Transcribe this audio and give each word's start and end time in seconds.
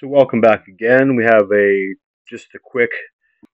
So, 0.00 0.08
welcome 0.08 0.40
back 0.40 0.66
again. 0.66 1.14
We 1.14 1.24
have 1.24 1.52
a 1.52 1.94
just 2.26 2.46
a 2.54 2.58
quick 2.58 2.88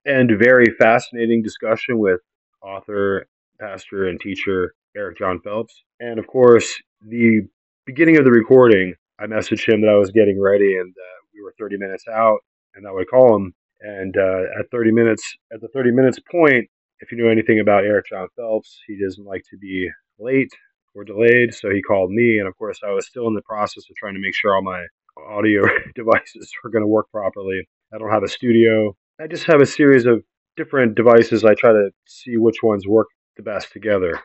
and 0.04 0.30
very 0.38 0.66
fascinating 0.78 1.42
discussion 1.42 1.98
with 1.98 2.20
author, 2.62 3.26
pastor, 3.58 4.06
and 4.06 4.20
teacher 4.20 4.72
Eric 4.96 5.18
Jon 5.18 5.40
Phelps. 5.40 5.82
And 5.98 6.20
of 6.20 6.28
course, 6.28 6.72
the 7.02 7.40
beginning 7.84 8.16
of 8.16 8.24
the 8.24 8.30
recording, 8.30 8.94
I 9.18 9.26
messaged 9.26 9.68
him 9.68 9.80
that 9.80 9.90
I 9.90 9.96
was 9.96 10.12
getting 10.12 10.40
ready 10.40 10.76
and 10.76 10.88
uh, 10.88 11.18
we 11.34 11.42
were 11.42 11.52
30 11.58 11.78
minutes 11.78 12.04
out, 12.06 12.38
and 12.76 12.86
I 12.86 12.92
would 12.92 13.10
call 13.10 13.34
him. 13.34 13.52
And 13.80 14.16
uh, 14.16 14.42
at 14.60 14.70
30 14.70 14.92
minutes, 14.92 15.24
at 15.52 15.60
the 15.60 15.68
30 15.74 15.90
minutes 15.90 16.20
point, 16.30 16.70
if 17.00 17.10
you 17.10 17.18
know 17.18 17.28
anything 17.28 17.58
about 17.58 17.84
Eric 17.84 18.06
Jon 18.10 18.28
Phelps, 18.36 18.78
he 18.86 18.96
doesn't 19.02 19.26
like 19.26 19.42
to 19.50 19.58
be 19.58 19.90
late 20.20 20.52
or 20.94 21.02
delayed, 21.02 21.54
so 21.54 21.70
he 21.70 21.82
called 21.82 22.12
me. 22.12 22.38
And 22.38 22.46
of 22.46 22.56
course, 22.56 22.78
I 22.86 22.92
was 22.92 23.08
still 23.08 23.26
in 23.26 23.34
the 23.34 23.42
process 23.42 23.82
of 23.90 23.96
trying 23.96 24.14
to 24.14 24.20
make 24.20 24.36
sure 24.36 24.54
all 24.54 24.62
my 24.62 24.86
audio 25.18 25.62
devices 25.94 26.50
were 26.62 26.70
going 26.70 26.82
to 26.82 26.88
work 26.88 27.10
properly. 27.10 27.68
I 27.92 27.98
don't 27.98 28.10
have 28.10 28.22
a 28.22 28.28
studio. 28.28 28.96
I 29.20 29.26
just 29.26 29.44
have 29.44 29.60
a 29.60 29.66
series 29.66 30.06
of 30.06 30.22
different 30.56 30.94
devices. 30.94 31.44
I 31.44 31.54
try 31.54 31.72
to 31.72 31.90
see 32.06 32.36
which 32.36 32.62
ones 32.62 32.86
work 32.86 33.08
the 33.36 33.42
best 33.42 33.72
together 33.72 34.20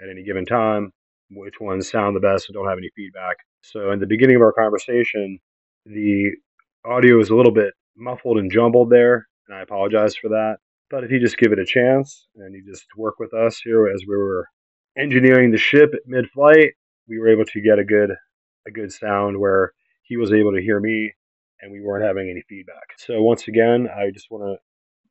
at 0.00 0.08
any 0.10 0.22
given 0.22 0.44
time, 0.44 0.90
which 1.30 1.60
ones 1.60 1.90
sound 1.90 2.16
the 2.16 2.20
best 2.20 2.48
and 2.48 2.54
don't 2.54 2.68
have 2.68 2.78
any 2.78 2.90
feedback. 2.96 3.36
So, 3.62 3.92
in 3.92 4.00
the 4.00 4.06
beginning 4.06 4.36
of 4.36 4.42
our 4.42 4.52
conversation, 4.52 5.38
the 5.86 6.32
audio 6.84 7.20
is 7.20 7.30
a 7.30 7.34
little 7.34 7.52
bit 7.52 7.72
muffled 7.96 8.38
and 8.38 8.50
jumbled 8.50 8.90
there, 8.90 9.26
and 9.48 9.56
I 9.56 9.62
apologize 9.62 10.16
for 10.16 10.28
that. 10.28 10.56
But 10.90 11.04
if 11.04 11.10
you 11.10 11.18
just 11.18 11.38
give 11.38 11.52
it 11.52 11.58
a 11.58 11.64
chance 11.64 12.26
and 12.36 12.54
you 12.54 12.62
just 12.64 12.86
work 12.96 13.18
with 13.18 13.32
us 13.32 13.60
here 13.64 13.86
as 13.88 14.02
we 14.06 14.16
were 14.16 14.46
engineering 14.98 15.50
the 15.50 15.58
ship 15.58 15.90
at 15.94 16.00
mid-flight, 16.06 16.72
we 17.08 17.18
were 17.18 17.28
able 17.28 17.44
to 17.46 17.60
get 17.60 17.78
a 17.78 17.84
good 17.84 18.10
a 18.66 18.70
good 18.70 18.92
sound 18.92 19.38
where 19.38 19.72
he 20.04 20.16
was 20.16 20.32
able 20.32 20.52
to 20.52 20.62
hear 20.62 20.80
me 20.80 21.12
and 21.60 21.72
we 21.72 21.80
weren't 21.80 22.04
having 22.04 22.30
any 22.30 22.42
feedback. 22.48 22.92
So 22.98 23.22
once 23.22 23.48
again, 23.48 23.88
I 23.88 24.10
just 24.10 24.30
want 24.30 24.44
to 24.44 24.56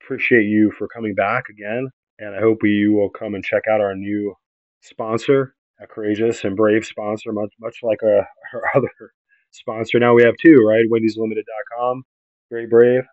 appreciate 0.02 0.46
you 0.46 0.72
for 0.78 0.88
coming 0.88 1.16
back 1.16 1.46
again, 1.50 1.90
and 2.20 2.36
I 2.36 2.40
hope 2.40 2.60
you 2.64 2.94
will 2.94 3.10
come 3.10 3.34
and 3.34 3.44
check 3.44 3.64
out 3.70 3.82
our 3.82 3.96
new 3.96 4.36
sponsor, 4.82 5.56
a 5.82 5.88
courageous 5.88 6.44
and 6.44 6.56
brave 6.56 6.86
sponsor, 6.86 7.32
much 7.32 7.54
much 7.60 7.78
like 7.82 8.00
uh, 8.04 8.08
our, 8.08 8.26
our 8.54 8.62
other 8.76 9.14
sponsor. 9.52 10.00
Now 10.00 10.14
we 10.14 10.24
have 10.24 10.36
two, 10.42 10.64
right? 10.68 10.86
Wendy'sLimited.com, 10.92 12.04
very 12.50 12.68
brave. 12.68 13.04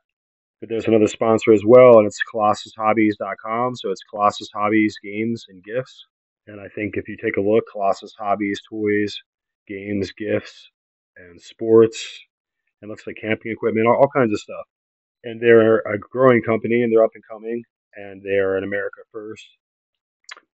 But 0.60 0.68
there's 0.68 0.86
another 0.86 1.06
sponsor 1.06 1.52
as 1.52 1.62
well, 1.64 1.98
and 1.98 2.06
it's 2.06 2.20
ColossusHobbies.com. 2.34 3.76
So 3.76 3.90
it's 3.90 4.02
Colossus 4.10 4.50
Hobbies, 4.54 4.94
Games, 5.02 5.46
and 5.48 5.64
Gifts. 5.64 6.04
And 6.46 6.60
I 6.60 6.68
think 6.74 6.98
if 6.98 7.08
you 7.08 7.16
take 7.16 7.38
a 7.38 7.40
look, 7.40 7.64
Colossus 7.72 8.12
Hobbies, 8.18 8.60
toys, 8.68 9.16
games, 9.66 10.12
gifts, 10.12 10.68
and 11.28 11.40
sports, 11.40 12.20
and 12.80 12.90
looks 12.90 13.06
like 13.06 13.16
camping 13.20 13.52
equipment, 13.52 13.86
all, 13.86 13.96
all 13.96 14.08
kinds 14.14 14.32
of 14.32 14.40
stuff. 14.40 14.66
And 15.24 15.40
they're 15.40 15.80
a 15.80 15.98
growing 15.98 16.42
company, 16.42 16.82
and 16.82 16.92
they're 16.92 17.04
up 17.04 17.10
and 17.14 17.24
coming, 17.30 17.62
and 17.94 18.22
they're 18.22 18.56
an 18.56 18.64
America 18.64 19.00
First, 19.12 19.46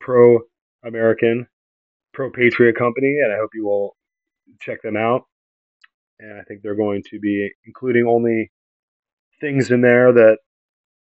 pro 0.01 0.41
American, 0.85 1.47
pro 2.13 2.31
patriot 2.31 2.77
company, 2.77 3.19
and 3.23 3.33
I 3.33 3.37
hope 3.37 3.51
you 3.55 3.65
will 3.65 3.97
check 4.61 4.83
them 4.83 4.97
out. 4.97 5.25
And 6.19 6.41
I 6.41 6.43
think 6.45 6.63
they're 6.63 6.75
going 6.75 7.03
to 7.11 7.21
be 7.21 7.51
including 7.67 8.07
only 8.07 8.51
things 9.41 9.71
in 9.71 9.83
there 9.83 10.13
that 10.13 10.39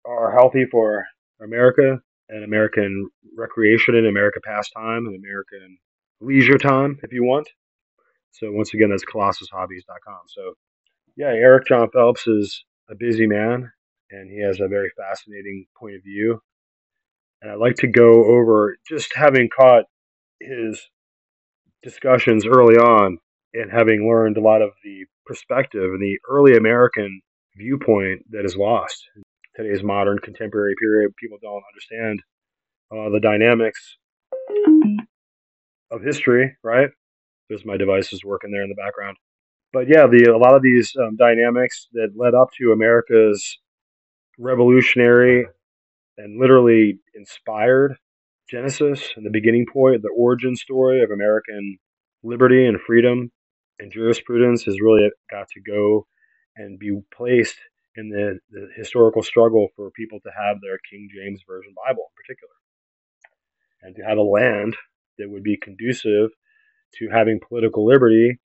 are 0.04 0.32
healthy 0.32 0.66
for 0.66 1.06
America 1.42 1.98
and 2.28 2.44
American 2.44 3.08
recreation 3.36 3.94
and 3.94 4.06
America 4.06 4.40
pastime 4.44 5.06
and 5.06 5.16
American 5.16 5.78
leisure 6.20 6.58
time, 6.58 6.98
if 7.02 7.12
you 7.12 7.24
want. 7.24 7.48
So 8.32 8.52
once 8.52 8.74
again, 8.74 8.90
that's 8.90 9.04
colossushobbies.com. 9.04 10.20
So 10.28 10.54
yeah, 11.16 11.28
Eric 11.28 11.66
Jon 11.66 11.88
Phelps 11.90 12.26
is 12.26 12.64
a 12.90 12.94
busy 12.94 13.26
man 13.26 13.72
and 14.10 14.30
he 14.30 14.40
has 14.42 14.60
a 14.60 14.68
very 14.68 14.90
fascinating 14.96 15.66
point 15.78 15.96
of 15.96 16.02
view. 16.02 16.40
And 17.42 17.50
I'd 17.50 17.58
like 17.58 17.76
to 17.76 17.86
go 17.86 18.24
over 18.24 18.76
just 18.88 19.12
having 19.14 19.48
caught 19.48 19.84
his 20.40 20.80
discussions 21.82 22.46
early 22.46 22.76
on 22.76 23.18
and 23.54 23.70
having 23.70 24.08
learned 24.08 24.36
a 24.36 24.40
lot 24.40 24.62
of 24.62 24.70
the 24.84 25.04
perspective 25.26 25.84
and 25.84 26.02
the 26.02 26.18
early 26.28 26.56
American 26.56 27.20
viewpoint 27.56 28.24
that 28.30 28.44
is 28.44 28.56
lost 28.56 29.04
in 29.16 29.22
today's 29.56 29.82
modern 29.82 30.18
contemporary 30.18 30.74
period. 30.80 31.14
People 31.16 31.38
don't 31.40 31.62
understand 31.72 32.22
uh, 32.92 33.10
the 33.10 33.20
dynamics 33.20 33.96
of 35.90 36.02
history, 36.02 36.56
right? 36.62 36.90
There's 37.48 37.64
my 37.64 37.76
devices 37.76 38.24
working 38.24 38.50
there 38.50 38.62
in 38.62 38.68
the 38.68 38.74
background. 38.74 39.16
But 39.72 39.88
yeah, 39.88 40.06
the 40.06 40.32
a 40.34 40.38
lot 40.38 40.54
of 40.54 40.62
these 40.62 40.92
um, 40.96 41.16
dynamics 41.16 41.88
that 41.92 42.12
led 42.16 42.34
up 42.34 42.50
to 42.58 42.72
America's 42.72 43.58
revolutionary 44.38 45.46
and 46.16 46.40
literally 46.40 46.98
inspired 47.14 47.96
Genesis 48.50 49.12
and 49.16 49.26
the 49.26 49.30
beginning 49.30 49.66
point, 49.70 50.02
the 50.02 50.14
origin 50.16 50.56
story 50.56 51.02
of 51.02 51.10
American 51.10 51.78
liberty 52.22 52.66
and 52.66 52.80
freedom 52.80 53.30
and 53.78 53.92
jurisprudence 53.92 54.64
has 54.64 54.80
really 54.80 55.08
got 55.30 55.48
to 55.50 55.60
go 55.60 56.06
and 56.56 56.78
be 56.78 56.98
placed 57.14 57.56
in 57.96 58.08
the, 58.08 58.38
the 58.50 58.68
historical 58.76 59.22
struggle 59.22 59.68
for 59.76 59.90
people 59.90 60.18
to 60.20 60.30
have 60.30 60.56
their 60.60 60.78
King 60.90 61.08
James 61.14 61.42
Version 61.46 61.74
Bible 61.86 62.10
in 62.10 62.16
particular, 62.16 62.54
and 63.82 63.94
to 63.96 64.02
have 64.02 64.18
a 64.18 64.22
land 64.22 64.76
that 65.18 65.28
would 65.28 65.42
be 65.42 65.56
conducive 65.56 66.30
to 66.98 67.08
having 67.12 67.40
political 67.46 67.86
liberty 67.86 68.38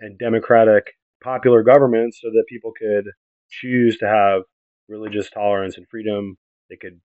and 0.00 0.18
democratic 0.18 0.84
popular 1.22 1.62
government 1.62 2.14
so 2.14 2.28
that 2.30 2.44
people 2.48 2.72
could 2.78 3.04
choose 3.48 3.98
to 3.98 4.06
have 4.06 4.42
religious 4.88 5.30
tolerance 5.30 5.76
and 5.76 5.86
freedom. 5.88 6.36
They 6.68 6.76
could 6.76 7.00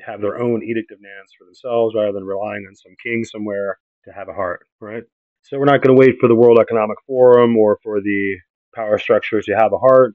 have 0.00 0.20
their 0.20 0.38
own 0.38 0.62
edict 0.62 0.92
of 0.92 0.98
Nantes 1.00 1.32
for 1.38 1.44
themselves 1.44 1.94
rather 1.94 2.12
than 2.12 2.24
relying 2.24 2.66
on 2.68 2.74
some 2.74 2.92
king 3.02 3.24
somewhere 3.24 3.78
to 4.04 4.12
have 4.12 4.28
a 4.28 4.34
heart, 4.34 4.66
right? 4.80 5.02
So 5.42 5.58
we're 5.58 5.64
not 5.64 5.82
going 5.82 5.96
to 5.96 6.00
wait 6.00 6.16
for 6.20 6.28
the 6.28 6.34
World 6.34 6.58
Economic 6.60 6.98
Forum 7.06 7.56
or 7.56 7.78
for 7.82 8.00
the 8.00 8.36
power 8.74 8.98
structures 8.98 9.46
to 9.46 9.56
have 9.56 9.72
a 9.72 9.78
heart. 9.78 10.14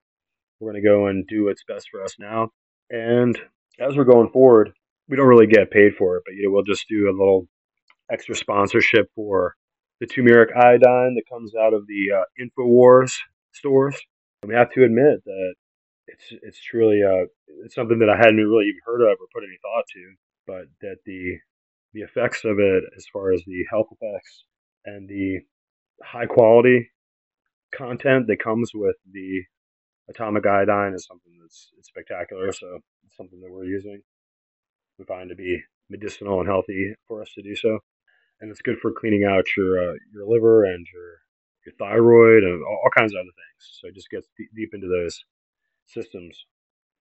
We're 0.59 0.71
going 0.71 0.83
to 0.83 0.87
go 0.87 1.07
and 1.07 1.25
do 1.27 1.45
what's 1.45 1.63
best 1.63 1.87
for 1.89 2.03
us 2.03 2.15
now. 2.19 2.49
And 2.89 3.39
as 3.79 3.95
we're 3.95 4.03
going 4.03 4.29
forward, 4.29 4.71
we 5.09 5.17
don't 5.17 5.27
really 5.27 5.47
get 5.47 5.71
paid 5.71 5.95
for 5.97 6.17
it, 6.17 6.23
but 6.25 6.35
you 6.35 6.43
know, 6.43 6.51
we'll 6.51 6.63
just 6.63 6.87
do 6.87 7.09
a 7.09 7.17
little 7.17 7.47
extra 8.11 8.35
sponsorship 8.35 9.09
for 9.15 9.55
the 10.01 10.07
turmeric 10.07 10.49
iodine 10.55 11.13
that 11.15 11.29
comes 11.31 11.53
out 11.55 11.73
of 11.73 11.85
the 11.85 12.07
uh, 12.11 12.23
Infowars 12.41 13.13
stores. 13.53 13.95
We 14.43 14.55
have 14.55 14.71
to 14.71 14.83
admit 14.83 15.23
that 15.23 15.53
it's 16.07 16.23
it's 16.41 16.59
truly 16.59 17.01
uh, 17.03 17.25
it's 17.63 17.75
something 17.75 17.99
that 17.99 18.09
I 18.09 18.17
hadn't 18.17 18.37
really 18.37 18.65
even 18.65 18.81
heard 18.83 19.03
of 19.03 19.17
or 19.21 19.27
put 19.31 19.43
any 19.43 19.57
thought 19.61 19.85
to, 19.93 20.13
but 20.47 20.63
that 20.81 20.97
the 21.05 21.37
the 21.93 22.01
effects 22.01 22.41
of 22.43 22.57
it, 22.57 22.83
as 22.97 23.05
far 23.13 23.31
as 23.31 23.43
the 23.45 23.63
health 23.69 23.87
effects 23.91 24.45
and 24.85 25.07
the 25.07 25.41
high 26.03 26.25
quality 26.25 26.89
content 27.75 28.25
that 28.27 28.43
comes 28.43 28.71
with 28.73 28.95
the 29.13 29.43
atomic 30.09 30.47
iodine, 30.47 30.95
is 30.95 31.05
something 31.05 31.33
that's 31.39 31.69
spectacular. 31.83 32.51
So 32.51 32.79
it's 33.05 33.15
something 33.15 33.39
that 33.39 33.51
we're 33.51 33.65
using. 33.65 34.01
We 34.97 35.05
find 35.05 35.29
to 35.29 35.35
be 35.35 35.61
medicinal 35.91 36.39
and 36.39 36.49
healthy 36.49 36.95
for 37.07 37.21
us 37.21 37.29
to 37.35 37.43
do 37.43 37.55
so 37.55 37.79
and 38.41 38.51
it's 38.51 38.61
good 38.61 38.79
for 38.81 38.91
cleaning 38.91 39.23
out 39.23 39.45
your 39.55 39.79
uh, 39.79 39.93
your 40.13 40.27
liver 40.27 40.65
and 40.65 40.85
your 40.93 41.21
your 41.65 41.75
thyroid 41.79 42.43
and 42.43 42.63
all, 42.63 42.81
all 42.83 42.89
kinds 42.97 43.13
of 43.13 43.19
other 43.19 43.35
things. 43.37 43.79
So 43.79 43.87
it 43.87 43.95
just 43.95 44.09
gets 44.09 44.27
deep, 44.37 44.49
deep 44.55 44.69
into 44.73 44.87
those 44.87 45.23
systems. 45.85 46.45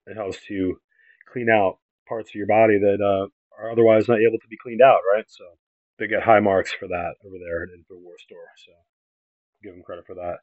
It 0.06 0.16
helps 0.16 0.38
to 0.49 0.76
clean 1.32 1.49
out 1.49 1.78
parts 2.09 2.31
of 2.31 2.34
your 2.34 2.47
body 2.47 2.78
that 2.78 2.99
uh, 3.00 3.28
are 3.60 3.71
otherwise 3.71 4.09
not 4.09 4.19
able 4.21 4.38
to 4.38 4.49
be 4.49 4.56
cleaned 4.60 4.82
out, 4.82 5.00
right? 5.15 5.25
So 5.28 5.44
they 5.99 6.09
get 6.09 6.22
high 6.22 6.41
marks 6.41 6.72
for 6.72 6.88
that 6.88 7.15
over 7.25 7.37
there 7.38 7.62
at 7.62 7.69
InfoWars 7.70 8.20
Store. 8.25 8.50
So 8.65 8.72
give 9.62 9.72
them 9.72 9.82
credit 9.82 10.06
for 10.06 10.15
that. 10.15 10.38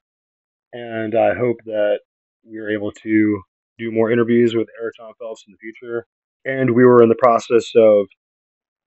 And 0.73 1.15
I 1.15 1.33
hope 1.33 1.57
that 1.65 1.99
we 2.43 2.57
are 2.59 2.69
able 2.69 2.91
to 2.91 3.41
do 3.77 3.91
more 3.91 4.11
interviews 4.11 4.55
with 4.55 4.67
Eric 4.79 4.95
Jon 4.97 5.13
Phelps 5.19 5.43
in 5.47 5.53
the 5.53 5.57
future. 5.57 6.05
And 6.45 6.75
we 6.75 6.85
were 6.85 7.01
in 7.01 7.09
the 7.09 7.15
process 7.15 7.71
of 7.75 8.07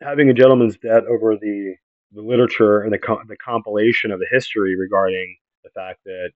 having 0.00 0.30
a 0.30 0.34
gentleman's 0.34 0.78
debt 0.78 1.04
over 1.10 1.36
the 1.36 1.74
the 2.12 2.22
literature 2.22 2.80
and 2.80 2.92
the, 2.92 2.98
the 3.28 3.36
compilation 3.36 4.10
of 4.10 4.18
the 4.18 4.28
history 4.30 4.76
regarding 4.76 5.36
the 5.64 5.70
fact 5.70 6.00
that 6.04 6.30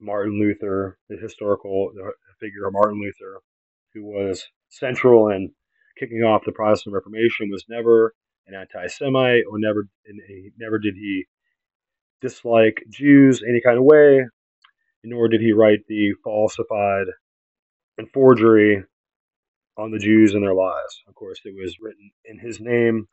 Martin 0.00 0.38
Luther, 0.40 0.98
the 1.08 1.16
historical 1.16 1.90
figure 2.40 2.66
of 2.66 2.72
Martin 2.72 3.00
Luther, 3.00 3.40
who 3.94 4.04
was 4.04 4.44
central 4.68 5.28
in 5.28 5.52
kicking 5.98 6.22
off 6.22 6.44
the 6.44 6.52
Protestant 6.52 6.94
Reformation, 6.94 7.50
was 7.50 7.64
never 7.68 8.14
an 8.46 8.54
anti-Semite, 8.54 9.44
or 9.50 9.58
never, 9.58 9.88
he, 10.28 10.50
never 10.58 10.78
did 10.78 10.94
he 10.94 11.24
dislike 12.20 12.82
Jews 12.90 13.42
any 13.46 13.60
kind 13.60 13.78
of 13.78 13.84
way, 13.84 14.26
nor 15.02 15.28
did 15.28 15.40
he 15.40 15.52
write 15.52 15.80
the 15.88 16.12
falsified 16.22 17.06
and 17.98 18.10
forgery 18.12 18.84
on 19.78 19.90
the 19.90 19.98
Jews 19.98 20.34
and 20.34 20.42
their 20.42 20.54
lies. 20.54 21.02
Of 21.08 21.14
course, 21.14 21.40
it 21.44 21.54
was 21.54 21.76
written 21.80 22.10
in 22.24 22.38
his 22.38 22.60
name 22.60 23.06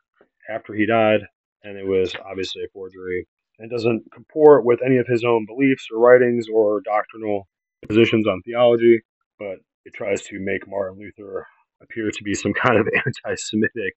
after 0.48 0.74
he 0.74 0.86
died 0.86 1.20
and 1.64 1.76
it 1.76 1.86
was 1.86 2.14
obviously 2.24 2.62
a 2.62 2.68
forgery. 2.72 3.26
It 3.58 3.70
doesn't 3.70 4.04
comport 4.12 4.64
with 4.64 4.80
any 4.84 4.98
of 4.98 5.06
his 5.06 5.24
own 5.24 5.46
beliefs 5.46 5.88
or 5.92 5.98
writings 5.98 6.46
or 6.52 6.80
doctrinal 6.82 7.48
positions 7.88 8.26
on 8.26 8.42
theology, 8.42 9.00
but 9.38 9.56
it 9.84 9.94
tries 9.94 10.22
to 10.22 10.38
make 10.40 10.68
Martin 10.68 10.98
Luther 10.98 11.46
appear 11.82 12.10
to 12.10 12.22
be 12.22 12.34
some 12.34 12.52
kind 12.52 12.78
of 12.78 12.88
anti 13.06 13.34
Semitic 13.36 13.94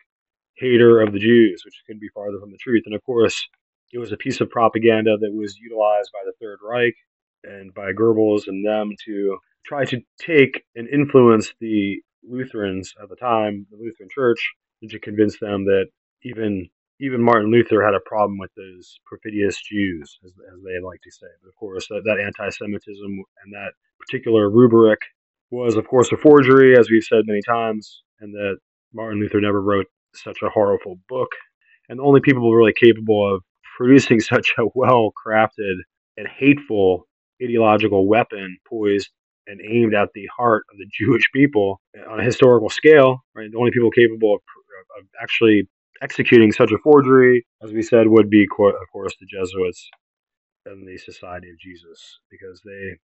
hater 0.55 1.01
of 1.01 1.13
the 1.13 1.19
Jews, 1.19 1.61
which 1.65 1.81
couldn't 1.85 2.01
be 2.01 2.09
farther 2.13 2.39
from 2.39 2.51
the 2.51 2.57
truth. 2.57 2.83
And 2.85 2.95
of 2.95 3.03
course, 3.03 3.47
it 3.91 3.99
was 3.99 4.11
a 4.11 4.17
piece 4.17 4.41
of 4.41 4.49
propaganda 4.49 5.17
that 5.17 5.33
was 5.33 5.57
utilized 5.57 6.09
by 6.13 6.19
the 6.25 6.33
Third 6.41 6.59
Reich 6.67 6.95
and 7.43 7.73
by 7.73 7.93
Goebbels 7.93 8.47
and 8.47 8.65
them 8.65 8.91
to 9.05 9.37
try 9.65 9.85
to 9.85 10.01
take 10.19 10.63
and 10.75 10.87
influence 10.89 11.53
the 11.59 12.01
Lutherans 12.23 12.93
at 13.01 13.09
the 13.09 13.15
time, 13.15 13.65
the 13.69 13.77
Lutheran 13.77 14.09
Church, 14.11 14.53
and 14.81 14.91
to 14.91 14.99
convince 14.99 15.39
them 15.39 15.65
that 15.65 15.87
even 16.23 16.69
even 16.99 17.21
Martin 17.21 17.51
Luther 17.51 17.83
had 17.83 17.93
a 17.93 17.99
problem 18.05 18.37
with 18.39 18.51
those 18.55 18.99
perfidious 19.05 19.61
Jews, 19.61 20.19
as, 20.25 20.31
as 20.31 20.63
they 20.63 20.79
like 20.83 21.01
to 21.03 21.11
say. 21.11 21.27
But 21.41 21.49
of 21.49 21.55
course, 21.55 21.87
that, 21.89 22.01
that 22.05 22.19
anti-Semitism 22.19 23.05
and 23.43 23.53
that 23.53 23.73
particular 23.99 24.49
rubric 24.49 24.99
was, 25.51 25.75
of 25.75 25.87
course, 25.87 26.11
a 26.11 26.17
forgery, 26.17 26.77
as 26.77 26.89
we've 26.89 27.03
said 27.03 27.23
many 27.25 27.41
times, 27.47 28.01
and 28.19 28.33
that 28.33 28.57
Martin 28.93 29.19
Luther 29.19 29.39
never 29.39 29.61
wrote 29.61 29.85
such 30.15 30.39
a 30.41 30.49
horrible 30.49 30.99
book. 31.07 31.29
And 31.89 31.99
the 31.99 32.03
only 32.03 32.21
people 32.21 32.53
really 32.53 32.73
capable 32.73 33.35
of 33.35 33.43
producing 33.77 34.19
such 34.33 34.53
a 34.57 34.65
well 34.73 35.11
crafted 35.25 35.75
and 36.17 36.27
hateful 36.27 37.07
ideological 37.41 38.07
weapon 38.07 38.57
poised 38.67 39.09
and 39.45 39.61
aimed 39.61 39.93
at 39.93 40.09
the 40.13 40.27
heart 40.35 40.63
of 40.71 40.77
the 40.77 40.87
Jewish 40.99 41.23
people 41.33 41.79
on 42.09 42.19
a 42.19 42.23
historical 42.23 42.69
scale, 42.69 43.19
right? 43.35 43.49
The 43.51 43.57
only 43.57 43.71
people 43.71 43.91
capable 43.91 44.35
of, 44.35 44.41
of 44.99 45.07
actually 45.21 45.67
executing 46.01 46.51
such 46.51 46.71
a 46.71 46.77
forgery, 46.77 47.45
as 47.63 47.71
we 47.73 47.81
said, 47.81 48.07
would 48.07 48.29
be, 48.29 48.43
of 48.43 48.91
course, 48.91 49.15
the 49.19 49.25
Jesuits 49.25 49.89
and 50.65 50.87
the 50.87 50.97
Society 50.97 51.49
of 51.49 51.59
Jesus, 51.59 52.19
because 52.29 52.61
they 52.63 52.97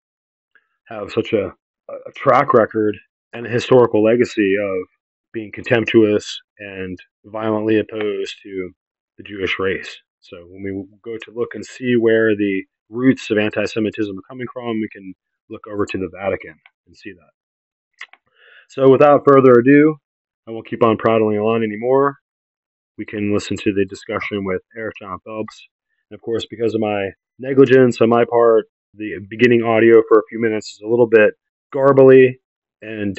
have 0.94 1.10
such 1.12 1.32
a, 1.32 1.52
a 1.88 2.12
track 2.16 2.54
record 2.54 2.96
and 3.32 3.46
a 3.46 3.50
historical 3.50 4.02
legacy 4.02 4.56
of 4.56 4.87
being 5.32 5.52
contemptuous 5.52 6.40
and 6.58 6.98
violently 7.25 7.78
opposed 7.78 8.34
to 8.42 8.70
the 9.19 9.25
Jewish 9.25 9.58
race. 9.58 9.96
So 10.20 10.37
when 10.48 10.62
we 10.62 10.84
go 11.04 11.16
to 11.16 11.38
look 11.38 11.50
and 11.54 11.64
see 11.64 11.96
where 11.96 12.34
the 12.34 12.64
roots 12.88 13.31
of 13.31 13.38
anti-Semitism 13.38 14.19
are 14.19 14.28
coming 14.28 14.46
from, 14.52 14.81
we 14.81 14.88
can 14.92 15.14
look 15.48 15.66
over 15.72 15.87
to 15.87 15.98
the 15.98 16.10
Vatican 16.12 16.56
and 16.87 16.96
see 16.96 17.12
that. 17.12 17.31
So 18.69 18.90
without 18.90 19.25
further 19.26 19.52
ado, 19.52 19.96
I 20.48 20.50
won't 20.52 20.66
keep 20.66 20.82
on 20.82 20.96
prattling 20.96 21.38
on 21.38 21.62
anymore. 21.62 22.19
We 23.00 23.06
can 23.06 23.32
listen 23.32 23.56
to 23.56 23.73
the 23.73 23.87
discussion 23.87 24.44
with 24.44 24.61
Eric 24.76 24.93
Jon 25.00 25.19
Phelps. 25.25 25.69
And 26.11 26.19
of 26.19 26.20
course, 26.20 26.44
because 26.50 26.75
of 26.75 26.82
my 26.82 27.08
negligence 27.38 27.99
on 28.02 28.11
my 28.11 28.26
part, 28.26 28.67
the 28.93 29.12
beginning 29.31 29.62
audio 29.62 30.02
for 30.06 30.19
a 30.19 30.23
few 30.29 30.38
minutes 30.38 30.75
is 30.75 30.82
a 30.85 30.87
little 30.87 31.06
bit 31.06 31.32
garbly, 31.75 32.35
and 32.82 33.17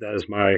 that 0.00 0.16
is 0.16 0.28
my 0.28 0.56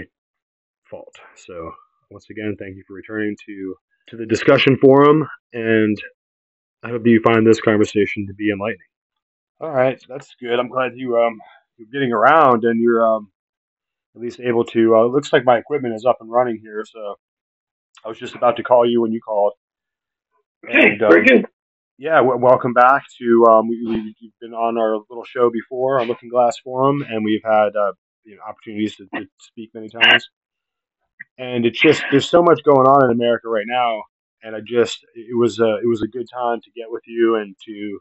fault. 0.89 1.15
So 1.37 1.73
once 2.11 2.25
again, 2.31 2.57
thank 2.59 2.77
you 2.77 2.85
for 2.89 2.95
returning 2.95 3.37
to 3.45 3.75
to 4.09 4.17
the 4.17 4.25
discussion 4.25 4.79
forum, 4.79 5.29
and 5.53 5.99
I 6.83 6.89
hope 6.89 7.03
that 7.03 7.11
you 7.11 7.21
find 7.23 7.47
this 7.47 7.61
conversation 7.61 8.27
to 8.29 8.33
be 8.33 8.51
enlightening. 8.51 8.79
All 9.61 9.73
right, 9.73 10.03
that's 10.09 10.35
good. 10.41 10.59
I'm 10.59 10.71
glad 10.71 10.93
you 10.95 11.19
um 11.19 11.39
you're 11.77 11.89
getting 11.93 12.15
around 12.15 12.65
and 12.65 12.81
you're 12.81 13.07
um 13.07 13.31
at 14.17 14.23
least 14.23 14.41
able 14.41 14.65
to. 14.65 14.97
Uh, 14.97 15.05
looks 15.05 15.35
like 15.35 15.45
my 15.45 15.59
equipment 15.59 15.95
is 15.95 16.07
up 16.07 16.17
and 16.23 16.31
running 16.31 16.61
here, 16.63 16.83
so 16.91 17.17
I 18.05 18.09
was 18.09 18.19
just 18.19 18.35
about 18.35 18.57
to 18.57 18.63
call 18.63 18.89
you 18.89 19.03
when 19.03 19.13
you 19.13 19.21
called. 19.21 19.55
And, 20.65 21.03
um, 21.03 21.11
very 21.11 21.27
good. 21.27 21.47
Yeah, 21.99 22.17
w- 22.17 22.39
welcome 22.39 22.73
back 22.73 23.03
to. 23.21 23.47
Um, 23.51 23.69
we, 23.69 24.15
have 24.23 24.33
been 24.41 24.55
on 24.55 24.79
our 24.79 24.97
little 25.11 25.25
show 25.25 25.51
before 25.51 26.01
on 26.01 26.09
Looking 26.09 26.31
Glass 26.31 26.57
Forum, 26.65 27.05
and 27.09 27.25
we've 27.25 27.43
had 27.45 27.77
uh, 27.77 27.93
you 28.25 28.37
know, 28.37 28.43
opportunities 28.49 28.97
to, 28.97 29.07
to 29.15 29.27
speak 29.41 29.71
many 29.75 29.89
times 29.89 30.25
and 31.39 31.67
it's 31.67 31.81
just 31.81 32.03
there's 32.11 32.29
so 32.29 32.43
much 32.43 32.61
going 32.65 32.87
on 32.87 33.05
in 33.05 33.11
America 33.11 33.49
right 33.49 33.67
now, 33.67 34.03
and 34.43 34.55
I 34.55 34.61
just 34.61 35.05
it 35.15 35.37
was 35.37 35.59
a 35.61 35.77
it 35.77 35.89
was 35.89 36.03
a 36.03 36.09
good 36.09 36.27
time 36.33 36.61
to 36.63 36.71
get 36.77 36.91
with 36.91 37.03
you 37.07 37.37
and 37.37 37.57
to 37.67 37.99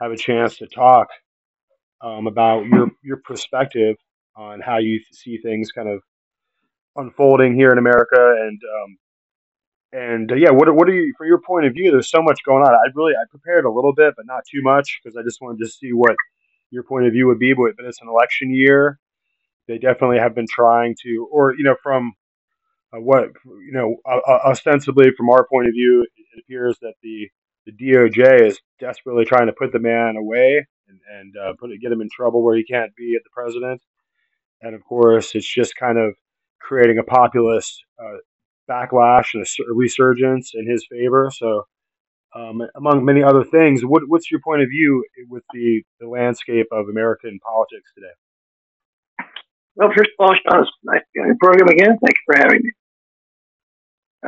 have 0.00 0.12
a 0.12 0.16
chance 0.16 0.56
to 0.58 0.66
talk 0.66 1.08
um, 2.02 2.26
about 2.26 2.66
your 2.66 2.90
your 3.02 3.18
perspective 3.24 3.96
on 4.36 4.60
how 4.60 4.78
you 4.78 5.00
see 5.12 5.38
things 5.38 5.72
kind 5.72 5.88
of 5.88 6.00
unfolding 6.96 7.54
here 7.54 7.72
in 7.72 7.78
America 7.78 8.18
and 8.18 8.60
um, 8.82 8.98
and 9.92 10.30
uh, 10.30 10.36
yeah, 10.36 10.50
what 10.50 10.72
what 10.74 10.88
are 10.88 10.94
you 10.94 11.12
from 11.16 11.26
your 11.26 11.40
point 11.40 11.66
of 11.66 11.74
view? 11.74 11.90
There's 11.90 12.10
so 12.10 12.22
much 12.22 12.40
going 12.44 12.62
on. 12.62 12.72
I 12.72 12.90
really 12.94 13.12
I 13.12 13.24
prepared 13.30 13.64
a 13.64 13.70
little 13.70 13.92
bit, 13.92 14.14
but 14.16 14.26
not 14.26 14.44
too 14.50 14.62
much 14.62 15.00
because 15.02 15.16
I 15.16 15.22
just 15.22 15.40
wanted 15.40 15.58
to 15.64 15.70
see 15.70 15.92
what 15.92 16.14
your 16.70 16.84
point 16.84 17.06
of 17.06 17.12
view 17.12 17.26
would 17.26 17.38
be. 17.38 17.54
But, 17.54 17.74
it's 17.78 18.00
an 18.00 18.08
election 18.08 18.54
year. 18.54 18.98
They 19.66 19.78
definitely 19.78 20.18
have 20.18 20.34
been 20.34 20.46
trying 20.48 20.96
to, 21.02 21.28
or 21.30 21.54
you 21.56 21.64
know, 21.64 21.76
from 21.82 22.12
uh, 22.92 23.00
what 23.00 23.30
you 23.44 23.72
know, 23.72 23.96
uh, 24.06 24.20
ostensibly 24.46 25.10
from 25.16 25.30
our 25.30 25.46
point 25.46 25.68
of 25.68 25.74
view, 25.74 26.06
it 26.16 26.40
appears 26.40 26.78
that 26.82 26.94
the 27.02 27.28
the 27.66 27.72
DOJ 27.72 28.46
is 28.46 28.60
desperately 28.78 29.24
trying 29.24 29.46
to 29.46 29.52
put 29.52 29.72
the 29.72 29.78
man 29.78 30.16
away 30.16 30.66
and, 30.88 31.00
and 31.12 31.36
uh, 31.36 31.52
put 31.58 31.70
it, 31.70 31.80
get 31.80 31.92
him 31.92 32.00
in 32.00 32.08
trouble 32.14 32.42
where 32.42 32.56
he 32.56 32.64
can't 32.64 32.94
be 32.96 33.14
at 33.16 33.22
the 33.22 33.30
president. 33.32 33.82
And 34.62 34.74
of 34.74 34.84
course, 34.84 35.34
it's 35.34 35.52
just 35.52 35.74
kind 35.76 35.98
of 35.98 36.14
creating 36.60 36.98
a 36.98 37.02
populist 37.02 37.82
uh, 38.02 38.18
backlash 38.70 39.34
and 39.34 39.44
a 39.44 39.74
resurgence 39.74 40.52
in 40.54 40.70
his 40.70 40.86
favor. 40.90 41.30
So, 41.34 41.64
um, 42.34 42.62
among 42.76 43.04
many 43.04 43.22
other 43.24 43.42
things, 43.42 43.82
what, 43.82 44.02
what's 44.06 44.30
your 44.30 44.40
point 44.40 44.62
of 44.62 44.68
view 44.68 45.04
with 45.28 45.42
the, 45.52 45.82
the 45.98 46.08
landscape 46.08 46.66
of 46.70 46.88
American 46.88 47.40
politics 47.44 47.90
today? 47.94 48.14
Well, 49.74 49.88
first 49.96 50.10
of 50.18 50.26
all, 50.26 50.34
Sean, 50.34 50.62
it's 50.62 50.70
nice 50.84 51.00
to 51.00 51.06
be 51.14 51.20
on 51.20 51.26
your 51.26 51.36
program 51.40 51.68
again. 51.68 51.98
Thank 52.00 52.14
you 52.14 52.24
for 52.26 52.36
having 52.36 52.60
me. 52.62 52.72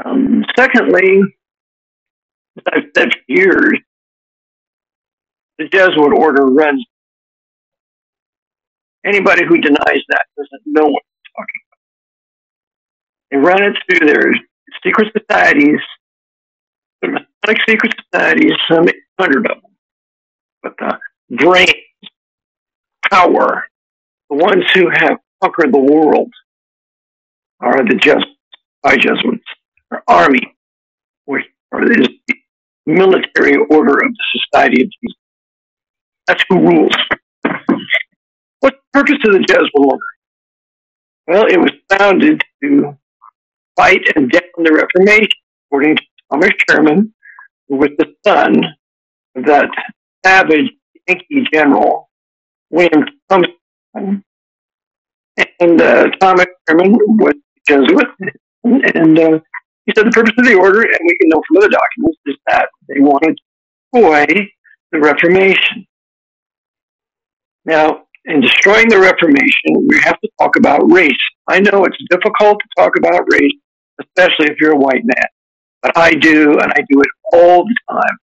Um, 0.04 0.44
secondly, 0.56 1.20
I've 2.72 2.84
said 2.96 3.12
for 3.12 3.20
years, 3.28 3.78
the 5.58 5.68
Jesuit 5.68 6.12
order 6.16 6.46
runs. 6.46 6.84
Anybody 9.04 9.44
who 9.46 9.58
denies 9.58 10.02
that 10.08 10.24
doesn't 10.36 10.62
know 10.66 10.86
what 10.86 11.02
they're 11.02 11.32
talking. 11.36 11.61
They 13.32 13.38
run 13.38 13.62
it 13.62 13.76
through 13.88 14.06
their 14.06 14.30
secret 14.84 15.10
societies, 15.18 15.80
the 17.00 17.08
Masonic 17.08 17.62
secret 17.66 17.94
societies, 18.12 18.52
some 18.70 18.84
800 19.18 19.50
of 19.50 19.62
them. 19.62 19.72
But 20.62 20.74
the 20.78 20.98
brains, 21.36 21.72
power, 23.10 23.64
the 24.28 24.36
ones 24.36 24.64
who 24.74 24.90
have 24.90 25.16
conquered 25.42 25.72
the 25.72 25.80
world 25.80 26.30
are 27.60 27.78
the 27.78 27.94
Jesuits, 27.94 28.26
by 28.82 28.96
Jesuits 28.96 29.44
or 29.90 30.02
army, 30.06 30.54
which 31.24 31.44
is 31.96 32.08
the 32.28 32.34
military 32.84 33.56
order 33.70 33.94
of 33.94 34.12
the 34.12 34.40
Society 34.52 34.82
of 34.82 34.88
Jesus. 34.88 35.16
That's 36.26 36.44
who 36.50 36.60
rules. 36.60 36.96
What's 38.60 38.76
the 38.76 38.92
purpose 38.92 39.18
of 39.24 39.32
the 39.32 39.44
Jesuit 39.48 39.70
order? 39.74 40.04
Well, 41.26 41.46
it 41.46 41.58
was 41.58 41.70
founded 41.88 42.42
to 42.62 42.98
fight 43.76 44.02
and 44.16 44.30
down 44.30 44.42
the 44.58 44.72
Reformation, 44.72 45.28
according 45.68 45.96
to 45.96 46.02
Thomas 46.30 46.50
Sherman, 46.68 47.14
who 47.68 47.76
was 47.76 47.90
the 47.98 48.12
son 48.26 48.64
of 49.36 49.44
that 49.46 49.68
savage 50.24 50.70
Yankee 51.08 51.46
general, 51.52 52.10
William 52.70 53.04
Thompson. 53.28 53.54
And 55.60 55.80
uh, 55.80 56.10
Thomas 56.20 56.46
Sherman 56.68 56.92
was 56.92 57.34
Jesuit, 57.66 58.06
and 58.64 59.18
uh, 59.18 59.38
he 59.86 59.92
said 59.96 60.06
the 60.06 60.10
purpose 60.10 60.34
of 60.38 60.44
the 60.44 60.54
order, 60.54 60.82
and 60.82 60.98
we 61.06 61.16
can 61.18 61.28
know 61.28 61.42
from 61.48 61.56
other 61.58 61.70
documents, 61.70 62.18
is 62.26 62.36
that 62.48 62.68
they 62.88 63.00
wanted 63.00 63.36
to 63.94 64.00
destroy 64.00 64.26
the 64.92 65.00
Reformation. 65.00 65.86
Now, 67.64 68.02
in 68.24 68.40
destroying 68.40 68.88
the 68.88 68.98
Reformation, 68.98 69.86
we 69.88 69.98
have 70.00 70.20
to 70.20 70.28
talk 70.40 70.56
about 70.56 70.90
race. 70.90 71.12
I 71.48 71.60
know 71.60 71.84
it's 71.84 71.96
difficult 72.10 72.58
to 72.60 72.82
talk 72.82 72.96
about 72.96 73.24
race, 73.32 73.52
especially 74.02 74.46
if 74.46 74.58
you're 74.60 74.72
a 74.72 74.78
white 74.78 75.04
man, 75.04 75.26
but 75.82 75.96
I 75.96 76.12
do, 76.12 76.58
and 76.58 76.72
I 76.72 76.80
do 76.88 77.00
it 77.00 77.08
all 77.32 77.64
the 77.64 77.76
time. 77.90 78.18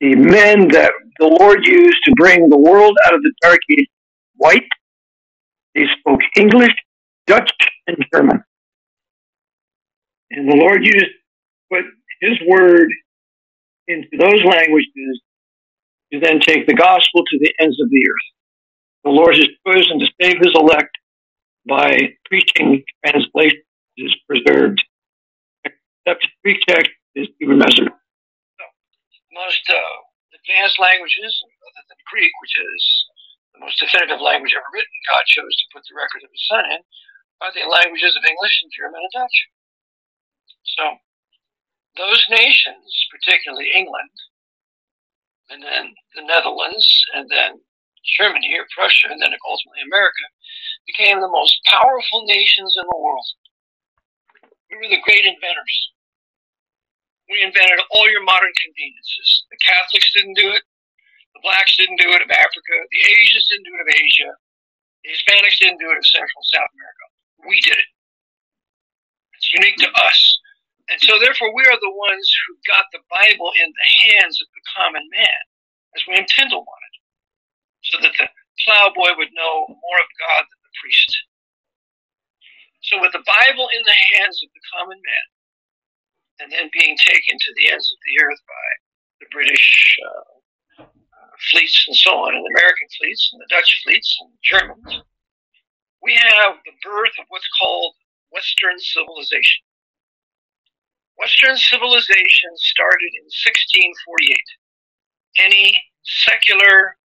The 0.00 0.14
men 0.16 0.68
that 0.68 0.92
the 1.18 1.36
Lord 1.40 1.66
used 1.66 1.98
to 2.04 2.12
bring 2.16 2.48
the 2.48 2.58
world 2.58 2.96
out 3.06 3.14
of 3.14 3.22
the 3.22 3.32
dark 3.42 3.60
age 3.70 3.88
white, 4.36 4.68
they 5.74 5.86
spoke 5.98 6.20
English, 6.36 6.74
Dutch, 7.26 7.52
and 7.86 7.96
German. 8.12 8.42
And 10.30 10.50
the 10.50 10.56
Lord 10.56 10.84
used 10.84 11.06
put 11.70 11.84
his 12.20 12.38
word 12.48 12.88
into 13.88 14.08
those 14.18 14.44
languages 14.44 15.20
to 16.12 16.20
then 16.20 16.40
take 16.40 16.66
the 16.66 16.74
gospel 16.74 17.22
to 17.24 17.38
the 17.38 17.52
ends 17.60 17.80
of 17.80 17.90
the 17.90 18.02
earth. 18.08 18.28
The 19.04 19.10
Lord 19.10 19.36
has 19.36 19.48
chosen 19.66 19.98
to 20.00 20.06
save 20.20 20.38
his 20.38 20.52
elect 20.54 20.96
by 21.66 21.96
preaching 22.26 22.84
translation 23.04 23.62
is 23.96 24.14
preserved. 24.28 24.82
Except 25.64 26.26
Greek 26.42 26.60
text 26.68 26.90
is 27.14 27.28
even 27.40 27.58
measured. 27.58 27.88
Most 29.32 29.64
uh, 29.68 29.96
advanced 30.36 30.78
languages, 30.78 31.32
other 31.64 31.84
than 31.88 31.98
Greek, 32.12 32.30
which 32.42 32.54
is 32.54 32.82
the 33.54 33.60
most 33.60 33.80
definitive 33.80 34.20
language 34.20 34.52
ever 34.54 34.68
written, 34.74 35.08
God 35.08 35.24
chose 35.26 35.54
to 35.56 35.70
put 35.72 35.82
the 35.88 35.96
record 35.96 36.22
of 36.22 36.30
his 36.30 36.46
son 36.46 36.64
in, 36.70 36.80
are 37.40 37.54
the 37.54 37.66
languages 37.66 38.14
of 38.14 38.22
English 38.22 38.54
and 38.62 38.70
German 38.70 39.02
and 39.02 39.14
Dutch. 39.14 39.38
So 40.76 40.84
those 41.96 42.22
nations, 42.30 42.86
particularly 43.10 43.70
England, 43.74 44.14
and 45.50 45.62
then 45.62 45.94
the 46.14 46.22
Netherlands, 46.22 46.86
and 47.14 47.28
then 47.30 47.60
Germany 48.04 48.52
or 48.56 48.68
Prussia, 48.76 49.08
and 49.10 49.20
then 49.20 49.32
ultimately 49.48 49.82
America, 49.84 50.24
became 50.86 51.20
the 51.20 51.32
most 51.32 51.58
powerful 51.64 52.24
nations 52.28 52.76
in 52.76 52.84
the 52.84 53.00
world. 53.00 53.26
We 54.70 54.76
were 54.76 54.92
the 54.92 55.04
great 55.04 55.24
inventors. 55.24 55.76
We 57.28 57.40
invented 57.40 57.80
all 57.90 58.08
your 58.10 58.24
modern 58.24 58.52
conveniences. 58.60 59.48
The 59.48 59.60
Catholics 59.64 60.12
didn't 60.12 60.36
do 60.36 60.52
it. 60.52 60.62
The 61.34 61.42
blacks 61.42 61.76
didn't 61.76 61.98
do 61.98 62.12
it 62.12 62.20
of 62.20 62.30
Africa. 62.30 62.74
The 62.92 63.02
Asians 63.08 63.46
didn't 63.48 63.66
do 63.66 63.74
it 63.80 63.84
of 63.88 63.90
Asia. 63.90 64.30
The 65.02 65.10
Hispanics 65.12 65.58
didn't 65.60 65.80
do 65.80 65.88
it 65.90 65.98
of 65.98 66.06
Central 66.06 66.40
and 66.44 66.52
South 66.52 66.72
America. 66.76 67.06
We 67.48 67.60
did 67.64 67.76
it. 67.80 67.90
It's 69.36 69.52
unique 69.52 69.80
to 69.84 69.90
us. 70.04 70.20
And 70.88 71.00
so, 71.00 71.18
therefore, 71.18 71.54
we 71.56 71.64
are 71.64 71.80
the 71.80 71.96
ones 71.96 72.28
who 72.44 72.56
got 72.68 72.84
the 72.92 73.00
Bible 73.08 73.52
in 73.60 73.72
the 73.72 73.88
hands 74.08 74.40
of 74.40 74.48
the 74.52 74.64
common 74.76 75.04
man, 75.10 75.42
as 75.96 76.04
William 76.06 76.28
Tyndale 76.28 76.60
wanted, 76.64 76.93
so 77.84 78.00
that 78.00 78.14
the 78.18 78.28
plowboy 78.64 79.16
would 79.16 79.32
know 79.34 79.66
more 79.68 80.00
of 80.00 80.10
God 80.20 80.42
than 80.44 80.60
the 80.64 80.74
priest. 80.80 81.12
So, 82.82 83.00
with 83.00 83.12
the 83.12 83.24
Bible 83.24 83.68
in 83.72 83.82
the 83.84 84.00
hands 84.16 84.40
of 84.44 84.48
the 84.52 84.64
common 84.76 85.00
man, 85.00 85.26
and 86.40 86.48
then 86.52 86.68
being 86.72 86.96
taken 86.98 87.38
to 87.38 87.50
the 87.56 87.72
ends 87.72 87.88
of 87.92 87.98
the 88.04 88.16
earth 88.24 88.42
by 88.44 88.68
the 89.20 89.28
British 89.32 89.96
uh, 90.04 90.84
fleets 91.50 91.84
and 91.88 91.96
so 91.96 92.12
on, 92.12 92.34
and 92.34 92.44
the 92.44 92.54
American 92.58 92.88
fleets 92.98 93.30
and 93.32 93.40
the 93.40 93.48
Dutch 93.48 93.80
fleets 93.84 94.10
and 94.20 94.32
the 94.32 94.42
Germans, 94.42 95.04
we 96.02 96.14
have 96.14 96.60
the 96.64 96.76
birth 96.84 97.16
of 97.18 97.24
what's 97.28 97.48
called 97.56 97.94
Western 98.32 98.78
civilization. 98.78 99.64
Western 101.16 101.56
civilization 101.56 102.50
started 102.56 103.12
in 103.16 103.24
1648. 103.32 104.36
Any 105.38 105.80
secular 106.02 106.96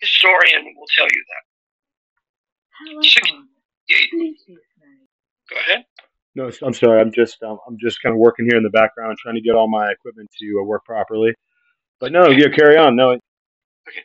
historian 0.00 0.64
will 0.76 0.86
tell 0.96 1.06
you 1.06 1.24
that. 1.28 1.44
Go 5.50 5.56
ahead. 5.56 5.84
No, 6.34 6.50
I'm 6.62 6.74
sorry. 6.74 7.00
I'm 7.00 7.12
just 7.12 7.42
um, 7.42 7.58
I'm 7.66 7.76
just 7.78 8.00
kind 8.02 8.14
of 8.14 8.18
working 8.18 8.46
here 8.46 8.56
in 8.56 8.62
the 8.62 8.70
background, 8.70 9.18
trying 9.18 9.34
to 9.34 9.40
get 9.40 9.54
all 9.54 9.68
my 9.68 9.90
equipment 9.90 10.30
to 10.38 10.60
uh, 10.62 10.64
work 10.64 10.84
properly. 10.84 11.34
But 11.98 12.12
no, 12.12 12.28
you 12.28 12.48
carry 12.50 12.76
on. 12.78 12.94
No. 12.96 13.10
Okay. 13.10 14.04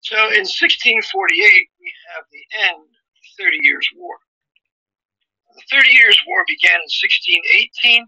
So 0.00 0.16
in 0.36 0.46
1648, 0.46 1.02
we 1.02 1.92
have 2.14 2.24
the 2.30 2.44
end 2.70 2.78
of 2.78 2.88
the 2.94 3.42
Thirty 3.42 3.58
Years' 3.62 3.88
War. 3.96 4.14
The 5.56 5.62
Thirty 5.70 5.90
Years' 5.90 6.18
War 6.26 6.44
began 6.46 6.78
in 6.78 6.88
1618, 6.88 8.06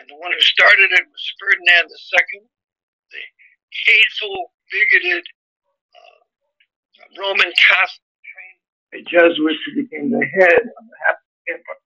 and 0.00 0.04
the 0.10 0.18
one 0.18 0.32
who 0.34 0.42
started 0.42 0.90
it 0.90 1.06
was 1.06 1.24
Ferdinand 1.38 1.86
II, 1.88 2.42
the 3.14 3.22
hateful, 3.86 4.50
bigoted 4.72 5.24
Roman 7.18 7.52
Catholic 7.58 8.02
trained 8.92 9.06
Jesuit 9.08 9.56
who 9.66 9.82
became 9.82 10.10
the 10.10 10.24
head 10.38 10.60
of 10.60 10.84
the 10.88 10.96
Habsburg 11.06 11.54
Empire. 11.54 11.76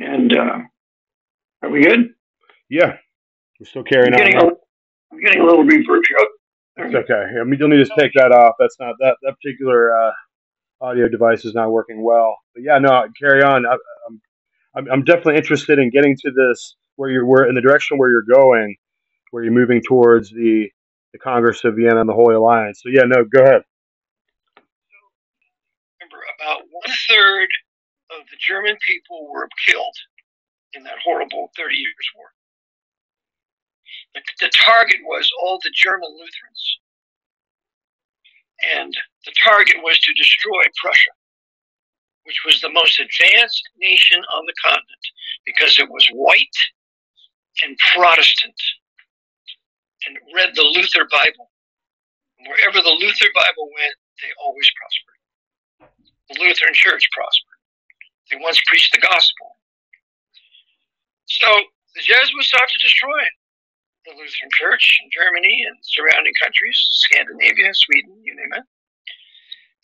And 0.00 0.36
uh, 0.36 1.66
are 1.66 1.70
we 1.70 1.82
good? 1.82 2.10
Yeah, 2.70 2.96
we're 3.58 3.66
still 3.66 3.82
carrying 3.82 4.14
on. 4.14 4.52
I'm 5.10 5.20
getting 5.20 5.40
a 5.40 5.44
little 5.44 5.64
reverb 5.64 6.02
here. 6.08 6.28
It's 6.76 6.94
okay. 6.94 7.40
I 7.40 7.44
mean, 7.44 7.58
you'll 7.58 7.68
need 7.68 7.84
to 7.84 7.92
take 7.98 8.12
that 8.14 8.30
off. 8.30 8.54
That's 8.58 8.76
not 8.78 8.94
that 9.00 9.16
that 9.22 9.34
particular 9.42 9.96
uh, 9.96 10.12
audio 10.80 11.08
device 11.08 11.44
is 11.44 11.54
not 11.54 11.70
working 11.70 12.02
well. 12.02 12.36
But 12.54 12.62
yeah, 12.62 12.78
no, 12.78 13.06
carry 13.18 13.42
on. 13.42 13.66
I, 13.66 13.72
am 13.72 14.20
I'm, 14.76 14.90
I'm 14.92 15.04
definitely 15.04 15.36
interested 15.36 15.78
in 15.78 15.90
getting 15.90 16.16
to 16.18 16.30
this 16.30 16.76
where 16.96 17.10
you're 17.10 17.26
where 17.26 17.48
in 17.48 17.54
the 17.54 17.60
direction 17.60 17.98
where 17.98 18.10
you're 18.10 18.22
going, 18.22 18.76
where 19.30 19.42
you're 19.42 19.52
moving 19.52 19.82
towards 19.82 20.30
the 20.30 20.68
the 21.12 21.18
Congress 21.18 21.64
of 21.64 21.74
Vienna 21.74 22.00
and 22.00 22.08
the 22.08 22.14
Holy 22.14 22.34
Alliance. 22.34 22.80
So 22.82 22.90
yeah, 22.90 23.02
no, 23.06 23.24
go 23.24 23.42
ahead. 23.42 23.62
Remember, 26.00 26.24
about 26.38 26.62
one 26.84 26.96
third 27.08 27.48
of 28.10 28.26
the 28.30 28.36
German 28.40 28.76
people 28.86 29.28
were 29.30 29.48
killed 29.66 29.96
in 30.74 30.82
that 30.84 30.98
horrible 31.04 31.50
Thirty 31.56 31.76
Years' 31.76 32.10
War. 32.16 32.28
The, 34.14 34.22
the 34.40 34.50
target 34.64 35.00
was 35.04 35.30
all 35.42 35.58
the 35.62 35.72
German 35.74 36.10
Lutherans. 36.10 36.78
And 38.76 38.92
the 39.24 39.32
target 39.44 39.76
was 39.82 39.98
to 40.00 40.12
destroy 40.14 40.62
Prussia, 40.82 41.14
which 42.24 42.42
was 42.44 42.60
the 42.60 42.72
most 42.72 42.98
advanced 43.00 43.62
nation 43.78 44.20
on 44.34 44.46
the 44.46 44.54
continent 44.62 45.06
because 45.46 45.78
it 45.78 45.88
was 45.90 46.08
white 46.12 46.58
and 47.64 47.76
Protestant 47.94 48.60
and 50.06 50.16
read 50.34 50.50
the 50.54 50.62
Luther 50.62 51.06
Bible. 51.10 51.50
Wherever 52.46 52.80
the 52.82 52.96
Luther 52.98 53.30
Bible 53.34 53.70
went, 53.78 53.94
they 54.22 54.30
always 54.42 54.70
prospered. 54.78 55.17
The 56.30 56.40
Lutheran 56.40 56.74
Church 56.74 57.08
prospered. 57.12 57.58
They 58.30 58.36
once 58.40 58.60
preached 58.66 58.92
the 58.92 59.00
gospel. 59.00 59.56
So 61.26 61.48
the 61.94 62.02
Jesuits 62.02 62.50
sought 62.50 62.68
to 62.68 62.78
destroy 62.84 63.22
the 64.04 64.12
Lutheran 64.12 64.50
Church 64.52 64.98
in 65.02 65.10
Germany 65.12 65.64
and 65.68 65.76
surrounding 65.82 66.32
countries, 66.40 66.78
Scandinavia, 66.92 67.72
Sweden, 67.74 68.16
you 68.22 68.36
name 68.36 68.52
it. 68.52 68.64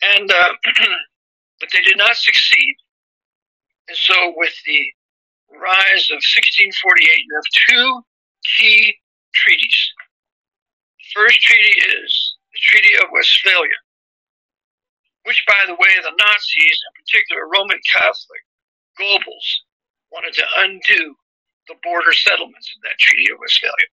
And 0.01 0.31
uh, 0.31 0.53
but 1.59 1.69
they 1.73 1.81
did 1.81 1.97
not 1.97 2.15
succeed. 2.15 2.75
And 3.87 3.97
so, 3.97 4.33
with 4.35 4.53
the 4.65 4.81
rise 5.53 6.09
of 6.09 6.17
1648, 6.17 6.73
you 7.21 7.33
have 7.35 7.49
two 7.69 8.01
key 8.57 8.95
treaties. 9.35 9.79
The 10.99 11.21
first 11.21 11.41
treaty 11.41 11.79
is 11.79 12.35
the 12.51 12.59
Treaty 12.61 12.95
of 12.97 13.05
Westphalia, 13.13 13.77
which, 15.25 15.43
by 15.49 15.65
the 15.65 15.73
way, 15.73 15.93
the 16.01 16.13
Nazis, 16.13 16.77
in 16.77 16.93
particular 17.01 17.49
Roman 17.49 17.81
Catholic 17.89 18.43
Goebbels, 18.97 19.47
wanted 20.13 20.33
to 20.37 20.45
undo 20.61 21.17
the 21.67 21.75
border 21.81 22.13
settlements 22.13 22.69
of 22.71 22.81
that 22.85 23.01
Treaty 23.01 23.25
of 23.33 23.41
Westphalia. 23.41 23.89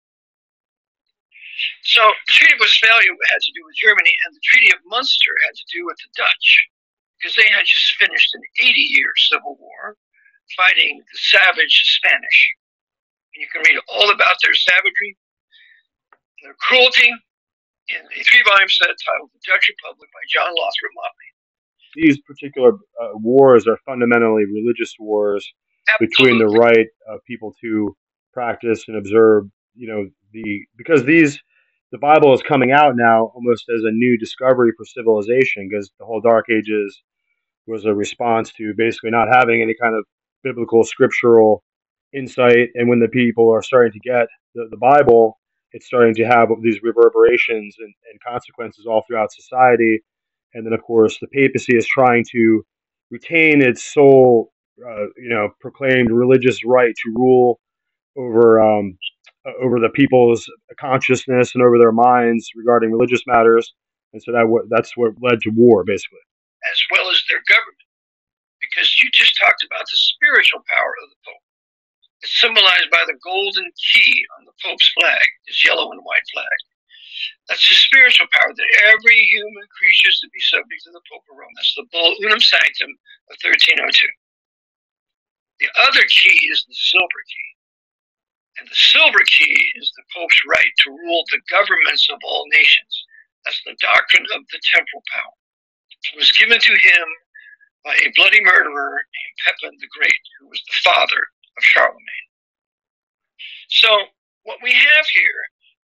So 1.84 2.00
the 2.00 2.34
Treaty 2.34 2.56
of 2.56 2.64
Westphalia 2.64 3.12
had 3.12 3.44
to 3.44 3.52
do 3.52 3.64
with 3.68 3.76
Germany, 3.76 4.16
and 4.26 4.32
the 4.32 4.46
Treaty 4.48 4.72
of 4.72 4.80
Munster 4.88 5.36
had 5.46 5.56
to 5.56 5.68
do 5.68 5.84
with 5.84 6.00
the 6.00 6.12
Dutch, 6.16 6.48
because 7.20 7.36
they 7.36 7.50
had 7.52 7.68
just 7.68 7.98
finished 8.00 8.32
an 8.36 8.44
80-year 8.64 9.12
civil 9.30 9.58
war 9.60 9.98
fighting 10.56 11.04
the 11.04 11.18
savage 11.18 12.00
Spanish. 12.00 12.40
And 13.36 13.44
you 13.44 13.50
can 13.52 13.68
read 13.68 13.82
all 13.92 14.10
about 14.16 14.40
their 14.40 14.56
savagery, 14.56 15.18
their 16.42 16.56
cruelty, 16.56 17.12
in 17.90 18.02
a 18.04 18.24
three-volume 18.24 18.70
set 18.70 18.90
titled 18.90 19.30
"The 19.34 19.40
Dutch 19.48 19.70
Republic" 19.70 20.10
by 20.14 20.24
John 20.30 20.50
Lothrop 20.50 20.94
Motley. 20.96 21.30
These 21.96 22.20
particular 22.22 22.74
uh, 23.02 23.18
wars 23.18 23.68
are 23.68 23.78
fundamentally 23.86 24.46
religious 24.46 24.94
wars 25.00 25.48
Absolutely. 25.90 26.08
between 26.08 26.40
the 26.40 26.60
right 26.60 26.88
of 27.08 27.24
people 27.26 27.56
to 27.62 27.96
practice 28.34 28.86
and 28.88 28.98
observe, 28.98 29.46
you 29.76 29.88
know, 29.88 30.08
the 30.34 30.66
because 30.78 31.04
these 31.06 31.40
the 31.92 31.98
Bible 31.98 32.34
is 32.34 32.42
coming 32.42 32.72
out 32.72 32.96
now 32.96 33.32
almost 33.34 33.66
as 33.74 33.84
a 33.84 33.92
new 33.92 34.18
discovery 34.18 34.72
for 34.78 34.86
civilization 34.86 35.70
because 35.70 35.90
the 36.00 36.06
whole 36.06 36.20
Dark 36.20 36.48
Ages 36.50 37.02
was 37.66 37.86
a 37.86 37.94
response 37.94 38.52
to 38.54 38.74
basically 38.76 39.12
not 39.12 39.30
having 39.32 39.62
any 39.62 39.76
kind 39.82 39.96
of 39.96 40.06
biblical 40.44 40.84
scriptural 40.84 41.64
insight. 42.14 42.70
And 42.76 42.90
when 42.90 43.00
the 43.00 43.08
people 43.08 43.54
are 43.54 43.62
starting 43.62 43.94
to 43.94 44.00
get 44.00 44.28
the, 44.54 44.68
the 44.70 44.78
Bible, 44.78 45.40
it's 45.74 45.86
starting 45.86 46.16
to 46.16 46.24
have 46.24 46.50
these 46.62 46.82
reverberations 46.82 47.76
and, 47.80 47.94
and 48.12 48.22
consequences 48.26 48.86
all 48.86 49.04
throughout 49.08 49.32
society. 49.32 50.02
And 50.54 50.66
then, 50.66 50.74
of 50.74 50.82
course, 50.82 51.18
the 51.20 51.28
papacy 51.28 51.76
is 51.76 51.86
trying 51.86 52.26
to 52.32 52.64
retain 53.12 53.62
its 53.62 53.94
sole, 53.94 54.52
uh, 54.86 55.08
you 55.18 55.30
know, 55.30 55.50
proclaimed 55.60 56.12
religious 56.12 56.64
right 56.66 56.96
to 57.04 57.14
rule 57.16 57.60
over 58.18 58.60
um, 58.62 58.98
uh, 59.46 59.52
over 59.64 59.80
the 59.80 59.90
people's 59.90 60.50
consciousness 60.80 61.54
and 61.54 61.64
over 61.64 61.78
their 61.78 61.92
minds 61.92 62.50
regarding 62.56 62.92
religious 62.92 63.22
matters. 63.28 63.74
And 64.14 64.22
so 64.24 64.32
that 64.32 64.46
that's 64.70 64.96
what 64.96 65.14
led 65.22 65.42
to 65.42 65.52
war, 65.52 65.84
basically. 65.84 66.20
As 66.72 66.80
well 66.92 67.10
as 67.12 67.22
their 67.30 67.42
government, 67.48 67.86
because 68.60 68.98
you 69.04 69.10
just 69.14 69.38
talked 69.40 69.64
about 69.64 69.86
the 69.86 69.98
spiritual 69.98 70.62
power 70.68 70.94
of 71.04 71.10
the 71.10 71.16
Pope. 71.26 71.47
Symbolized 72.26 72.90
by 72.90 73.06
the 73.06 73.20
golden 73.24 73.70
key 73.78 74.26
on 74.38 74.46
the 74.46 74.56
Pope's 74.66 74.90
flag, 75.00 75.28
his 75.46 75.64
yellow 75.64 75.92
and 75.92 76.02
white 76.02 76.26
flag. 76.34 76.60
That's 77.48 77.64
the 77.64 77.76
spiritual 77.76 78.28
power 78.34 78.54
that 78.54 78.72
every 78.90 79.18
human 79.32 79.68
creature 79.78 80.10
is 80.10 80.20
to 80.20 80.30
be 80.34 80.42
subject 80.42 80.84
to 80.84 80.92
the 80.92 81.06
Pope 81.08 81.24
of 81.30 81.38
Rome. 81.38 81.54
That's 81.56 81.76
the 81.78 81.88
Bull 81.92 82.16
Unam 82.20 82.42
Sanctam 82.42 82.92
of 83.32 83.38
1302. 83.40 83.88
The 85.62 85.72
other 85.82 86.04
key 86.10 86.38
is 86.52 86.66
the 86.68 86.76
silver 86.76 87.24
key. 87.30 87.50
And 88.60 88.68
the 88.68 88.76
silver 88.76 89.24
key 89.26 89.58
is 89.78 89.94
the 89.96 90.06
Pope's 90.14 90.42
right 90.50 90.74
to 90.86 90.92
rule 90.92 91.24
the 91.30 91.42
governments 91.50 92.10
of 92.10 92.20
all 92.26 92.46
nations 92.50 92.94
That's 93.46 93.62
the 93.64 93.78
doctrine 93.80 94.26
of 94.36 94.42
the 94.50 94.60
temporal 94.74 95.04
power. 95.14 95.38
It 96.14 96.18
was 96.18 96.32
given 96.34 96.60
to 96.60 96.74
him 96.74 97.08
by 97.86 97.96
a 97.96 98.12
bloody 98.16 98.44
murderer 98.44 98.98
named 99.00 99.38
Pepin 99.46 99.78
the 99.80 99.88
Great, 99.98 100.24
who 100.40 100.50
was 100.50 100.62
the 100.66 100.82
father 100.84 101.22
of 101.58 101.64
Charlemagne. 101.64 102.28
So, 103.70 103.90
what 104.44 104.60
we 104.64 104.72
have 104.72 105.06
here 105.12 105.42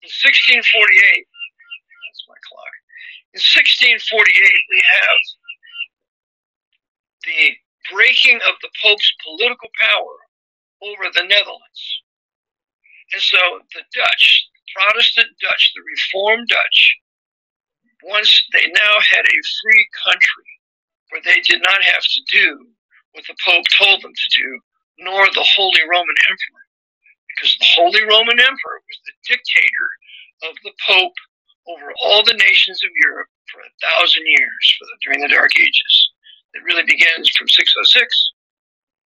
in 0.03 0.11
1648, 0.11 0.65
that's 0.65 2.25
my 2.27 2.39
clock, 2.49 2.75
in 3.35 3.41
1648, 3.45 4.03
we 4.73 4.81
have 4.83 5.21
the 7.23 7.43
breaking 7.93 8.41
of 8.49 8.57
the 8.63 8.73
Pope's 8.83 9.13
political 9.23 9.69
power 9.79 10.17
over 10.83 11.11
the 11.13 11.29
Netherlands. 11.29 11.83
And 13.13 13.23
so 13.23 13.39
the 13.75 13.85
Dutch, 13.95 14.49
Protestant 14.75 15.29
Dutch, 15.41 15.73
the 15.75 15.83
Reformed 15.83 16.49
Dutch, 16.49 16.97
once 18.05 18.31
they 18.53 18.67
now 18.67 18.95
had 19.11 19.25
a 19.25 19.47
free 19.63 19.87
country 20.05 20.51
where 21.11 21.23
they 21.25 21.41
did 21.41 21.63
not 21.65 21.83
have 21.83 22.03
to 22.03 22.21
do 22.31 22.67
what 23.13 23.25
the 23.27 23.37
Pope 23.45 23.65
told 23.77 24.03
them 24.03 24.13
to 24.13 24.29
do, 24.37 24.61
nor 24.99 25.27
the 25.31 25.47
Holy 25.57 25.83
Roman 25.89 26.19
Emperor. 26.29 26.65
Because 27.31 27.55
the 27.59 27.71
Holy 27.79 28.03
Roman 28.03 28.39
Emperor 28.39 28.79
was 28.83 28.99
the 29.07 29.17
dictator 29.31 29.89
of 30.43 30.55
the 30.63 30.75
Pope 30.87 31.19
over 31.69 31.93
all 32.03 32.25
the 32.25 32.39
nations 32.39 32.83
of 32.83 32.91
Europe 33.05 33.31
for 33.53 33.61
a 33.61 33.73
thousand 33.83 34.25
years 34.27 34.65
the, 34.81 34.87
during 35.05 35.21
the 35.21 35.33
Dark 35.33 35.53
Ages. 35.59 35.95
It 36.55 36.65
really 36.65 36.85
begins 36.85 37.31
from 37.37 37.49
606 37.49 37.85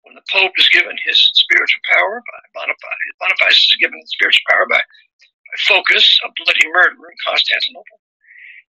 when 0.02 0.14
the 0.14 0.26
Pope 0.30 0.54
is 0.56 0.68
given 0.70 0.94
his 1.04 1.18
spiritual 1.34 1.82
power 1.90 2.22
by 2.22 2.40
Boniface. 2.54 3.18
Boniface 3.18 3.58
is 3.58 3.76
given 3.82 3.98
spiritual 4.06 4.46
power 4.48 4.66
by, 4.70 4.80
by 4.80 5.56
Phocas, 5.68 6.06
a 6.24 6.30
bloody 6.38 6.66
murderer 6.70 7.10
in 7.10 7.18
Constantinople. 7.26 7.98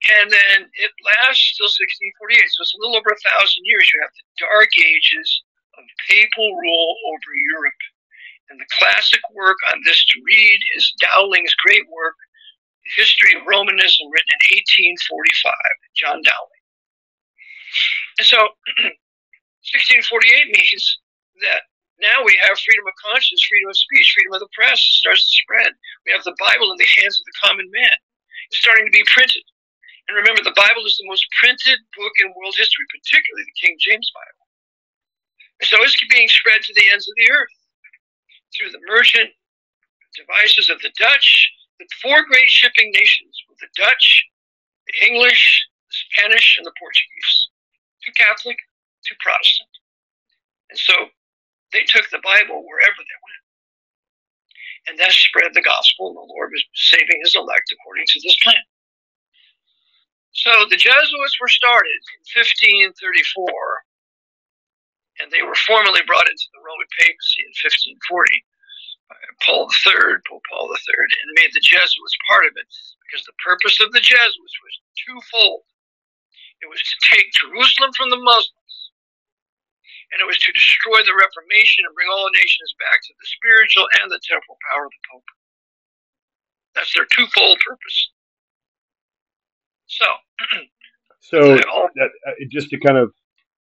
And 0.06 0.30
then 0.30 0.70
it 0.78 0.92
lasts 1.02 1.58
till 1.58 1.72
1648. 1.72 2.38
So 2.52 2.62
it's 2.62 2.76
a 2.76 2.82
little 2.82 2.98
over 3.00 3.10
a 3.10 3.26
thousand 3.26 3.64
years. 3.66 3.90
You 3.90 4.02
have 4.06 4.14
the 4.14 4.26
Dark 4.46 4.70
Ages 4.78 5.30
of 5.78 5.86
papal 6.10 6.56
rule 6.56 6.92
over 7.12 7.32
Europe. 7.54 7.82
And 8.50 8.60
the 8.60 8.70
classic 8.78 9.22
work 9.34 9.58
on 9.74 9.82
this 9.86 10.06
to 10.06 10.22
read 10.22 10.60
is 10.78 10.94
Dowling's 11.02 11.56
great 11.66 11.90
work, 11.90 12.16
The 12.84 13.02
History 13.02 13.34
of 13.34 13.48
Romanism, 13.48 14.06
written 14.14 14.34
in 14.38 14.42
1845, 15.02 15.56
John 15.98 16.22
Dowling. 16.22 16.64
And 18.22 18.28
so 18.28 18.38
1648 19.74 20.54
means 20.54 20.84
that 21.42 21.66
now 21.98 22.22
we 22.22 22.38
have 22.44 22.60
freedom 22.60 22.86
of 22.86 22.94
conscience, 23.02 23.42
freedom 23.50 23.72
of 23.72 23.78
speech, 23.78 24.14
freedom 24.14 24.38
of 24.38 24.44
the 24.44 24.52
press 24.54 24.78
starts 25.02 25.26
to 25.26 25.42
spread. 25.42 25.74
We 26.06 26.14
have 26.14 26.28
the 26.28 26.38
Bible 26.38 26.70
in 26.70 26.78
the 26.78 26.94
hands 27.02 27.18
of 27.18 27.26
the 27.26 27.40
common 27.42 27.66
man. 27.72 27.98
It's 28.52 28.62
starting 28.62 28.86
to 28.86 28.94
be 28.94 29.04
printed. 29.10 29.42
And 30.06 30.14
remember, 30.14 30.46
the 30.46 30.54
Bible 30.54 30.86
is 30.86 31.02
the 31.02 31.10
most 31.10 31.26
printed 31.42 31.82
book 31.98 32.14
in 32.22 32.30
world 32.38 32.54
history, 32.54 32.86
particularly 32.94 33.48
the 33.50 33.58
King 33.58 33.74
James 33.82 34.06
Bible. 34.14 34.45
So 35.64 35.78
it's 35.82 35.96
being 36.12 36.28
spread 36.28 36.62
to 36.62 36.74
the 36.76 36.90
ends 36.92 37.08
of 37.08 37.16
the 37.16 37.32
earth 37.32 37.56
through 38.56 38.72
the 38.72 38.84
merchant 38.88 39.32
devices 40.16 40.70
of 40.70 40.80
the 40.82 40.92
Dutch, 41.00 41.52
the 41.80 41.88
four 42.02 42.24
great 42.24 42.50
shipping 42.50 42.92
nations 42.92 43.36
were 43.48 43.60
the 43.60 43.72
Dutch, 43.76 44.24
the 44.88 45.08
English, 45.08 45.68
the 45.92 45.96
Spanish, 46.12 46.56
and 46.58 46.66
the 46.66 46.76
Portuguese. 46.80 47.52
Two 48.04 48.16
Catholic, 48.16 48.58
two 49.04 49.16
Protestant. 49.20 49.70
And 50.72 50.80
so 50.80 50.94
they 51.74 51.84
took 51.84 52.10
the 52.10 52.24
Bible 52.24 52.64
wherever 52.64 53.00
they 53.00 53.20
went. 53.20 53.44
And 54.88 54.96
that 55.00 55.12
spread 55.12 55.52
the 55.54 55.66
gospel, 55.66 56.14
and 56.14 56.18
the 56.18 56.32
Lord 56.32 56.52
was 56.54 56.64
saving 56.76 57.20
his 57.24 57.36
elect 57.36 57.74
according 57.74 58.06
to 58.08 58.20
this 58.24 58.38
plan. 58.42 58.64
So 60.32 60.52
the 60.70 60.78
Jesuits 60.78 61.40
were 61.42 61.50
started 61.50 62.00
in 62.14 62.22
1534, 62.94 63.85
and 65.20 65.32
they 65.32 65.44
were 65.44 65.56
formally 65.68 66.04
brought 66.04 66.28
into 66.28 66.48
the 66.52 66.64
Roman 66.64 66.90
papacy 67.00 67.44
in 67.44 67.52
1540 67.56 68.44
by 69.08 69.20
Paul 69.46 69.70
III, 69.70 70.20
Pope 70.28 70.44
Paul 70.50 70.68
III, 70.74 70.98
and 70.98 71.40
made 71.40 71.54
the 71.54 71.64
Jesuits 71.64 72.18
part 72.28 72.46
of 72.46 72.54
it 72.58 72.68
because 73.06 73.24
the 73.24 73.38
purpose 73.44 73.78
of 73.80 73.94
the 73.94 74.02
Jesuits 74.02 74.58
was 74.60 74.76
twofold. 75.06 75.64
It 76.64 76.68
was 76.72 76.82
to 76.82 76.98
take 77.06 77.36
Jerusalem 77.36 77.94
from 77.94 78.10
the 78.10 78.20
Muslims, 78.20 78.76
and 80.12 80.20
it 80.24 80.28
was 80.28 80.40
to 80.40 80.56
destroy 80.56 81.04
the 81.06 81.14
Reformation 81.14 81.86
and 81.86 81.94
bring 81.94 82.10
all 82.10 82.26
the 82.26 82.40
nations 82.40 82.74
back 82.80 82.98
to 83.04 83.14
the 83.14 83.28
spiritual 83.28 83.86
and 84.02 84.10
the 84.10 84.20
temporal 84.24 84.58
power 84.72 84.88
of 84.90 84.94
the 84.96 85.04
Pope. 85.12 85.30
That's 86.74 86.94
their 86.96 87.08
twofold 87.08 87.60
purpose. 87.62 88.00
So, 89.88 90.08
so 91.20 91.40
that, 91.96 92.10
uh, 92.28 92.32
just 92.50 92.70
to 92.72 92.80
kind 92.80 92.98
of 92.98 93.14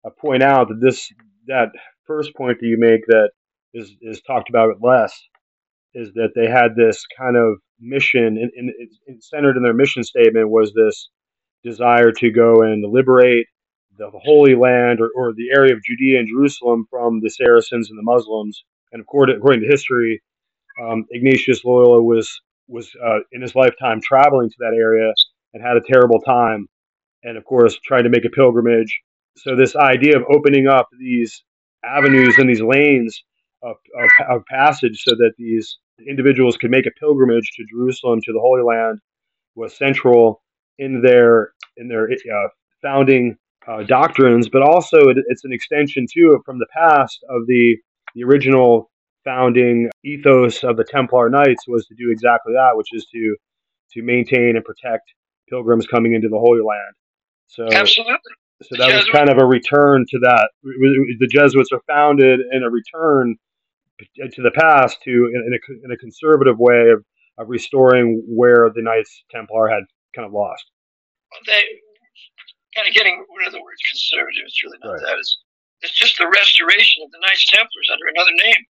uh, 0.03 0.09
point 0.09 0.43
out 0.43 0.69
that 0.69 0.81
this 0.81 1.11
that 1.47 1.69
first 2.05 2.36
point 2.36 2.60
that 2.60 2.67
you 2.67 2.77
make 2.79 3.05
that 3.08 3.29
is 3.73 3.91
is 4.01 4.21
talked 4.21 4.49
about 4.49 4.81
less 4.81 5.19
is 5.93 6.12
that 6.13 6.31
they 6.36 6.47
had 6.47 6.75
this 6.75 7.05
kind 7.17 7.38
of 7.38 7.58
mission, 7.79 8.38
and, 8.38 8.51
and 9.08 9.23
centered 9.23 9.58
in 9.58 9.63
their 9.63 9.73
mission 9.73 10.03
statement 10.03 10.49
was 10.49 10.73
this 10.73 11.10
desire 11.63 12.12
to 12.12 12.31
go 12.31 12.62
and 12.62 12.84
liberate 12.91 13.47
the 13.97 14.12
Holy 14.23 14.55
Land 14.55 14.99
or, 14.99 15.10
or 15.15 15.34
the 15.34 15.49
area 15.55 15.73
of 15.73 15.84
Judea 15.84 16.19
and 16.19 16.27
Jerusalem 16.27 16.86
from 16.89 17.21
the 17.21 17.29
Saracens 17.29 17.89
and 17.89 17.97
the 17.97 18.03
Muslims. 18.03 18.63
And 18.91 19.01
according, 19.01 19.38
according 19.38 19.62
to 19.62 19.67
history, 19.67 20.21
um, 20.81 21.05
Ignatius 21.12 21.63
Loyola 21.63 22.01
was 22.01 22.39
was 22.67 22.89
uh, 23.03 23.19
in 23.31 23.41
his 23.41 23.55
lifetime 23.55 24.01
traveling 24.01 24.49
to 24.49 24.55
that 24.60 24.75
area 24.75 25.13
and 25.53 25.63
had 25.63 25.77
a 25.77 25.81
terrible 25.81 26.19
time. 26.21 26.67
And 27.23 27.38
of 27.38 27.45
course, 27.45 27.79
trying 27.86 28.03
to 28.03 28.10
make 28.10 28.25
a 28.25 28.29
pilgrimage. 28.29 28.99
So, 29.37 29.55
this 29.55 29.75
idea 29.75 30.17
of 30.17 30.23
opening 30.29 30.67
up 30.67 30.87
these 30.99 31.43
avenues 31.83 32.37
and 32.37 32.49
these 32.49 32.61
lanes 32.61 33.23
of, 33.61 33.75
of, 34.01 34.09
of 34.29 34.45
passage 34.45 35.03
so 35.03 35.15
that 35.15 35.33
these 35.37 35.77
individuals 36.07 36.57
could 36.57 36.71
make 36.71 36.85
a 36.85 36.99
pilgrimage 36.99 37.51
to 37.55 37.65
Jerusalem, 37.69 38.19
to 38.23 38.33
the 38.33 38.39
Holy 38.39 38.63
Land, 38.63 38.99
was 39.55 39.77
central 39.77 40.41
in 40.77 41.01
their 41.01 41.53
in 41.77 41.87
their 41.87 42.09
uh, 42.09 42.47
founding 42.81 43.37
uh, 43.67 43.83
doctrines, 43.83 44.49
but 44.49 44.61
also 44.61 45.09
it, 45.09 45.17
it's 45.27 45.45
an 45.45 45.53
extension 45.53 46.05
too 46.11 46.41
from 46.45 46.59
the 46.59 46.67
past 46.73 47.23
of 47.29 47.47
the 47.47 47.77
the 48.13 48.23
original 48.23 48.89
founding 49.23 49.89
ethos 50.03 50.63
of 50.63 50.77
the 50.77 50.83
Templar 50.83 51.29
Knights 51.29 51.67
was 51.67 51.85
to 51.87 51.95
do 51.95 52.11
exactly 52.11 52.53
that, 52.53 52.75
which 52.75 52.89
is 52.93 53.05
to 53.13 53.35
to 53.93 54.01
maintain 54.01 54.55
and 54.55 54.65
protect 54.65 55.13
pilgrims 55.49 55.87
coming 55.87 56.13
into 56.13 56.27
the 56.27 56.39
Holy 56.39 56.61
Land. 56.61 56.95
So, 57.47 57.67
Absolutely. 57.71 58.17
So 58.63 58.79
that 58.79 58.87
was 58.87 59.03
kind 59.11 59.27
of 59.29 59.37
a 59.37 59.45
return 59.45 60.05
to 60.07 60.19
that. 60.19 60.47
The 60.63 61.27
Jesuits 61.27 61.71
are 61.73 61.83
founded 61.87 62.39
in 62.51 62.63
a 62.63 62.69
return 62.69 63.35
to 63.99 64.41
the 64.41 64.51
past 64.55 64.97
to 65.03 65.11
in 65.11 65.51
a, 65.51 65.59
in 65.83 65.91
a 65.91 65.97
conservative 65.97 66.57
way 66.57 66.87
of, 66.95 67.03
of 67.37 67.49
restoring 67.49 68.23
where 68.27 68.71
the 68.71 68.81
Knights 68.81 69.23
Templar 69.29 69.67
had 69.67 69.83
kind 70.15 70.25
of 70.25 70.31
lost. 70.31 70.63
They 71.45 71.63
kind 72.75 72.87
of 72.87 72.95
getting 72.95 73.23
rid 73.35 73.47
of 73.47 73.51
the 73.51 73.59
word 73.59 73.75
conservative. 73.91 74.47
It's 74.47 74.63
really 74.63 74.79
not 74.83 74.99
right. 74.99 75.03
that. 75.03 75.19
It's, 75.19 75.35
it's 75.83 75.95
just 75.99 76.17
the 76.17 76.31
restoration 76.31 77.03
of 77.03 77.11
the 77.11 77.19
Knights 77.27 77.43
Templars 77.51 77.91
under 77.91 78.07
another 78.15 78.35
name. 78.39 78.61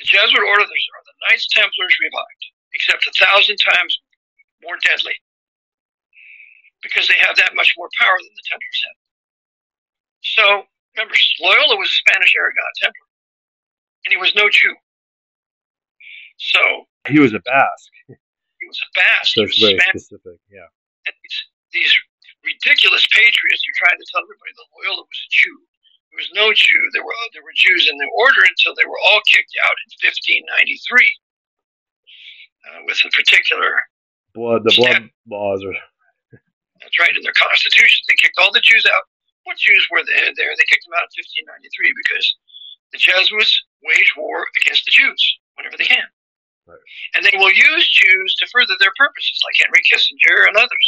The 0.00 0.08
Jesuit 0.08 0.36
orders 0.36 0.68
are 0.68 1.04
the 1.08 1.16
Knights 1.28 1.48
Templars 1.48 1.96
revived, 1.96 2.44
except 2.76 3.08
a 3.08 3.12
thousand 3.16 3.56
times 3.56 3.92
more 4.60 4.76
deadly 4.84 5.16
because 6.82 7.08
they 7.08 7.18
have 7.20 7.36
that 7.36 7.52
much 7.54 7.74
more 7.76 7.88
power 8.00 8.16
than 8.16 8.32
the 8.34 8.46
Templars 8.48 8.80
have. 8.88 8.98
So 10.20 10.44
remember, 10.96 11.16
Loyola 11.40 11.76
was 11.76 11.88
a 11.88 11.98
Spanish 12.04 12.32
Aragon 12.36 12.72
Templar, 12.80 13.08
and 14.04 14.10
he 14.12 14.18
was 14.20 14.34
no 14.34 14.48
Jew. 14.48 14.74
So 16.36 16.60
he 17.08 17.20
was 17.20 17.32
a 17.32 17.40
Basque. 17.40 17.96
He 18.08 18.66
was 18.68 18.80
a 18.80 18.90
Basque. 18.96 19.32
So 19.36 19.44
it's 19.44 19.60
very 19.60 19.76
Spanish. 19.76 20.04
specific, 20.04 20.40
yeah. 20.48 20.68
And 21.08 21.14
these, 21.24 21.38
these 21.72 21.92
ridiculous 22.44 23.04
patriots 23.12 23.62
are 23.64 23.76
trying 23.76 23.96
to 23.96 24.06
tell 24.12 24.24
everybody 24.24 24.52
that 24.56 24.68
Loyola 24.76 25.04
was 25.04 25.20
a 25.20 25.30
Jew. 25.32 25.56
There 26.12 26.20
was 26.20 26.32
no 26.34 26.52
Jew. 26.52 26.82
There 26.92 27.04
were 27.04 27.14
there 27.32 27.44
were 27.44 27.54
Jews 27.54 27.86
in 27.86 27.96
the 27.96 28.10
order 28.18 28.42
until 28.42 28.74
they 28.74 28.84
were 28.84 28.98
all 28.98 29.22
kicked 29.30 29.54
out 29.62 29.76
in 29.78 29.88
1593, 30.02 30.44
uh, 32.66 32.80
with 32.84 32.98
a 33.06 33.10
particular 33.14 33.78
blood. 34.34 34.66
The 34.66 34.74
blood 34.74 35.08
laws 35.30 35.62
are 35.62 35.76
that's 36.80 36.98
right. 36.98 37.12
In 37.12 37.22
their 37.22 37.36
constitution, 37.36 38.04
they 38.08 38.16
kicked 38.16 38.40
all 38.40 38.52
the 38.52 38.64
Jews 38.64 38.84
out. 38.88 39.04
What 39.44 39.56
Jews 39.56 39.84
were 39.90 40.04
there? 40.04 40.52
They 40.52 40.68
kicked 40.68 40.84
them 40.84 40.96
out 40.96 41.08
in 41.08 41.16
1593 41.48 42.02
because 42.04 42.26
the 42.92 43.00
Jesuits 43.00 43.52
wage 43.84 44.12
war 44.16 44.44
against 44.60 44.84
the 44.84 44.92
Jews 44.92 45.20
whenever 45.56 45.76
they 45.76 45.88
can, 45.88 46.08
right. 46.66 46.84
and 47.16 47.24
they 47.24 47.36
will 47.38 47.52
use 47.52 47.84
Jews 47.88 48.30
to 48.40 48.50
further 48.52 48.76
their 48.80 48.92
purposes, 48.96 49.40
like 49.44 49.56
Henry 49.60 49.80
Kissinger 49.86 50.48
and 50.48 50.56
others. 50.56 50.86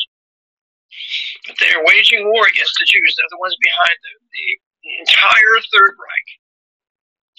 But 1.48 1.56
they 1.56 1.72
are 1.72 1.84
waging 1.88 2.28
war 2.28 2.44
against 2.44 2.76
the 2.76 2.88
Jews. 2.88 3.16
They're 3.16 3.32
the 3.32 3.40
ones 3.40 3.56
behind 3.56 3.96
the, 4.04 4.12
the, 4.32 4.46
the 4.84 4.92
entire 5.00 5.56
Third 5.72 5.96
Reich. 5.96 6.30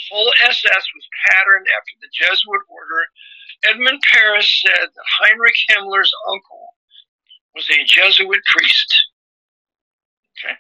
Whole 0.10 0.34
SS 0.50 0.86
was 0.98 1.06
patterned 1.30 1.70
after 1.70 1.94
the 2.02 2.10
Jesuit 2.10 2.66
order. 2.66 3.02
Edmund 3.64 4.02
Paris 4.10 4.50
said 4.66 4.90
that 4.90 5.14
Heinrich 5.22 5.56
Himmler's 5.70 6.12
uncle 6.28 6.76
was 7.56 7.70
a 7.70 7.86
Jesuit 7.86 8.42
priest. 8.50 8.92
Okay. 10.38 10.58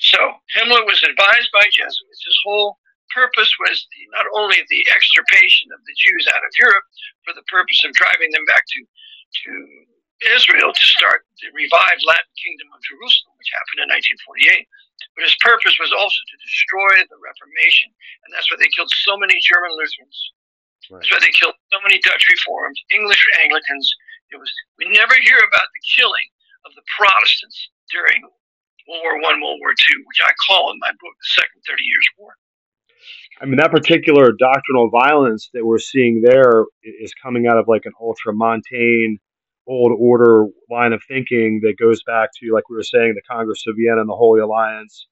So 0.00 0.18
Himmler 0.56 0.84
was 0.84 1.02
advised 1.04 1.50
by 1.52 1.64
Jesuits. 1.72 2.24
His 2.24 2.38
whole 2.44 2.78
purpose 3.12 3.50
was 3.60 3.86
the, 3.90 4.02
not 4.14 4.26
only 4.34 4.62
the 4.70 4.82
extirpation 4.94 5.68
of 5.74 5.80
the 5.84 5.94
Jews 5.98 6.24
out 6.30 6.46
of 6.46 6.52
Europe 6.58 6.86
for 7.26 7.34
the 7.34 7.46
purpose 7.50 7.82
of 7.84 7.92
driving 7.92 8.30
them 8.32 8.46
back 8.46 8.64
to, 8.64 8.80
to 8.80 9.50
Israel 10.36 10.72
to 10.72 10.84
start 10.84 11.24
the 11.40 11.48
revived 11.56 12.04
Latin 12.04 12.34
kingdom 12.36 12.68
of 12.76 12.80
Jerusalem, 12.84 13.34
which 13.40 13.50
happened 13.56 13.88
in 13.88 13.88
1948. 13.88 14.68
But 15.16 15.26
his 15.26 15.36
purpose 15.40 15.74
was 15.80 15.92
also 15.96 16.20
to 16.20 16.36
destroy 16.44 16.92
the 17.08 17.18
Reformation. 17.18 17.88
And 18.24 18.30
that's 18.30 18.48
why 18.52 18.60
they 18.60 18.70
killed 18.76 18.92
so 18.92 19.16
many 19.16 19.40
German 19.40 19.72
Lutherans. 19.72 20.18
Right. 20.88 21.00
That's 21.00 21.10
why 21.10 21.20
they 21.24 21.32
killed 21.32 21.56
so 21.72 21.78
many 21.80 21.98
Dutch 22.04 22.24
Reformed, 22.28 22.76
English 22.92 23.20
Anglicans. 23.40 23.86
It 24.30 24.38
was 24.38 24.50
we 24.78 24.88
never 24.90 25.14
hear 25.14 25.38
about 25.38 25.68
the 25.74 25.82
killing 25.96 26.28
of 26.66 26.72
the 26.74 26.82
Protestants 26.96 27.70
during 27.90 28.22
World 28.88 29.02
War 29.02 29.14
One, 29.22 29.40
World 29.42 29.58
War 29.60 29.74
Two, 29.76 29.98
which 30.06 30.20
I 30.22 30.30
call 30.46 30.72
in 30.72 30.78
my 30.78 30.90
book 30.90 31.14
the 31.18 31.30
Second 31.34 31.60
Thirty 31.66 31.84
Years' 31.84 32.10
War. 32.18 32.34
I 33.40 33.46
mean, 33.46 33.56
that 33.56 33.70
particular 33.70 34.32
doctrinal 34.32 34.90
violence 34.90 35.48
that 35.54 35.64
we're 35.64 35.78
seeing 35.78 36.20
there 36.20 36.66
is 36.82 37.14
coming 37.22 37.46
out 37.46 37.56
of 37.56 37.68
like 37.68 37.86
an 37.86 37.92
ultramontane, 38.00 39.16
old 39.66 39.92
order 39.98 40.46
line 40.70 40.92
of 40.92 41.02
thinking 41.08 41.60
that 41.62 41.78
goes 41.78 42.02
back 42.04 42.30
to, 42.40 42.52
like 42.52 42.68
we 42.68 42.76
were 42.76 42.82
saying, 42.82 43.14
the 43.14 43.22
Congress 43.22 43.64
of 43.66 43.76
Vienna 43.78 44.00
and 44.00 44.08
the 44.08 44.14
Holy 44.14 44.40
Alliance. 44.40 45.06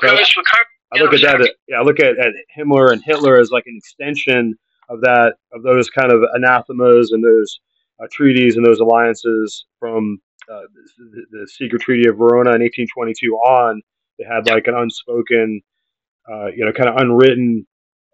So 0.00 0.08
I 0.08 0.98
look 0.98 1.14
at 1.14 1.20
that. 1.20 1.54
Yeah, 1.68 1.78
I 1.80 1.82
look 1.82 2.00
at, 2.00 2.18
at 2.18 2.32
Himmler 2.56 2.92
and 2.92 3.02
Hitler 3.04 3.38
as 3.38 3.50
like 3.50 3.64
an 3.66 3.76
extension 3.76 4.56
of 4.88 5.00
that, 5.02 5.34
of 5.52 5.62
those 5.62 5.88
kind 5.90 6.10
of 6.10 6.22
anathemas 6.34 7.12
and 7.12 7.24
those 7.24 7.60
uh, 8.02 8.06
treaties 8.10 8.56
and 8.56 8.64
those 8.64 8.80
alliances 8.80 9.66
from 9.78 10.18
uh, 10.50 10.62
the, 10.98 11.26
the, 11.30 11.46
secret 11.48 11.82
treaty 11.82 12.08
of 12.08 12.16
Verona 12.16 12.50
in 12.50 12.62
1822 12.62 13.34
on. 13.34 13.82
They 14.18 14.24
had 14.24 14.48
like 14.48 14.66
an 14.66 14.74
unspoken 14.74 15.62
uh, 16.30 16.46
you 16.54 16.64
know, 16.64 16.72
kind 16.72 16.88
of 16.88 16.96
unwritten. 16.96 17.66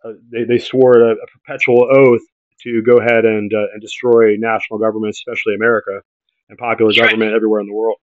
Uh, 0.05 0.17
they, 0.31 0.45
they 0.45 0.59
swore 0.59 1.01
a, 1.01 1.13
a, 1.13 1.27
perpetual 1.27 1.85
oath 1.91 2.23
to 2.63 2.83
go 2.83 2.99
ahead 2.99 3.25
and 3.25 3.53
uh, 3.53 3.73
and 3.73 3.83
destroy 3.83 4.37
national 4.39 4.79
governments 4.79 5.21
especially 5.21 5.55
America, 5.55 6.01
and 6.49 6.59
popular 6.59 6.93
That's 6.93 7.01
government 7.01 7.33
right. 7.33 7.37
everywhere 7.37 7.61
in 7.61 7.67
the 7.67 7.75
world. 7.75 7.99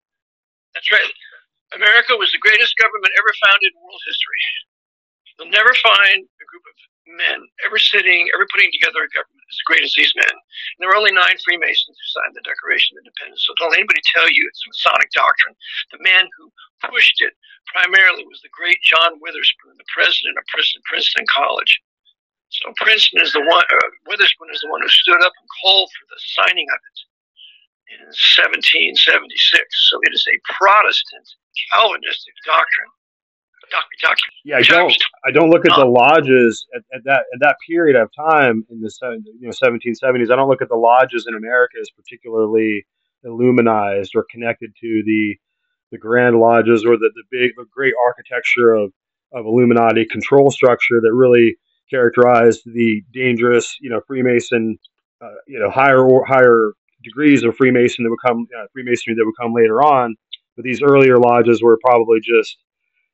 That's 0.73 0.91
right. 0.91 1.07
America 1.73 2.13
was 2.19 2.29
the 2.31 2.43
greatest 2.43 2.77
government 2.77 3.09
ever 3.17 3.31
founded 3.41 3.71
in 3.73 3.81
world 3.81 4.01
history. 4.05 4.41
You'll 5.39 5.49
never 5.49 5.73
find 5.81 6.21
a 6.21 6.45
group 6.45 6.65
of 6.69 6.75
men 7.17 7.39
ever 7.65 7.79
sitting, 7.81 8.29
ever 8.35 8.45
putting 8.53 8.69
together 8.69 9.01
a 9.01 9.09
government 9.09 9.42
as 9.53 9.69
great 9.69 9.85
as 9.85 9.93
these 9.93 10.13
men. 10.17 10.33
And 10.33 10.79
there 10.81 10.89
were 10.89 10.99
only 10.99 11.13
nine 11.13 11.37
Freemasons 11.45 11.95
who 11.95 12.07
signed 12.17 12.33
the 12.33 12.45
Declaration 12.45 12.97
of 12.97 13.05
Independence. 13.05 13.45
So 13.45 13.53
don't 13.61 13.77
anybody 13.77 14.01
tell 14.09 14.25
you 14.25 14.43
it's 14.49 14.65
Masonic 14.65 15.13
doctrine. 15.13 15.55
The 15.93 16.01
man 16.01 16.25
who 16.37 16.49
pushed 16.89 17.21
it 17.21 17.37
primarily 17.69 18.25
was 18.25 18.41
the 18.41 18.51
great 18.51 18.81
John 18.81 19.21
Witherspoon, 19.21 19.77
the 19.77 19.93
president 19.93 20.37
of 20.41 20.45
Princeton, 20.49 20.81
Princeton 20.89 21.25
College. 21.29 21.77
So 22.49 22.73
Princeton 22.81 23.21
is 23.21 23.33
the 23.33 23.45
one, 23.45 23.65
uh, 23.65 23.89
Witherspoon 24.09 24.49
is 24.53 24.61
the 24.61 24.69
one 24.69 24.81
who 24.81 24.89
stood 24.89 25.21
up 25.21 25.33
and 25.33 25.49
called 25.61 25.89
for 25.89 26.05
the 26.09 26.21
signing 26.37 26.69
of 26.69 26.81
it 26.81 26.99
in 27.97 28.01
1776. 28.13 28.97
So 29.89 30.01
it 30.05 30.13
is 30.13 30.25
a 30.29 30.37
Protestant 30.53 31.27
Calvinistic 31.73 32.33
doctrine 32.45 32.93
yeah, 34.43 34.57
I 34.57 34.61
don't. 34.61 34.93
I 35.25 35.31
don't 35.31 35.49
look 35.49 35.65
at 35.65 35.75
the 35.75 35.85
lodges 35.85 36.65
at, 36.75 36.81
at, 36.93 37.03
that 37.05 37.23
at 37.33 37.39
that 37.39 37.55
period 37.67 37.95
of 37.95 38.09
time 38.15 38.65
in 38.69 38.81
the 38.81 38.91
you 39.39 39.47
know 39.47 39.51
1770s. 39.51 40.31
I 40.31 40.35
don't 40.35 40.49
look 40.49 40.61
at 40.61 40.69
the 40.69 40.75
lodges 40.75 41.25
in 41.27 41.35
America 41.35 41.75
as 41.81 41.89
particularly 41.91 42.85
illuminized 43.23 44.11
or 44.15 44.25
connected 44.29 44.71
to 44.81 45.03
the 45.05 45.35
the 45.91 45.97
grand 45.97 46.39
lodges 46.39 46.85
or 46.85 46.97
the, 46.97 47.11
the 47.15 47.23
big 47.31 47.51
the 47.55 47.65
great 47.71 47.93
architecture 48.05 48.73
of 48.73 48.91
of 49.31 49.45
Illuminati 49.45 50.05
control 50.05 50.51
structure 50.51 51.01
that 51.01 51.13
really 51.13 51.55
characterized 51.89 52.61
the 52.65 53.01
dangerous 53.13 53.77
you 53.79 53.89
know 53.89 54.01
Freemason 54.07 54.77
uh, 55.21 55.29
you 55.47 55.59
know 55.59 55.69
higher 55.69 56.03
or 56.03 56.25
higher 56.25 56.73
degrees 57.03 57.43
of 57.43 57.55
Freemason 57.55 58.03
that 58.03 58.09
would 58.09 58.21
come 58.25 58.47
uh, 58.57 58.65
Freemasonry 58.73 59.15
that 59.15 59.25
would 59.25 59.37
come 59.39 59.53
later 59.53 59.81
on. 59.81 60.15
But 60.55 60.65
these 60.65 60.81
earlier 60.83 61.17
lodges 61.17 61.61
were 61.61 61.79
probably 61.83 62.19
just 62.21 62.57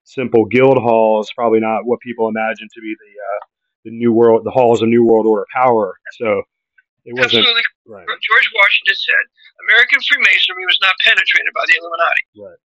simple 0.10 0.46
guild 0.46 0.82
hall 0.82 1.22
is 1.22 1.30
probably 1.38 1.62
not 1.62 1.86
what 1.86 2.02
people 2.02 2.28
imagine 2.28 2.68
to 2.74 2.82
be 2.82 2.94
the 2.98 3.14
uh, 3.14 3.42
the 3.86 3.94
new 3.94 4.12
world, 4.12 4.44
the 4.44 4.52
halls 4.52 4.82
of 4.82 4.90
new 4.90 5.06
world 5.06 5.26
order 5.30 5.46
power. 5.54 5.96
So 6.18 6.44
it 7.06 7.14
wasn't. 7.14 7.46
Absolutely. 7.46 7.66
Right. 7.86 8.06
George 8.06 8.50
Washington 8.58 8.98
said 8.98 9.24
American 9.70 10.02
Freemasonry 10.02 10.66
was 10.66 10.78
not 10.82 10.98
penetrated 11.06 11.54
by 11.54 11.64
the 11.70 11.78
Illuminati. 11.78 12.24
Right. 12.36 12.60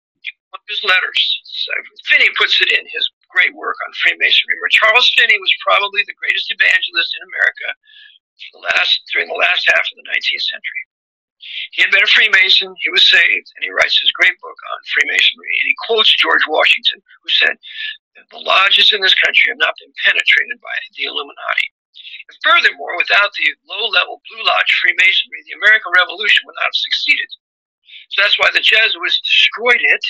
His 0.70 0.84
letters. 0.84 1.20
So 1.48 1.72
Finney 2.08 2.28
puts 2.36 2.60
it 2.60 2.72
in 2.72 2.84
his 2.88 3.04
great 3.32 3.56
work 3.56 3.76
on 3.88 3.92
Freemasonry, 4.04 4.56
where 4.60 4.72
Charles 4.72 5.08
Finney 5.16 5.40
was 5.40 5.52
probably 5.64 6.04
the 6.08 6.16
greatest 6.16 6.52
evangelist 6.52 7.12
in 7.20 7.24
America 7.28 7.68
the 8.54 8.64
last 8.64 9.06
during 9.14 9.28
the 9.28 9.38
last 9.38 9.64
half 9.68 9.86
of 9.86 9.96
the 10.00 10.08
19th 10.10 10.46
century. 10.48 10.84
He 11.72 11.82
had 11.82 11.92
been 11.92 12.04
a 12.04 12.12
Freemason, 12.12 12.74
he 12.82 12.92
was 12.92 13.06
saved, 13.08 13.48
and 13.56 13.64
he 13.64 13.74
writes 13.74 13.98
his 13.98 14.12
great 14.14 14.38
book 14.40 14.60
on 14.74 14.90
Freemasonry. 14.94 15.54
And 15.62 15.68
he 15.72 15.84
quotes 15.88 16.12
George 16.18 16.46
Washington, 16.48 17.02
who 17.24 17.30
said, 17.30 17.56
The 18.30 18.44
lodges 18.44 18.94
in 18.94 19.02
this 19.02 19.18
country 19.18 19.52
have 19.52 19.62
not 19.62 19.78
been 19.80 19.94
penetrated 20.06 20.60
by 20.62 20.76
the 20.98 21.10
Illuminati. 21.10 21.68
And 22.30 22.38
furthermore, 22.46 22.98
without 22.98 23.34
the 23.34 23.48
low 23.68 23.90
level 23.90 24.22
Blue 24.30 24.44
Lodge 24.46 24.72
Freemasonry, 24.80 25.42
the 25.50 25.58
American 25.58 25.92
Revolution 25.96 26.46
would 26.46 26.58
not 26.60 26.70
have 26.70 26.84
succeeded. 26.86 27.30
So 28.14 28.22
that's 28.22 28.38
why 28.38 28.52
the 28.54 28.64
Jesuits 28.64 29.20
destroyed 29.24 29.82
it, 29.82 30.06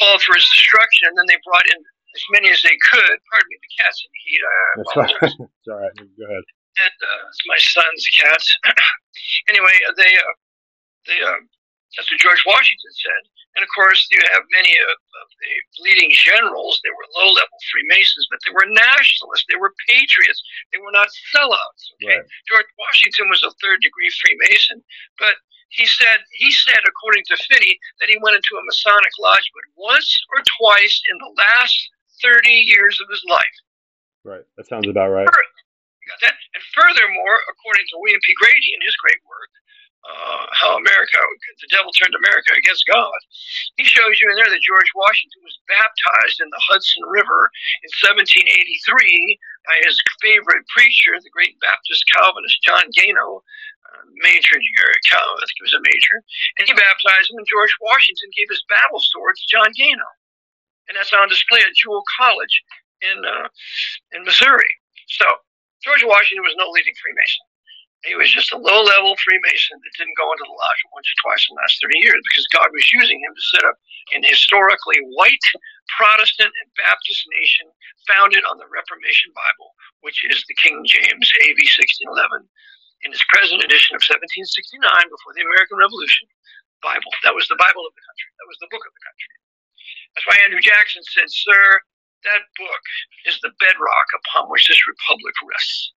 called 0.00 0.22
for 0.22 0.36
its 0.36 0.48
destruction, 0.50 1.12
and 1.12 1.16
then 1.16 1.28
they 1.28 1.40
brought 1.44 1.66
in 1.68 1.80
as 1.80 2.24
many 2.32 2.48
as 2.50 2.60
they 2.64 2.76
could. 2.88 3.16
Pardon 3.28 3.48
me, 3.52 3.56
the 3.60 3.72
cat's 3.76 4.00
in 4.00 4.10
the 4.10 4.22
heat. 4.24 4.42
Uh, 4.42 4.72
that's 4.76 4.92
all, 4.96 5.46
it's 5.52 5.68
all 5.68 5.80
right. 5.80 5.94
Go 5.96 6.24
ahead 6.24 6.44
and 6.84 6.96
uh, 7.02 7.28
it's 7.28 7.44
my 7.46 7.60
son's 7.60 8.06
cat. 8.14 8.42
anyway, 9.50 9.74
uh, 9.88 9.94
they 9.96 10.12
uh, 10.14 10.34
they 11.06 11.18
uh, 11.22 11.40
that's 11.96 12.10
what 12.10 12.20
George 12.20 12.44
Washington 12.46 12.92
said. 12.94 13.22
And 13.56 13.66
of 13.66 13.70
course, 13.74 14.06
you 14.12 14.22
have 14.30 14.44
many 14.54 14.70
of, 14.78 14.94
of 14.94 15.26
the 15.42 15.52
leading 15.82 16.14
generals. 16.14 16.78
They 16.86 16.94
were 16.94 17.16
low-level 17.18 17.58
Freemasons, 17.74 18.30
but 18.30 18.38
they 18.46 18.54
were 18.54 18.70
nationalists. 18.70 19.50
They 19.50 19.58
were 19.58 19.74
patriots. 19.90 20.38
They 20.70 20.78
were 20.78 20.94
not 20.94 21.10
sellouts. 21.34 21.82
Okay, 21.98 22.22
right. 22.22 22.28
George 22.46 22.70
Washington 22.78 23.26
was 23.26 23.42
a 23.42 23.50
third-degree 23.58 24.12
Freemason, 24.14 24.78
but 25.18 25.42
he 25.74 25.84
said 25.86 26.22
he 26.32 26.52
said, 26.52 26.80
according 26.86 27.24
to 27.28 27.36
Finney, 27.50 27.76
that 28.00 28.08
he 28.08 28.16
went 28.22 28.36
into 28.36 28.56
a 28.56 28.64
Masonic 28.64 29.14
lodge, 29.18 29.48
but 29.50 29.66
once 29.76 30.06
or 30.32 30.40
twice 30.60 30.96
in 31.10 31.16
the 31.18 31.32
last 31.36 31.76
thirty 32.22 32.62
years 32.68 33.00
of 33.02 33.10
his 33.10 33.24
life. 33.28 33.58
Right. 34.24 34.44
That 34.56 34.68
sounds 34.68 34.88
about 34.88 35.10
right. 35.10 35.28
That? 36.20 36.36
And 36.54 36.64
furthermore, 36.74 37.36
according 37.52 37.86
to 37.92 38.00
William 38.00 38.20
P. 38.24 38.32
Grady 38.36 38.70
in 38.74 38.80
his 38.82 38.96
great 38.96 39.20
work, 39.28 39.52
uh, 40.08 40.46
How 40.56 40.78
America, 40.78 41.18
the 41.60 41.68
Devil 41.68 41.92
Turned 41.92 42.14
America 42.16 42.54
Against 42.56 42.86
God, 42.86 43.18
he 43.76 43.84
shows 43.84 44.16
you 44.20 44.30
in 44.30 44.36
there 44.38 44.48
that 44.48 44.64
George 44.64 44.88
Washington 44.94 45.42
was 45.44 45.58
baptized 45.68 46.40
in 46.40 46.48
the 46.48 46.64
Hudson 46.64 47.04
River 47.04 47.50
in 47.84 47.90
1783 47.92 49.36
by 49.68 49.76
his 49.84 50.00
favorite 50.22 50.64
preacher, 50.72 51.18
the 51.20 51.34
great 51.34 51.58
Baptist 51.60 52.08
Calvinist 52.14 52.62
John 52.64 52.88
Gano, 52.96 53.42
uh, 53.42 54.02
major 54.24 54.56
Calvinist, 55.04 55.44
I 55.44 55.46
think 55.46 55.60
he 55.60 55.68
was 55.68 55.76
a 55.76 55.84
major, 55.84 56.16
and 56.58 56.64
he 56.68 56.74
baptized 56.74 57.28
him, 57.28 57.40
and 57.40 57.50
George 57.50 57.74
Washington 57.84 58.30
gave 58.32 58.48
his 58.48 58.64
battle 58.68 59.00
sword 59.00 59.36
to 59.36 59.50
John 59.50 59.70
Gano. 59.76 60.08
And 60.88 60.96
that's 60.96 61.12
on 61.12 61.28
display 61.28 61.60
at 61.60 61.76
Jewell 61.76 62.04
College 62.16 62.64
in, 63.04 63.18
uh, 63.24 63.48
in 64.16 64.24
Missouri. 64.24 64.72
So, 65.08 65.24
George 65.82 66.02
Washington 66.02 66.42
was 66.42 66.58
no 66.58 66.70
leading 66.70 66.94
Freemason. 66.98 67.46
He 68.06 68.14
was 68.14 68.30
just 68.30 68.54
a 68.54 68.58
low 68.58 68.82
level 68.86 69.18
Freemason 69.18 69.78
that 69.82 69.96
didn't 69.98 70.18
go 70.18 70.30
into 70.30 70.46
the 70.46 70.54
lodge 70.54 70.82
once 70.94 71.10
or 71.10 71.18
twice 71.18 71.42
in 71.50 71.54
the 71.54 71.58
last 71.58 71.82
30 71.82 71.98
years 71.98 72.22
because 72.30 72.46
God 72.54 72.70
was 72.70 72.86
using 72.94 73.18
him 73.18 73.34
to 73.34 73.50
set 73.50 73.66
up 73.66 73.74
an 74.14 74.22
historically 74.22 75.02
white 75.18 75.42
Protestant 75.98 76.54
and 76.54 76.78
Baptist 76.78 77.26
nation 77.34 77.66
founded 78.06 78.46
on 78.46 78.62
the 78.62 78.70
Reformation 78.70 79.34
Bible, 79.34 79.74
which 80.06 80.22
is 80.30 80.46
the 80.46 80.58
King 80.62 80.86
James 80.86 81.26
AV 81.42 81.58
1611 81.58 82.46
in 83.02 83.10
its 83.10 83.22
present 83.30 83.62
edition 83.66 83.98
of 83.98 84.02
1769 84.06 84.78
before 85.10 85.34
the 85.34 85.42
American 85.42 85.78
Revolution 85.78 86.30
Bible. 86.82 87.10
That 87.26 87.34
was 87.34 87.50
the 87.50 87.58
Bible 87.58 87.82
of 87.82 87.94
the 87.98 88.04
country. 88.06 88.30
That 88.38 88.46
was 88.50 88.58
the 88.62 88.70
book 88.70 88.86
of 88.86 88.94
the 88.94 89.02
country. 89.02 89.34
That's 90.14 90.26
why 90.30 90.38
Andrew 90.46 90.62
Jackson 90.62 91.02
said, 91.02 91.30
Sir, 91.30 91.82
that 92.24 92.42
book 92.58 92.84
is 93.26 93.38
the 93.40 93.52
bedrock 93.60 94.08
upon 94.24 94.50
which 94.50 94.66
this 94.68 94.80
republic 94.88 95.34
rests. 95.46 95.92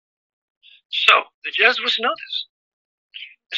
So 0.90 1.24
the 1.44 1.52
Jesuits 1.54 2.00
know 2.00 2.10
this. 2.10 2.36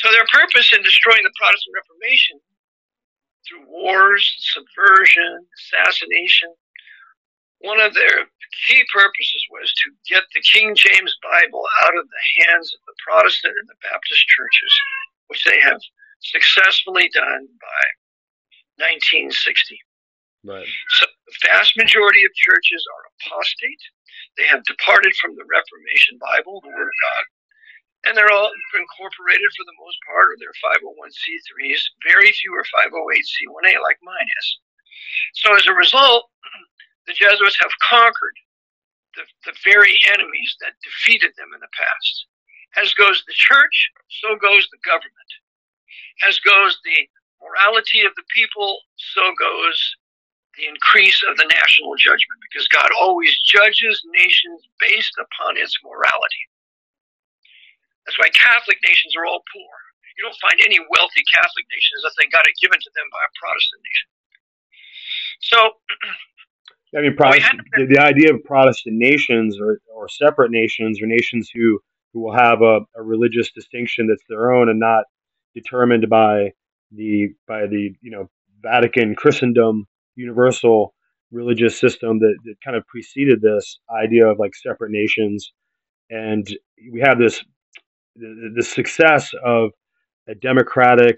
so 0.03 0.11
their 0.13 0.29
purpose 0.31 0.73
in 0.73 0.83
destroying 0.83 1.23
the 1.25 1.33
Protestant 1.39 1.75
Reformation 1.75 2.41
through 3.49 3.67
wars, 3.67 4.23
subversion, 4.55 5.47
assassination, 5.59 6.55
one 7.63 7.81
of 7.81 7.95
their 7.95 8.27
key 8.67 8.83
purposes 8.93 9.43
was 9.51 9.73
to 9.73 10.15
get 10.15 10.25
the 10.35 10.43
King 10.43 10.75
James 10.75 11.15
Bible 11.23 11.65
out 11.83 11.97
of 11.97 12.07
the 12.07 12.45
hands 12.45 12.75
of 12.75 12.81
the 12.87 12.95
Protestant 13.07 13.55
and 13.59 13.69
the 13.69 13.79
Baptist 13.83 14.27
churches, 14.27 14.73
which 15.29 15.45
they 15.45 15.61
have 15.61 15.81
successfully 16.21 17.09
done 17.15 17.47
by 17.63 17.83
1960. 18.83 19.79
Right. 20.45 20.67
So 20.99 21.07
the 21.07 21.35
vast 21.47 21.77
majority 21.79 22.25
of 22.27 22.35
churches 22.35 22.83
are 22.83 23.11
apostate. 23.15 23.83
They 24.37 24.47
have 24.51 24.65
departed 24.65 25.15
from 25.17 25.39
the 25.39 25.47
Reformation 25.47 26.19
Bible, 26.19 26.61
the 26.61 26.75
Word 26.75 26.91
of 26.91 26.99
God, 26.99 27.25
and 28.05 28.13
they're 28.17 28.33
all 28.33 28.51
incorporated 28.75 29.51
for 29.55 29.63
the 29.63 29.79
most 29.79 29.99
part, 30.03 30.35
or 30.35 30.37
they're 30.39 30.63
501c3s. 30.67 31.83
Very 32.03 32.33
few 32.35 32.51
are 32.59 32.67
508c1a, 32.75 33.79
like 33.83 34.03
mine 34.03 34.31
is. 34.39 34.47
So 35.35 35.55
as 35.55 35.67
a 35.71 35.75
result, 35.75 36.27
the 37.07 37.15
Jesuits 37.15 37.59
have 37.63 37.73
conquered 37.83 38.39
the, 39.15 39.23
the 39.47 39.55
very 39.63 39.99
enemies 40.11 40.57
that 40.61 40.75
defeated 40.83 41.33
them 41.39 41.55
in 41.55 41.61
the 41.61 41.71
past. 41.77 42.27
As 42.77 42.95
goes 42.95 43.23
the 43.27 43.37
church, 43.37 43.91
so 44.23 44.35
goes 44.37 44.67
the 44.73 44.83
government. 44.83 45.31
As 46.27 46.41
goes 46.41 46.81
the 46.85 47.07
morality 47.39 48.03
of 48.03 48.15
the 48.17 48.25
people, 48.35 48.81
so 48.97 49.23
goes 49.39 49.97
the 50.59 50.69
increase 50.69 51.23
of 51.29 51.37
the 51.37 51.49
national 51.49 51.97
judgment, 51.97 52.41
because 52.45 52.69
God 52.69 52.91
always 53.01 53.33
judges 53.45 54.03
nations 54.13 54.61
based 54.81 55.17
upon 55.17 55.57
its 55.57 55.77
morality. 55.83 56.45
That's 58.05 58.19
why 58.19 58.29
Catholic 58.35 58.79
nations 58.83 59.15
are 59.17 59.25
all 59.25 59.43
poor. 59.49 59.73
You 60.19 60.25
don't 60.29 60.37
find 60.43 60.61
any 60.61 60.79
wealthy 60.93 61.25
Catholic 61.33 61.67
nations 61.73 62.05
unless 62.05 62.17
they 62.19 62.29
got 62.29 62.45
it 62.45 62.53
given 62.61 62.79
to 62.79 62.91
them 62.93 63.09
by 63.09 63.23
a 63.25 63.33
Protestant 63.41 63.81
nation. 63.81 64.09
So, 65.41 65.59
I 66.93 67.01
mean, 67.01 67.17
Protestant, 67.21 67.63
the, 67.73 67.87
the, 67.97 68.01
idea 68.03 68.35
of 68.35 68.45
Protestant 68.45 68.97
nations 68.97 69.59
or, 69.59 69.81
or 69.89 70.09
separate 70.09 70.51
nations 70.51 71.01
or 71.01 71.07
nations 71.07 71.51
who, 71.55 71.81
who 72.13 72.21
will 72.21 72.37
have 72.37 72.61
a, 72.61 72.81
a 72.95 73.03
religious 73.03 73.51
distinction 73.53 74.07
that's 74.07 74.25
their 74.29 74.53
own 74.53 74.69
and 74.69 74.79
not 74.79 75.05
determined 75.55 76.09
by 76.09 76.53
the 76.93 77.29
by 77.49 77.67
the 77.67 77.95
you 78.01 78.11
know 78.11 78.29
Vatican 78.63 79.15
Christendom 79.15 79.87
universal 80.17 80.95
religious 81.31 81.79
system 81.79 82.19
that, 82.19 82.37
that 82.45 82.55
kind 82.65 82.77
of 82.77 82.87
preceded 82.87 83.41
this 83.41 83.79
idea 83.91 84.27
of 84.27 84.39
like 84.39 84.55
separate 84.55 84.91
nations 84.91 85.53
and 86.11 86.47
we 86.93 87.01
have 87.01 87.19
this 87.19 87.43
the, 88.17 88.53
the 88.57 88.63
success 88.63 89.31
of 89.45 89.71
a 90.29 90.35
democratic 90.35 91.17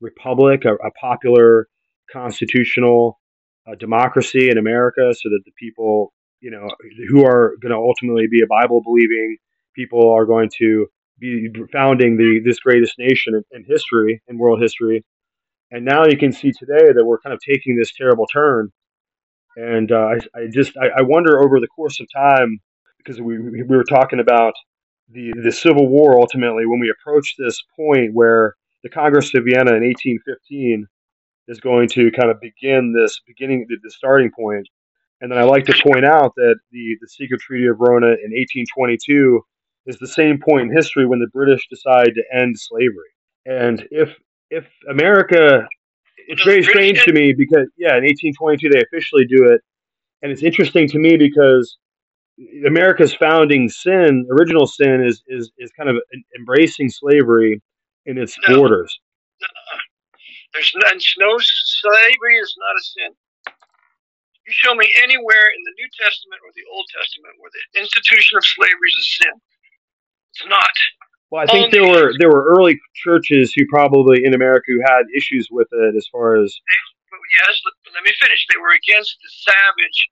republic, 0.00 0.64
a, 0.64 0.74
a 0.74 0.90
popular 1.00 1.66
constitutional 2.12 3.20
uh, 3.66 3.74
democracy 3.74 4.48
in 4.48 4.58
America, 4.58 5.12
so 5.12 5.28
that 5.28 5.40
the 5.44 5.52
people, 5.58 6.12
you 6.40 6.50
know, 6.50 6.68
who 7.08 7.24
are 7.24 7.56
going 7.60 7.72
to 7.72 7.78
ultimately 7.78 8.26
be 8.30 8.42
a 8.42 8.46
Bible 8.46 8.80
believing 8.82 9.36
people 9.74 10.12
are 10.12 10.24
going 10.24 10.48
to 10.58 10.86
be 11.18 11.48
founding 11.72 12.16
the 12.16 12.40
this 12.44 12.60
greatest 12.60 12.94
nation 12.98 13.34
in, 13.34 13.42
in 13.50 13.64
history, 13.68 14.22
in 14.28 14.38
world 14.38 14.60
history. 14.62 15.04
And 15.70 15.84
now 15.84 16.06
you 16.06 16.16
can 16.16 16.32
see 16.32 16.52
today 16.52 16.92
that 16.92 17.04
we're 17.04 17.20
kind 17.20 17.34
of 17.34 17.40
taking 17.40 17.76
this 17.76 17.92
terrible 17.92 18.26
turn. 18.26 18.72
And 19.56 19.92
uh, 19.92 19.96
I, 20.34 20.38
I, 20.38 20.46
just 20.50 20.76
I, 20.78 20.88
I 20.98 21.02
wonder 21.02 21.40
over 21.40 21.60
the 21.60 21.68
course 21.68 22.00
of 22.00 22.06
time 22.14 22.60
because 22.98 23.20
we 23.20 23.38
we 23.38 23.76
were 23.76 23.84
talking 23.84 24.20
about 24.20 24.54
the 25.10 25.32
the 25.42 25.52
Civil 25.52 25.88
War 25.88 26.20
ultimately, 26.20 26.66
when 26.66 26.80
we 26.80 26.90
approach 26.90 27.34
this 27.38 27.62
point 27.76 28.12
where 28.12 28.54
the 28.82 28.88
Congress 28.88 29.34
of 29.34 29.44
Vienna 29.44 29.74
in 29.74 29.84
1815 29.84 30.86
is 31.48 31.60
going 31.60 31.88
to 31.88 32.10
kind 32.12 32.30
of 32.30 32.40
begin 32.40 32.92
this 32.92 33.20
beginning 33.26 33.66
the 33.68 33.90
starting 33.90 34.30
point, 34.30 34.68
and 35.20 35.30
then 35.32 35.38
I 35.38 35.44
like 35.44 35.64
to 35.64 35.82
point 35.82 36.04
out 36.04 36.34
that 36.36 36.56
the 36.70 36.96
the 37.00 37.08
Secret 37.08 37.40
Treaty 37.40 37.66
of 37.66 37.78
Verona 37.78 38.08
in 38.08 38.32
1822 38.32 39.40
is 39.86 39.98
the 39.98 40.06
same 40.06 40.38
point 40.38 40.70
in 40.70 40.76
history 40.76 41.06
when 41.06 41.18
the 41.18 41.30
British 41.32 41.66
decide 41.68 42.12
to 42.14 42.38
end 42.38 42.58
slavery. 42.58 43.10
And 43.46 43.88
if 43.90 44.14
if 44.50 44.66
America, 44.88 45.66
it's 46.28 46.42
very 46.44 46.62
strange 46.62 47.02
to 47.04 47.12
me 47.12 47.32
because 47.32 47.68
yeah, 47.76 47.96
in 47.96 48.04
1822 48.04 48.70
they 48.70 48.82
officially 48.82 49.26
do 49.26 49.50
it, 49.52 49.60
and 50.22 50.32
it's 50.32 50.42
interesting 50.42 50.88
to 50.88 50.98
me 50.98 51.16
because 51.16 51.76
America's 52.66 53.14
founding 53.14 53.68
sin, 53.68 54.26
original 54.30 54.66
sin, 54.66 55.04
is 55.04 55.22
is 55.28 55.50
is 55.58 55.70
kind 55.72 55.88
of 55.88 55.96
embracing 56.38 56.88
slavery 56.88 57.60
in 58.06 58.18
its 58.18 58.36
no, 58.48 58.56
borders. 58.56 58.98
No, 59.40 59.48
there's 60.54 60.72
no, 60.76 60.88
no 61.26 61.36
slavery 61.38 62.36
is 62.36 62.54
not 62.58 62.74
a 62.76 62.82
sin. 62.82 63.10
You 64.46 64.52
show 64.56 64.74
me 64.74 64.88
anywhere 65.02 65.52
in 65.52 65.60
the 65.64 65.74
New 65.76 65.88
Testament 66.00 66.40
or 66.40 66.50
the 66.56 66.64
Old 66.72 66.86
Testament 66.88 67.34
where 67.36 67.50
the 67.52 67.80
institution 67.80 68.38
of 68.38 68.44
slavery 68.44 68.88
is 68.88 68.96
a 68.96 69.06
sin. 69.24 69.34
It's 70.32 70.48
not. 70.48 70.72
Well, 71.30 71.42
I 71.42 71.46
think 71.46 71.74
Only 71.74 71.78
there 71.78 71.88
were 71.88 72.12
there 72.18 72.30
were 72.30 72.44
early 72.56 72.80
churches 72.94 73.52
who 73.54 73.66
probably 73.68 74.24
in 74.24 74.34
America 74.34 74.64
who 74.68 74.80
had 74.84 75.04
issues 75.14 75.48
with 75.50 75.68
it 75.72 75.96
as 75.96 76.06
far 76.10 76.36
as. 76.36 76.54
Yes, 77.44 77.60
let 77.94 78.02
me 78.04 78.12
finish. 78.18 78.46
They 78.48 78.58
were 78.58 78.72
against 78.72 79.16
the 79.20 79.52
savage 79.52 80.08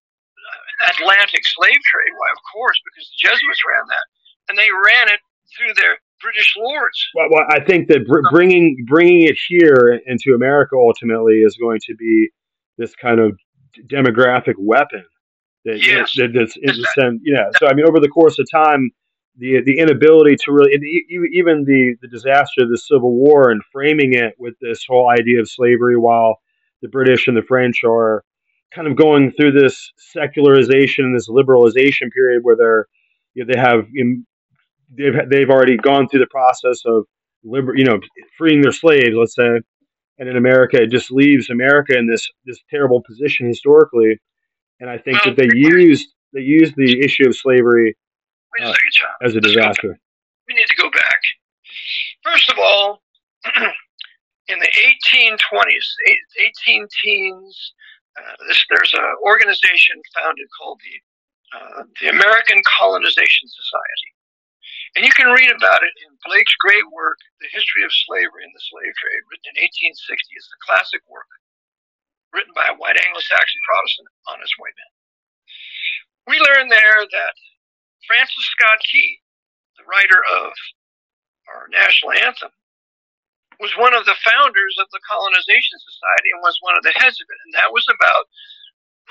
uh, 0.46 0.92
Atlantic 0.92 1.42
slave 1.44 1.80
trade? 1.84 2.12
Why, 2.16 2.28
of 2.32 2.40
course, 2.52 2.78
because 2.84 3.08
the 3.10 3.28
Jesuits 3.28 3.62
ran 3.66 3.84
that, 3.88 4.06
and 4.48 4.58
they 4.58 4.68
ran 4.70 5.08
it 5.08 5.20
through 5.56 5.74
their 5.74 5.98
British 6.20 6.54
lords. 6.56 6.98
Well, 7.14 7.28
well 7.30 7.46
I 7.50 7.60
think 7.64 7.88
that 7.88 8.06
br- 8.06 8.28
bringing 8.30 8.84
bringing 8.86 9.22
it 9.22 9.36
here 9.48 10.00
into 10.06 10.34
America 10.34 10.76
ultimately 10.76 11.42
is 11.42 11.56
going 11.56 11.80
to 11.86 11.94
be 11.96 12.30
this 12.78 12.94
kind 12.94 13.20
of 13.20 13.38
demographic 13.88 14.54
weapon. 14.58 15.04
That, 15.64 15.84
yes. 15.84 16.12
that, 16.16 16.32
that's, 16.32 16.56
is 16.56 16.86
yeah. 17.24 17.50
So 17.58 17.66
I 17.66 17.74
mean, 17.74 17.86
over 17.88 17.98
the 17.98 18.08
course 18.08 18.38
of 18.38 18.46
time, 18.50 18.90
the 19.38 19.60
the 19.64 19.78
inability 19.78 20.36
to 20.44 20.52
really 20.52 20.72
even 21.32 21.64
the 21.64 21.96
the 22.00 22.08
disaster 22.08 22.62
of 22.62 22.70
the 22.70 22.78
Civil 22.78 23.12
War 23.12 23.50
and 23.50 23.62
framing 23.72 24.14
it 24.14 24.34
with 24.38 24.54
this 24.60 24.84
whole 24.88 25.08
idea 25.08 25.40
of 25.40 25.50
slavery, 25.50 25.96
while 25.96 26.40
the 26.82 26.88
British 26.88 27.28
and 27.28 27.36
the 27.36 27.42
French 27.42 27.82
are 27.84 28.24
kind 28.74 28.88
of 28.88 28.96
going 28.96 29.32
through 29.32 29.52
this 29.52 29.92
secularization 29.96 31.04
and 31.04 31.16
this 31.16 31.28
liberalization 31.28 32.10
period 32.12 32.42
where 32.42 32.56
they're 32.56 32.86
you 33.34 33.44
know, 33.44 33.52
they 33.52 33.58
have 33.58 33.86
they've 34.96 35.28
they've 35.30 35.50
already 35.50 35.76
gone 35.76 36.08
through 36.08 36.20
the 36.20 36.26
process 36.26 36.82
of 36.86 37.04
liber, 37.44 37.76
you 37.76 37.84
know 37.84 38.00
freeing 38.38 38.62
their 38.62 38.72
slaves 38.72 39.14
let's 39.14 39.34
say. 39.34 39.60
And 40.18 40.30
in 40.30 40.36
America 40.36 40.82
it 40.82 40.90
just 40.90 41.10
leaves 41.10 41.50
America 41.50 41.96
in 41.96 42.06
this 42.06 42.28
this 42.44 42.60
terrible 42.70 43.02
position 43.02 43.46
historically. 43.46 44.18
And 44.80 44.88
I 44.88 44.98
think 44.98 45.22
that 45.24 45.36
they 45.36 45.48
used 45.54 46.08
they 46.32 46.40
used 46.40 46.74
the 46.76 47.00
issue 47.02 47.26
of 47.26 47.36
slavery 47.36 47.96
uh, 48.62 49.26
as 49.26 49.34
a 49.34 49.40
disaster. 49.40 49.98
We 50.48 50.54
need 50.54 50.68
to 50.68 50.76
go 50.76 50.90
back. 50.90 51.20
First 52.22 52.50
of 52.50 52.58
all 52.58 53.02
in 54.48 54.58
the 54.58 54.70
1820s 55.06 55.86
18 56.68 56.86
teens 57.02 57.72
uh, 58.16 58.36
this, 58.48 58.64
there's 58.70 58.94
an 58.94 59.04
organization 59.24 60.00
founded 60.16 60.48
called 60.56 60.80
the 60.80 60.96
uh, 61.54 61.82
the 62.02 62.08
American 62.10 62.58
Colonization 62.66 63.46
Society, 63.46 64.10
and 64.96 65.06
you 65.06 65.12
can 65.14 65.30
read 65.30 65.52
about 65.52 65.84
it 65.84 65.94
in 66.02 66.10
Blake's 66.24 66.56
great 66.58 66.84
work, 66.90 67.20
"The 67.40 67.52
History 67.52 67.84
of 67.84 67.92
Slavery 67.92 68.42
and 68.42 68.56
the 68.56 68.66
Slave 68.72 68.94
Trade," 68.96 69.22
written 69.30 69.52
in 69.52 69.62
1860. 69.62 70.00
It's 70.32 70.48
the 70.48 70.64
classic 70.64 71.04
work 71.06 71.28
written 72.32 72.52
by 72.56 72.66
a 72.68 72.76
white 72.76 72.98
Anglo-Saxon 73.00 73.62
Protestant 73.64 74.08
honest 74.28 74.52
white 74.58 74.76
man. 74.76 74.92
We 76.26 76.36
learn 76.42 76.68
there 76.68 77.00
that 77.06 77.34
Francis 78.04 78.44
Scott 78.52 78.78
Key, 78.84 79.20
the 79.80 79.88
writer 79.88 80.20
of 80.44 80.52
our 81.48 81.68
national 81.72 82.12
anthem, 82.12 82.52
was 83.60 83.72
one 83.80 83.96
of 83.96 84.04
the 84.04 84.18
founders 84.20 84.76
of 84.76 84.88
the 84.92 85.00
Colonization 85.08 85.78
Society 85.80 86.28
and 86.36 86.44
was 86.44 86.60
one 86.60 86.76
of 86.76 86.84
the 86.84 86.92
heads 86.92 87.16
of 87.16 87.26
it. 87.28 87.40
And 87.48 87.54
that 87.56 87.72
was 87.72 87.88
about 87.88 88.28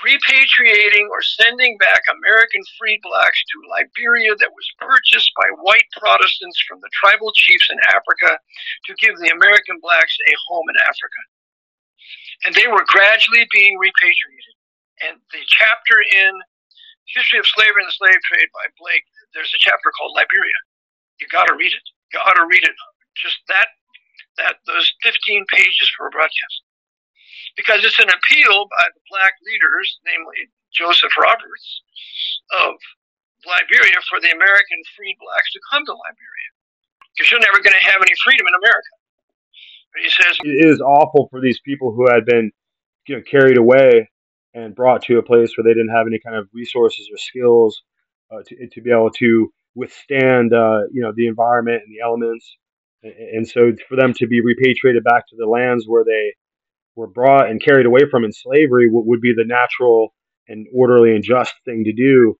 repatriating 0.04 1.08
or 1.08 1.24
sending 1.24 1.78
back 1.80 2.04
American 2.12 2.60
freed 2.76 3.00
blacks 3.00 3.40
to 3.48 3.70
Liberia 3.72 4.36
that 4.36 4.52
was 4.52 4.68
purchased 4.78 5.32
by 5.40 5.48
white 5.64 5.88
Protestants 5.96 6.60
from 6.68 6.80
the 6.84 6.92
tribal 6.92 7.32
chiefs 7.32 7.72
in 7.72 7.80
Africa 7.88 8.36
to 8.86 9.00
give 9.00 9.16
the 9.18 9.32
American 9.32 9.80
blacks 9.80 10.14
a 10.28 10.34
home 10.48 10.68
in 10.68 10.76
Africa. 10.84 11.22
And 12.44 12.52
they 12.54 12.68
were 12.68 12.84
gradually 12.86 13.48
being 13.50 13.80
repatriated. 13.80 14.54
And 15.00 15.16
the 15.32 15.42
chapter 15.48 15.96
in 16.00 16.32
History 17.14 17.38
of 17.38 17.46
Slavery 17.46 17.82
and 17.82 17.88
the 17.88 17.98
Slave 17.98 18.18
Trade 18.26 18.50
by 18.50 18.66
Blake, 18.78 19.06
there's 19.34 19.52
a 19.54 19.60
chapter 19.62 19.92
called 19.94 20.14
Liberia. 20.14 20.58
You 21.20 21.26
got 21.30 21.46
to 21.46 21.54
read 21.54 21.72
it. 21.72 21.86
You 22.12 22.18
got 22.18 22.34
to 22.34 22.46
read 22.46 22.64
it. 22.64 22.76
Just 23.16 23.40
that 23.48 23.68
that 24.36 24.60
those 24.68 24.92
15 25.00 25.48
pages 25.48 25.88
for 25.96 26.08
a 26.08 26.12
broadcast 26.12 26.60
because 27.56 27.80
it's 27.84 27.98
an 27.98 28.12
appeal 28.12 28.68
by 28.68 28.86
the 28.92 29.00
black 29.08 29.32
leaders, 29.40 29.98
namely 30.04 30.52
Joseph 30.76 31.16
Roberts 31.16 31.82
of 32.52 32.76
Liberia, 33.48 33.96
for 34.12 34.20
the 34.20 34.28
American 34.28 34.80
freed 34.92 35.16
blacks 35.24 35.50
to 35.56 35.60
come 35.72 35.88
to 35.88 35.96
Liberia 35.96 36.50
because 37.16 37.32
you're 37.32 37.40
never 37.40 37.64
going 37.64 37.74
to 37.74 37.86
have 37.88 38.04
any 38.04 38.12
freedom 38.20 38.44
in 38.44 38.54
America. 38.60 38.94
But 39.92 40.00
he 40.04 40.10
says 40.12 40.36
it 40.44 40.68
is 40.68 40.80
awful 40.84 41.28
for 41.32 41.40
these 41.40 41.58
people 41.64 41.96
who 41.96 42.04
had 42.12 42.28
been 42.28 42.52
you 43.08 43.16
know, 43.16 43.22
carried 43.24 43.56
away 43.56 44.10
and 44.56 44.74
brought 44.74 45.02
to 45.04 45.18
a 45.18 45.22
place 45.22 45.52
where 45.56 45.64
they 45.64 45.74
didn't 45.78 45.94
have 45.94 46.08
any 46.08 46.20
kind 46.20 46.36
of 46.36 46.48
resources 46.54 47.08
or 47.12 47.18
skills 47.18 47.82
uh, 48.32 48.42
to, 48.46 48.68
to 48.72 48.82
be 48.82 48.90
able 48.90 49.10
to 49.12 49.52
withstand 49.76 50.54
uh, 50.54 50.80
you 50.92 51.02
know 51.02 51.12
the 51.16 51.28
environment 51.28 51.82
and 51.86 51.94
the 51.94 52.02
elements 52.04 52.46
And 53.02 53.48
so 53.48 53.72
for 53.88 53.96
them 53.96 54.14
to 54.14 54.28
be 54.28 54.42
repatriated 54.42 55.04
back 55.04 55.28
to 55.28 55.36
the 55.38 55.46
lands 55.46 55.86
where 55.88 56.04
they 56.04 56.34
were 56.96 57.08
brought 57.08 57.50
and 57.50 57.62
carried 57.62 57.86
away 57.86 58.02
from 58.10 58.24
in 58.24 58.32
slavery 58.32 58.88
would 58.90 59.22
be 59.22 59.34
the 59.36 59.46
natural 59.46 60.14
and 60.48 60.66
orderly 60.74 61.14
and 61.14 61.24
just 61.24 61.54
thing 61.64 61.84
to 61.84 61.94
do. 61.94 62.36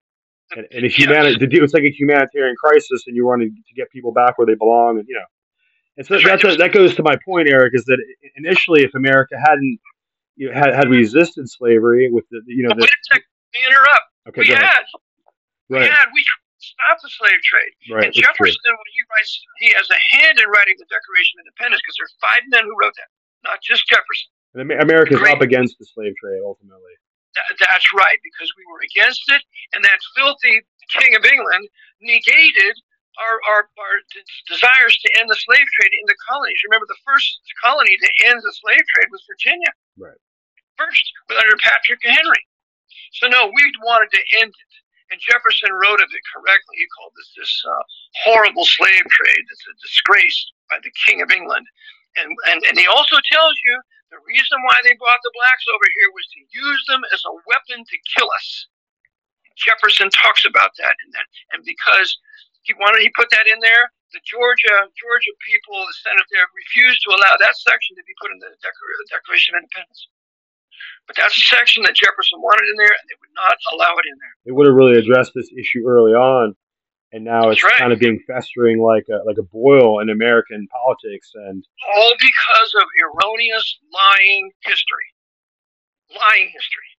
And, 0.57 0.67
and 0.73 0.87
a 0.87 0.89
humanity 0.91 1.39
to 1.39 1.49
do 1.49 1.65
it's 1.65 1.75
like 1.75 1.85
a 1.85 1.91
humanitarian 1.91 2.57
crisis, 2.57 3.05
and 3.09 3.17
you 3.17 3.27
want 3.27 3.43
to 3.43 3.51
get 3.77 3.91
people 3.93 4.13
back 4.13 4.39
where 4.39 4.47
they 4.47 4.57
belong, 4.57 4.99
and 4.99 5.07
you 5.09 5.17
know. 5.17 5.27
And 5.99 6.07
so 6.07 6.19
that's 6.25 6.45
a, 6.45 6.57
that 6.57 6.73
goes 6.73 6.97
to 6.97 7.05
my 7.05 7.17
point, 7.27 7.49
Eric, 7.51 7.73
is 7.75 7.85
that 7.87 7.99
initially, 8.37 8.83
if 8.85 8.95
America 8.97 9.37
hadn't 9.39 9.81
you 10.37 10.49
know, 10.49 10.55
had 10.55 10.75
had 10.75 10.89
resisted 10.89 11.49
slavery 11.49 12.09
with 12.13 12.25
the 12.31 12.41
you 12.47 12.63
know 12.69 12.75
the, 12.77 12.87
me 12.87 13.61
interrupt. 13.65 14.07
Okay, 14.29 14.43
we 14.43 14.53
had, 14.53 14.85
right. 15.71 15.87
we 15.87 15.89
had, 15.89 16.07
we 16.13 16.21
stopped 16.59 17.03
the 17.03 17.11
slave 17.11 17.41
trade. 17.41 17.73
Right, 17.89 18.05
and 18.07 18.13
Jefferson, 18.13 18.73
when 18.75 18.91
he 18.93 19.01
writes, 19.09 19.33
he 19.59 19.69
has 19.73 19.89
a 19.89 20.01
hand 20.19 20.37
in 20.37 20.47
writing 20.53 20.77
the 20.77 20.89
Declaration 20.91 21.41
of 21.41 21.49
Independence 21.49 21.81
because 21.81 21.97
there's 21.97 22.17
five 22.21 22.43
men 22.53 22.69
who 22.69 22.75
wrote 22.77 22.95
that, 23.01 23.11
not 23.47 23.63
just 23.65 23.89
Jefferson. 23.89 24.31
And 24.57 24.73
America's 24.73 25.21
Great. 25.21 25.37
up 25.37 25.45
against 25.45 25.79
the 25.79 25.87
slave 25.87 26.17
trade 26.21 26.41
ultimately. 26.45 26.97
That, 27.37 27.49
that's 27.61 27.89
right, 27.93 28.17
because 28.25 28.49
we 28.57 28.65
were 28.73 28.81
against 28.81 29.29
it, 29.29 29.43
and 29.77 29.85
that 29.85 30.01
filthy 30.17 30.65
King 30.89 31.13
of 31.17 31.25
England 31.25 31.69
negated 32.01 32.77
our, 33.21 33.37
our, 33.49 33.61
our 33.77 33.97
desires 34.49 34.97
to 35.01 35.09
end 35.21 35.29
the 35.29 35.37
slave 35.37 35.65
trade 35.77 35.93
in 35.93 36.05
the 36.09 36.17
colonies. 36.29 36.57
Remember, 36.69 36.89
the 36.89 37.01
first 37.05 37.41
colony 37.61 37.97
to 37.97 38.09
end 38.29 38.41
the 38.41 38.55
slave 38.57 38.81
trade 38.81 39.09
was 39.13 39.25
Virginia. 39.29 39.73
Right. 39.97 40.21
First, 40.79 41.05
under 41.31 41.57
Patrick 41.63 42.01
Henry. 42.05 42.45
So 43.13 43.29
no, 43.29 43.49
we 43.49 43.65
wanted 43.85 44.13
to 44.13 44.23
end 44.41 44.53
it. 44.53 44.73
And 45.11 45.23
Jefferson 45.23 45.71
wrote 45.71 46.03
of 46.03 46.11
it 46.11 46.25
correctly. 46.35 46.83
He 46.83 46.87
called 46.99 47.15
this 47.15 47.31
this 47.39 47.55
uh, 47.63 47.83
horrible 48.27 48.67
slave 48.67 49.07
trade 49.07 49.45
that's 49.47 49.67
a 49.71 49.75
disgrace 49.79 50.39
by 50.69 50.83
the 50.83 50.91
King 51.07 51.23
of 51.23 51.31
England. 51.31 51.67
And, 52.17 52.33
and, 52.51 52.59
and 52.67 52.77
he 52.79 52.89
also 52.89 53.17
tells 53.31 53.55
you 53.63 53.75
the 54.11 54.19
reason 54.27 54.59
why 54.67 54.81
they 54.83 54.99
brought 54.99 55.21
the 55.23 55.37
blacks 55.37 55.67
over 55.71 55.87
here 56.01 56.11
was 56.11 56.27
to 56.35 56.41
use 56.49 56.83
them 56.89 57.03
as 57.13 57.23
a 57.23 57.39
weapon 57.47 57.85
to 57.85 57.97
kill 58.17 58.31
us. 58.35 58.67
Jefferson 59.57 60.11
talks 60.13 60.45
about 60.45 60.75
that 60.77 60.95
and 61.01 61.11
that, 61.17 61.27
and 61.57 61.65
because 61.65 62.13
he 62.69 62.77
wanted, 62.77 63.01
he 63.01 63.09
put 63.17 63.33
that 63.33 63.49
in 63.49 63.57
there. 63.61 63.89
The 64.13 64.21
Georgia 64.27 64.91
Georgia 65.01 65.35
people, 65.49 65.81
the 65.81 65.97
Senate 66.05 66.29
there, 66.29 66.45
refused 66.53 67.01
to 67.09 67.17
allow 67.17 67.35
that 67.41 67.57
section 67.57 67.97
to 67.97 68.05
be 68.05 68.15
put 68.21 68.31
in 68.33 68.39
the 68.39 68.53
Declaration 68.61 69.57
of 69.57 69.65
Independence. 69.65 70.09
But 71.07 71.17
that's 71.17 71.37
a 71.37 71.41
section 71.41 71.83
that 71.85 71.95
Jefferson 71.95 72.41
wanted 72.41 72.69
in 72.69 72.77
there, 72.77 72.91
and 72.91 73.07
they 73.09 73.17
would 73.21 73.35
not 73.35 73.57
allow 73.73 73.95
it 73.95 74.07
in 74.11 74.17
there. 74.19 74.35
They 74.45 74.53
would 74.53 74.67
have 74.67 74.75
really 74.75 74.99
addressed 74.99 75.33
this 75.35 75.51
issue 75.53 75.87
early 75.87 76.13
on, 76.13 76.55
and 77.13 77.25
now 77.25 77.51
it's 77.51 77.63
right. 77.63 77.79
kind 77.79 77.93
of 77.93 77.99
being 77.99 78.21
festering 78.27 78.83
like 78.83 79.07
a 79.09 79.25
like 79.27 79.39
a 79.39 79.47
boil 79.47 80.01
in 80.01 80.11
American 80.11 80.67
politics, 80.69 81.31
and 81.35 81.65
all 81.95 82.13
because 82.19 82.71
of 82.83 82.87
erroneous, 83.07 83.79
lying 83.93 84.51
history, 84.65 85.07
lying 86.11 86.51
history, 86.51 86.91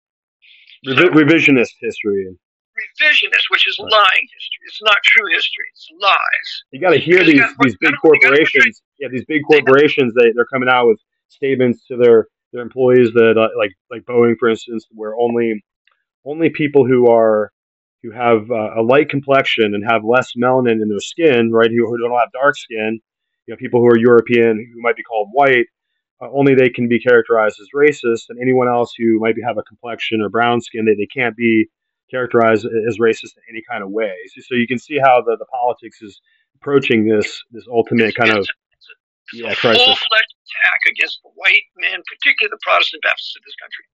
Revi- 0.87 0.97
so, 0.97 1.09
revisionist 1.11 1.75
history. 1.81 2.29
Revisionist, 2.77 3.49
which 3.51 3.67
is 3.67 3.79
right. 3.81 3.91
lying 3.91 4.27
history. 4.35 4.65
It's 4.67 4.83
not 4.83 4.97
true 5.03 5.27
history. 5.33 5.65
It's 5.73 5.89
lies. 6.01 6.49
You 6.73 6.81
got 6.81 6.91
to 6.91 6.99
hear 6.99 7.25
these 7.25 7.43
these 7.61 7.77
big 7.79 7.95
corporations. 8.01 8.83
Yeah, 8.99 9.09
these 9.11 9.25
big 9.25 9.43
corporations. 9.47 10.13
They 10.15 10.33
they're 10.33 10.47
coming 10.47 10.69
out 10.69 10.87
with 10.87 11.01
statements 11.29 11.87
to 11.87 11.97
their 11.97 12.29
their 12.53 12.63
employees 12.63 13.11
that 13.15 13.35
uh, 13.39 13.49
like 13.59 13.73
like 13.91 14.03
Boeing, 14.03 14.35
for 14.39 14.49
instance, 14.49 14.87
where 14.91 15.15
only 15.17 15.65
only 16.25 16.51
people 16.51 16.87
who 16.87 17.11
are 17.11 17.51
who 18.03 18.11
have 18.11 18.51
uh, 18.51 18.81
a 18.81 18.83
light 18.83 19.09
complexion 19.09 19.75
and 19.75 19.85
have 19.89 20.05
less 20.05 20.33
melanin 20.37 20.83
in 20.83 20.89
their 20.89 21.01
skin, 21.01 21.51
right, 21.51 21.71
who, 21.71 21.87
who 21.87 21.99
don't 21.99 22.19
have 22.19 22.31
dark 22.33 22.57
skin, 22.57 23.01
you 23.47 23.53
know, 23.53 23.57
people 23.57 23.81
who 23.81 23.87
are 23.87 23.99
European 23.99 24.57
who 24.73 24.81
might 24.81 24.97
be 24.97 25.03
called 25.03 25.29
white, 25.33 25.67
uh, 26.21 26.29
only 26.33 26.55
they 26.55 26.69
can 26.69 26.89
be 26.89 27.01
characterized 27.01 27.59
as 27.61 27.69
racist, 27.75 28.25
and 28.29 28.39
anyone 28.41 28.69
else 28.69 28.93
who 28.97 29.19
might 29.21 29.35
be, 29.35 29.43
have 29.43 29.59
a 29.59 29.63
complexion 29.63 30.21
or 30.21 30.29
brown 30.29 30.61
skin, 30.61 30.85
they, 30.85 30.95
they 30.95 31.07
can't 31.07 31.37
be 31.37 31.67
characterized 32.11 32.65
as 32.65 32.99
racist 32.99 33.35
in 33.37 33.43
any 33.51 33.63
kind 33.69 33.83
of 33.83 33.91
way. 33.91 34.13
So, 34.35 34.43
so 34.49 34.55
you 34.55 34.67
can 34.67 34.79
see 34.79 34.99
how 34.99 35.23
the, 35.23 35.37
the 35.39 35.47
politics 35.47 36.01
is 36.03 36.21
approaching 36.57 37.07
this 37.07 37.43
this 37.51 37.67
ultimate 37.71 38.15
kind 38.15 38.33
of 38.33 38.47
yeah, 39.33 39.55
full-fledged 39.55 40.35
attack 40.47 40.81
against 40.87 41.19
the 41.23 41.33
white 41.35 41.67
men, 41.77 42.03
particularly 42.07 42.53
the 42.53 42.63
Protestant 42.63 43.03
Baptists 43.03 43.35
of 43.35 43.43
this 43.43 43.59
country. 43.59 43.85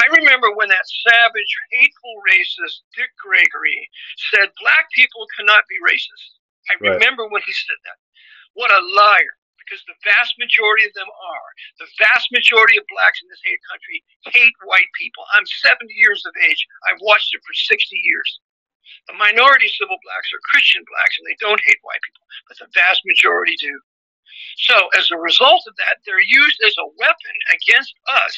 I 0.00 0.06
remember 0.20 0.52
when 0.54 0.68
that 0.68 0.86
savage, 1.04 1.52
hateful 1.72 2.16
racist 2.28 2.86
Dick 2.96 3.10
Gregory 3.18 3.90
said 4.32 4.52
black 4.60 4.88
people 4.94 5.26
cannot 5.36 5.64
be 5.68 5.76
racist. 5.82 6.38
I 6.70 6.74
right. 6.80 6.98
remember 6.98 7.28
when 7.28 7.42
he 7.44 7.52
said 7.52 7.80
that. 7.84 7.98
What 8.54 8.72
a 8.72 8.80
liar, 8.96 9.36
because 9.60 9.84
the 9.84 9.98
vast 10.06 10.38
majority 10.40 10.86
of 10.88 10.94
them 10.94 11.08
are. 11.08 11.48
The 11.82 11.90
vast 12.00 12.32
majority 12.32 12.78
of 12.78 12.88
blacks 12.88 13.20
in 13.20 13.28
this 13.28 13.42
hate 13.44 13.60
country 13.68 14.00
hate 14.32 14.56
white 14.64 14.90
people. 14.96 15.24
I'm 15.36 15.46
70 15.46 15.92
years 15.92 16.24
of 16.24 16.32
age. 16.48 16.62
I've 16.88 17.02
watched 17.02 17.34
it 17.34 17.44
for 17.44 17.52
60 17.52 17.74
years. 18.00 18.40
The 19.10 19.18
minority 19.18 19.68
civil 19.68 19.98
blacks 20.02 20.30
are 20.30 20.50
Christian 20.50 20.82
blacks 20.86 21.18
and 21.18 21.26
they 21.26 21.38
don't 21.38 21.60
hate 21.66 21.82
white 21.82 22.02
people, 22.02 22.26
but 22.46 22.58
the 22.58 22.70
vast 22.74 23.02
majority 23.04 23.54
do. 23.58 23.74
So, 24.56 24.88
as 24.96 25.10
a 25.10 25.18
result 25.20 25.62
of 25.68 25.76
that, 25.76 26.00
they're 26.04 26.22
used 26.22 26.60
as 26.66 26.74
a 26.78 26.90
weapon 26.96 27.36
against 27.52 27.94
us 28.08 28.34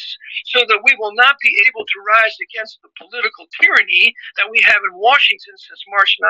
so 0.50 0.60
that 0.66 0.82
we 0.82 0.96
will 0.98 1.14
not 1.14 1.38
be 1.38 1.54
able 1.68 1.86
to 1.86 1.98
rise 2.02 2.36
against 2.42 2.78
the 2.82 2.90
political 2.98 3.46
tyranny 3.60 4.14
that 4.36 4.50
we 4.50 4.60
have 4.66 4.82
in 4.82 4.98
Washington 4.98 5.54
since 5.56 5.82
March 5.90 6.16
9, 6.20 6.28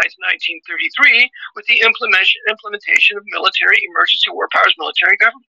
1933, 0.62 1.30
with 1.56 1.66
the 1.66 1.80
implementation, 1.80 2.40
implementation 2.48 3.16
of 3.16 3.24
military 3.32 3.80
emergency 3.92 4.30
war 4.30 4.48
powers 4.52 4.76
military 4.78 5.16
government. 5.16 5.48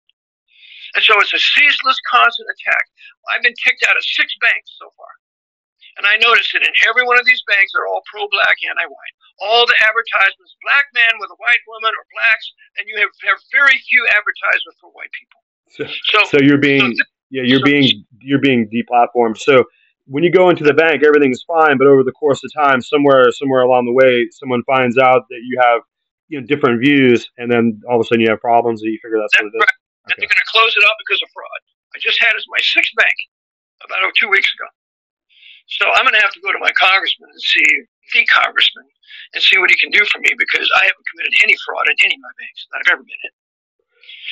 And 0.95 1.03
so 1.03 1.19
it's 1.19 1.33
a 1.33 1.39
ceaseless, 1.39 1.99
constant 2.07 2.47
attack. 2.51 2.85
I've 3.27 3.43
been 3.43 3.57
kicked 3.59 3.83
out 3.87 3.97
of 3.97 4.03
six 4.03 4.31
banks 4.39 4.71
so 4.79 4.91
far. 4.95 5.11
And 5.97 6.03
I 6.03 6.19
notice 6.19 6.51
that 6.51 6.63
in 6.63 6.75
every 6.87 7.07
one 7.07 7.15
of 7.15 7.25
these 7.25 7.39
banks, 7.47 7.71
they're 7.71 7.87
all 7.87 8.03
pro 8.11 8.27
black, 8.27 8.55
anti 8.67 8.83
white. 8.83 9.15
All 9.39 9.63
the 9.63 9.75
advertisements, 9.79 10.55
black 10.63 10.85
man 10.91 11.15
with 11.19 11.31
a 11.31 11.39
white 11.39 11.63
woman 11.67 11.91
or 11.95 12.03
blacks, 12.11 12.45
and 12.79 12.83
you 12.87 12.99
have, 12.99 13.11
have 13.31 13.39
very 13.51 13.75
few 13.87 14.03
advertisements 14.11 14.77
for 14.79 14.91
white 14.91 15.11
people. 15.15 15.39
So, 15.71 15.83
so, 16.11 16.19
so 16.35 16.37
you're 16.43 16.59
being, 16.59 16.95
so 16.95 17.03
yeah, 17.31 17.43
you're 17.43 17.63
being, 17.63 18.05
you're 18.19 18.43
being 18.43 18.67
deplatformed. 18.67 19.39
So 19.39 19.63
when 20.07 20.23
you 20.23 20.31
go 20.31 20.49
into 20.49 20.63
the 20.63 20.73
bank, 20.73 21.03
everything's 21.03 21.43
fine, 21.43 21.77
but 21.77 21.87
over 21.87 22.03
the 22.03 22.13
course 22.13 22.43
of 22.43 22.51
time, 22.53 22.81
somewhere, 22.81 23.31
somewhere 23.31 23.63
along 23.63 23.85
the 23.85 23.95
way, 23.95 24.27
someone 24.31 24.63
finds 24.63 24.97
out 24.97 25.27
that 25.29 25.41
you 25.43 25.59
have, 25.63 25.81
you 26.27 26.39
know, 26.39 26.45
different 26.45 26.79
views, 26.81 27.29
and 27.37 27.51
then 27.51 27.81
all 27.89 27.99
of 27.99 28.01
a 28.01 28.07
sudden 28.07 28.21
you 28.21 28.29
have 28.29 28.41
problems, 28.41 28.81
and 28.81 28.91
you 28.91 28.99
figure 29.01 29.17
that's, 29.19 29.33
that's 29.33 29.43
what 29.43 29.53
it 29.53 29.57
is. 29.57 29.61
Right. 29.61 29.77
Okay. 30.05 30.13
And 30.13 30.17
they're 30.21 30.33
going 30.35 30.43
to 30.43 30.51
close 30.51 30.73
it 30.75 30.85
up 30.85 30.97
because 31.07 31.21
of 31.23 31.29
fraud. 31.33 31.61
I 31.95 31.97
just 31.99 32.19
had 32.21 32.35
as 32.35 32.45
my 32.49 32.61
sixth 32.61 32.93
bank 32.95 33.15
about 33.83 33.99
two 34.19 34.29
weeks 34.29 34.51
ago. 34.53 34.67
So 35.67 35.89
I'm 35.89 36.05
going 36.05 36.13
to 36.13 36.21
have 36.21 36.33
to 36.37 36.43
go 36.45 36.53
to 36.53 36.61
my 36.61 36.71
congressman 36.77 37.29
and 37.33 37.41
see 37.41 37.65
the 38.13 38.25
congressman 38.29 38.85
and 39.33 39.41
see 39.41 39.57
what 39.57 39.73
he 39.73 39.77
can 39.77 39.89
do 39.89 40.05
for 40.05 40.21
me 40.21 40.29
because 40.37 40.69
I 40.77 40.85
haven't 40.85 41.05
committed 41.09 41.33
any 41.41 41.55
fraud 41.65 41.89
in 41.89 41.97
any 42.05 42.15
of 42.15 42.21
my 42.21 42.33
banks 42.37 42.59
that 42.69 42.75
I've 42.85 42.91
ever 42.93 43.03
been 43.03 43.21
in. 43.25 43.33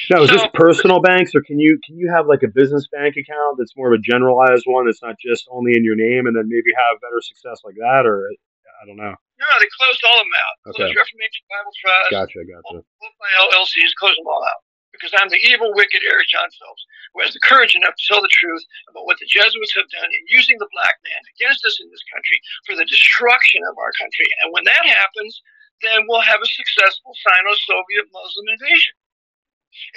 Now, 0.10 0.22
is 0.22 0.30
so, 0.30 0.38
this 0.38 0.48
personal 0.54 1.02
banks, 1.02 1.34
or 1.34 1.41
can 1.41 1.58
you 1.58 1.80
can 1.82 1.98
you 1.98 2.12
have 2.13 2.28
like 2.28 2.43
a 2.43 2.52
business 2.52 2.86
bank 2.91 3.17
account 3.17 3.58
that's 3.58 3.74
more 3.78 3.93
of 3.93 3.98
a 3.98 4.02
generalized 4.02 4.65
one 4.69 4.86
that's 4.86 5.02
not 5.02 5.17
just 5.17 5.50
only 5.50 5.74
in 5.74 5.82
your 5.82 5.98
name, 5.98 6.30
and 6.30 6.36
then 6.36 6.46
maybe 6.46 6.69
have 6.78 7.02
better 7.02 7.22
success 7.22 7.62
like 7.65 7.78
that, 7.82 8.06
or 8.06 8.30
I 8.30 8.86
don't 8.86 8.98
know. 8.98 9.13
No, 9.13 9.48
they 9.58 9.69
closed 9.80 10.02
all 10.06 10.17
of 10.22 10.26
them 10.26 10.38
out. 10.38 10.56
Okay. 10.69 10.78
Closed 10.86 10.98
Reformation 10.98 11.43
Bible 11.50 11.74
Trust. 11.82 12.10
Gotcha, 12.12 12.41
gotcha. 12.46 12.86
Both 12.86 13.15
my 13.17 13.32
LLCs 13.50 13.93
closed 13.98 14.19
them 14.22 14.30
all 14.30 14.43
out 14.46 14.62
because 14.93 15.12
I'm 15.17 15.27
the 15.34 15.41
evil, 15.41 15.73
wicked 15.73 16.06
Eric 16.06 16.29
Jon 16.29 16.47
Phelps, 16.53 16.86
who 17.12 17.25
has 17.25 17.34
the 17.34 17.43
courage 17.43 17.75
enough 17.75 17.97
to 17.97 18.06
tell 18.08 18.21
the 18.21 18.32
truth 18.32 18.62
about 18.88 19.10
what 19.10 19.17
the 19.17 19.27
Jesuits 19.27 19.73
have 19.75 19.89
done 19.89 20.10
in 20.13 20.23
using 20.29 20.56
the 20.62 20.69
black 20.69 21.01
man 21.01 21.21
against 21.36 21.65
us 21.65 21.82
in 21.82 21.89
this 21.89 22.06
country 22.13 22.38
for 22.69 22.77
the 22.77 22.86
destruction 22.86 23.65
of 23.65 23.75
our 23.82 23.91
country. 23.97 24.29
And 24.45 24.53
when 24.53 24.63
that 24.69 24.86
happens, 24.86 25.41
then 25.82 26.06
we'll 26.08 26.23
have 26.23 26.39
a 26.39 26.47
successful 26.47 27.12
Sino-Soviet 27.25 28.07
Muslim 28.13 28.45
invasion. 28.53 28.95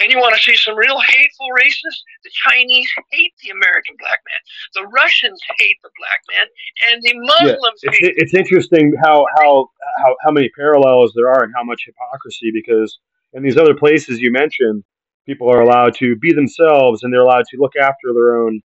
And 0.00 0.10
you 0.10 0.18
want 0.18 0.34
to 0.34 0.40
see 0.40 0.56
some 0.56 0.76
real 0.76 0.98
hateful 1.00 1.48
racists? 1.52 2.00
The 2.24 2.32
Chinese 2.32 2.88
hate 3.12 3.34
the 3.44 3.50
American 3.50 3.94
black 4.00 4.20
man. 4.24 4.40
The 4.72 4.88
Russians 4.88 5.40
hate 5.58 5.76
the 5.84 5.90
black 6.00 6.20
man, 6.32 6.46
and 6.88 7.02
the 7.02 7.12
Muslims 7.20 7.80
yeah, 7.84 7.90
it's, 7.92 8.32
it's 8.32 8.34
interesting 8.34 8.94
how, 9.04 9.26
how 9.36 9.68
how 10.02 10.16
how 10.24 10.32
many 10.32 10.48
parallels 10.56 11.12
there 11.14 11.28
are 11.28 11.44
and 11.44 11.52
how 11.54 11.62
much 11.62 11.84
hypocrisy 11.84 12.50
because 12.52 12.98
in 13.36 13.42
these 13.42 13.58
other 13.58 13.74
places 13.74 14.18
you 14.18 14.32
mentioned, 14.32 14.82
people 15.26 15.50
are 15.50 15.60
allowed 15.60 15.94
to 15.96 16.16
be 16.16 16.32
themselves 16.32 17.02
and 17.02 17.12
they're 17.12 17.20
allowed 17.20 17.44
to 17.50 17.58
look 17.58 17.76
after 17.76 18.12
their 18.14 18.36
own 18.42 18.60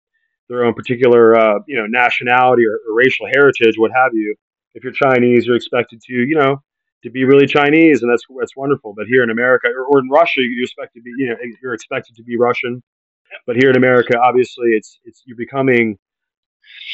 their 0.48 0.64
own 0.64 0.74
particular 0.74 1.38
uh, 1.38 1.58
you 1.66 1.76
know 1.76 1.86
nationality 1.86 2.62
or, 2.66 2.78
or, 2.88 2.94
racial 2.94 3.26
heritage, 3.26 3.74
what 3.76 3.90
have 3.94 4.12
you. 4.14 4.34
If 4.74 4.84
you're 4.84 4.92
Chinese, 4.92 5.46
you're 5.46 5.56
expected 5.56 6.00
to 6.06 6.12
you 6.12 6.36
know 6.36 6.62
to 7.02 7.10
be 7.10 7.24
really 7.24 7.46
Chinese, 7.46 8.02
and 8.02 8.10
that's 8.10 8.22
that's 8.38 8.56
wonderful. 8.56 8.94
But 8.96 9.06
here 9.06 9.22
in 9.22 9.30
America 9.30 9.68
or, 9.68 9.84
or 9.84 9.98
in 10.00 10.08
Russia, 10.08 10.40
you 10.40 10.62
expect 10.62 10.94
to 10.94 11.02
be 11.02 11.10
you 11.16 11.28
know 11.28 11.36
you're 11.62 11.74
expected 11.74 12.16
to 12.16 12.22
be 12.22 12.36
Russian. 12.36 12.82
But 13.46 13.56
here 13.56 13.70
in 13.70 13.76
America, 13.76 14.18
obviously, 14.18 14.70
it's 14.70 14.98
it's 15.04 15.22
you're 15.24 15.36
becoming. 15.36 15.98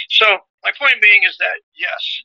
So 0.08 0.26
my 0.64 0.72
point 0.78 0.96
being 1.02 1.22
is 1.28 1.36
that 1.38 1.60
yes, 1.78 2.22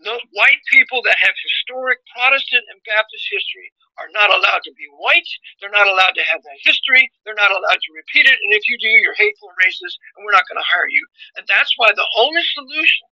no, 0.00 0.16
white 0.32 0.60
people 0.72 1.04
that 1.04 1.20
have 1.20 1.36
historic 1.44 2.00
Protestant 2.16 2.64
and 2.72 2.80
Baptist 2.88 3.24
history 3.28 3.68
are 4.00 4.08
not 4.16 4.32
allowed 4.32 4.64
to 4.64 4.72
be 4.72 4.88
white. 4.96 5.28
They're 5.60 5.72
not 5.72 5.88
allowed 5.88 6.16
to 6.16 6.24
have 6.24 6.40
that 6.40 6.60
history. 6.64 7.04
They're 7.24 7.36
not 7.36 7.52
allowed 7.52 7.80
to 7.80 7.96
repeat 7.96 8.24
it. 8.24 8.38
And 8.40 8.56
if 8.56 8.64
you 8.64 8.80
do, 8.80 8.88
you're 8.88 9.18
hateful 9.18 9.52
and 9.52 9.60
racist, 9.60 10.00
and 10.16 10.24
we're 10.24 10.36
not 10.36 10.48
going 10.48 10.60
to 10.60 10.72
hire 10.72 10.88
you. 10.88 11.04
And 11.36 11.44
that's 11.44 11.76
why 11.76 11.92
the 11.92 12.08
only 12.16 12.40
solution 12.56 13.06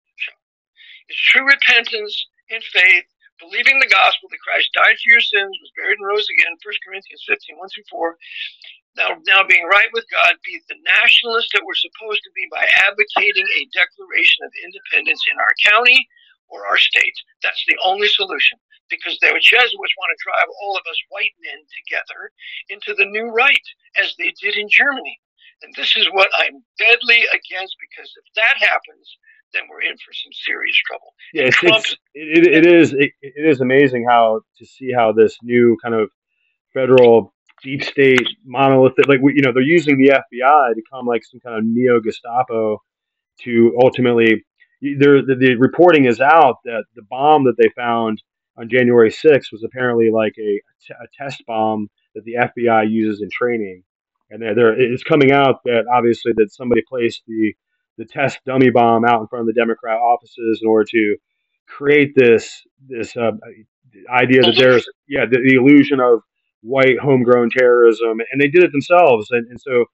is 1.09 1.17
true 1.17 1.45
repentance 1.45 2.13
in 2.53 2.61
faith, 2.61 3.09
believing 3.41 3.81
the 3.81 3.89
gospel 3.89 4.29
that 4.29 4.45
Christ 4.45 4.69
died 4.77 4.97
for 5.01 5.09
your 5.09 5.25
sins, 5.25 5.57
was 5.57 5.73
buried 5.73 5.97
and 5.97 6.05
rose 6.05 6.29
again, 6.29 6.53
1 6.61 6.85
Corinthians 6.85 7.25
15, 7.25 7.57
1 7.57 7.69
through 7.73 7.89
4. 7.89 8.17
Now, 8.95 9.09
now 9.27 9.43
being 9.43 9.67
right 9.67 9.91
with 9.91 10.05
God, 10.07 10.39
be 10.45 10.61
the 10.69 10.79
nationalists 11.01 11.51
that 11.51 11.65
we're 11.65 11.75
supposed 11.75 12.23
to 12.23 12.31
be 12.31 12.47
by 12.47 12.63
advocating 12.87 13.43
a 13.43 13.67
declaration 13.75 14.45
of 14.47 14.53
independence 14.63 15.19
in 15.27 15.35
our 15.35 15.53
county, 15.67 15.99
or 16.49 16.65
our 16.67 16.77
state. 16.77 17.15
That's 17.43 17.63
the 17.67 17.77
only 17.83 18.07
solution 18.07 18.59
because 18.89 19.17
the 19.19 19.33
Jesuits 19.41 19.97
want 19.97 20.11
to 20.13 20.23
drive 20.23 20.47
all 20.61 20.77
of 20.77 20.85
us 20.89 20.99
white 21.09 21.33
men 21.41 21.59
together 21.73 22.31
into 22.69 22.93
the 22.93 23.09
new 23.09 23.33
right, 23.33 23.65
as 23.97 24.13
they 24.17 24.33
did 24.41 24.55
in 24.55 24.69
Germany. 24.69 25.19
And 25.63 25.73
this 25.75 25.95
is 25.95 26.07
what 26.11 26.29
I'm 26.37 26.63
deadly 26.77 27.23
against 27.33 27.75
because 27.79 28.11
if 28.17 28.25
that 28.35 28.55
happens, 28.59 29.17
then 29.53 29.63
we're 29.69 29.81
in 29.81 29.95
for 29.97 30.13
some 30.13 30.33
serious 30.33 30.75
trouble. 30.85 31.13
Yeah, 31.33 31.43
it's, 31.45 31.57
it's, 31.63 31.91
it, 32.13 32.47
it 32.47 32.65
is 32.65 32.93
it, 32.93 33.11
it 33.21 33.45
is 33.45 33.61
amazing 33.61 34.05
how 34.07 34.41
to 34.57 34.65
see 34.65 34.91
how 34.91 35.13
this 35.13 35.37
new 35.41 35.77
kind 35.81 35.95
of 35.95 36.09
federal 36.73 37.33
deep 37.63 37.83
state 37.83 38.27
monolithic 38.43 39.07
like 39.07 39.21
you 39.21 39.41
know 39.41 39.53
they're 39.53 39.63
using 39.63 39.97
the 39.97 40.09
FBI 40.09 40.75
to 40.75 40.81
come 40.91 41.05
like 41.05 41.23
some 41.23 41.39
kind 41.39 41.57
of 41.57 41.63
neo 41.65 42.01
Gestapo 42.01 42.81
to 43.41 43.77
ultimately 43.81 44.45
there, 44.99 45.21
the, 45.21 45.35
the, 45.35 45.55
reporting 45.55 46.05
is 46.05 46.19
out 46.19 46.57
that 46.65 46.83
the 46.95 47.01
bomb 47.09 47.45
that 47.45 47.55
they 47.57 47.69
found 47.75 48.21
on 48.57 48.69
January 48.69 49.09
6th 49.09 49.51
was 49.51 49.63
apparently 49.63 50.09
like 50.11 50.33
a, 50.39 50.61
a 50.91 51.07
test 51.17 51.43
bomb 51.45 51.89
that 52.13 52.23
the 52.23 52.33
FBI 52.33 52.89
uses 52.89 53.21
in 53.21 53.29
training. 53.29 53.83
And 54.29 54.41
there, 54.41 54.79
it's 54.79 55.03
coming 55.03 55.31
out 55.31 55.61
that 55.65 55.85
obviously 55.93 56.33
that 56.37 56.51
somebody 56.51 56.81
placed 56.87 57.21
the, 57.27 57.53
the 57.97 58.05
test 58.05 58.39
dummy 58.45 58.69
bomb 58.69 59.05
out 59.05 59.21
in 59.21 59.27
front 59.27 59.41
of 59.41 59.47
the 59.47 59.59
Democrat 59.59 59.97
offices 59.97 60.59
in 60.61 60.67
order 60.67 60.85
to 60.91 61.15
create 61.67 62.13
this 62.15 62.61
this 62.87 63.15
uh, 63.17 63.31
idea 64.09 64.41
that 64.41 64.55
there's 64.57 64.87
yeah 65.07 65.25
the, 65.25 65.37
the, 65.37 65.55
illusion 65.55 65.99
of 65.99 66.21
white 66.61 66.99
homegrown 66.99 67.49
terrorism, 67.49 68.19
and 68.31 68.41
they 68.41 68.47
did 68.47 68.63
it 68.63 68.71
themselves. 68.71 69.27
And, 69.31 69.47
and 69.49 69.59
so 69.59 69.85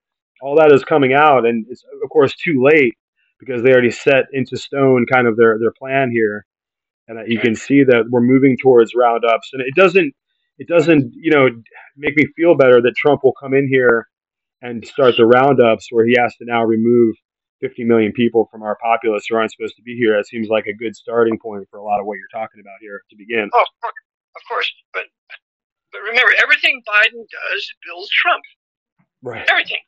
all 0.41 0.55
that 0.55 0.71
is 0.71 0.83
coming 0.83 1.13
out, 1.13 1.45
and 1.45 1.65
it's 1.69 1.83
of 2.03 2.09
course 2.09 2.35
too 2.35 2.63
late 2.63 2.95
because 3.41 3.63
they 3.63 3.71
already 3.71 3.91
set 3.91 4.25
into 4.31 4.55
stone 4.55 5.05
kind 5.11 5.27
of 5.27 5.35
their, 5.35 5.57
their 5.59 5.73
plan 5.77 6.11
here. 6.11 6.45
And 7.07 7.19
you 7.27 7.39
can 7.39 7.55
see 7.55 7.83
that 7.83 8.05
we're 8.09 8.21
moving 8.21 8.55
towards 8.55 8.93
roundups. 8.95 9.49
And 9.51 9.61
it 9.61 9.75
doesn't, 9.75 10.13
it 10.59 10.67
doesn't, 10.67 11.11
you 11.15 11.31
know, 11.31 11.49
make 11.97 12.15
me 12.15 12.25
feel 12.37 12.55
better 12.55 12.79
that 12.81 12.93
Trump 12.95 13.23
will 13.23 13.33
come 13.33 13.53
in 13.53 13.67
here 13.67 14.07
and 14.61 14.85
start 14.85 15.17
the 15.17 15.25
roundups 15.25 15.87
where 15.89 16.05
he 16.05 16.15
has 16.17 16.35
to 16.37 16.45
now 16.45 16.63
remove 16.63 17.15
50 17.61 17.83
million 17.83 18.11
people 18.11 18.47
from 18.51 18.61
our 18.61 18.77
populace 18.81 19.25
who 19.27 19.35
aren't 19.35 19.51
supposed 19.51 19.75
to 19.75 19.81
be 19.81 19.95
here. 19.95 20.15
That 20.15 20.27
seems 20.27 20.47
like 20.47 20.67
a 20.67 20.73
good 20.73 20.95
starting 20.95 21.37
point 21.39 21.67
for 21.69 21.79
a 21.79 21.83
lot 21.83 21.99
of 21.99 22.05
what 22.05 22.15
you're 22.15 22.31
talking 22.31 22.61
about 22.61 22.77
here 22.79 23.01
to 23.09 23.15
begin. 23.17 23.49
Oh, 23.53 23.65
of 24.35 24.41
course. 24.47 24.71
But, 24.93 25.05
but 25.91 26.01
remember, 26.01 26.31
everything 26.41 26.81
Biden 26.87 27.25
does 27.25 27.73
builds 27.85 28.09
Trump. 28.09 28.43
Right. 29.23 29.45
Everything. 29.49 29.81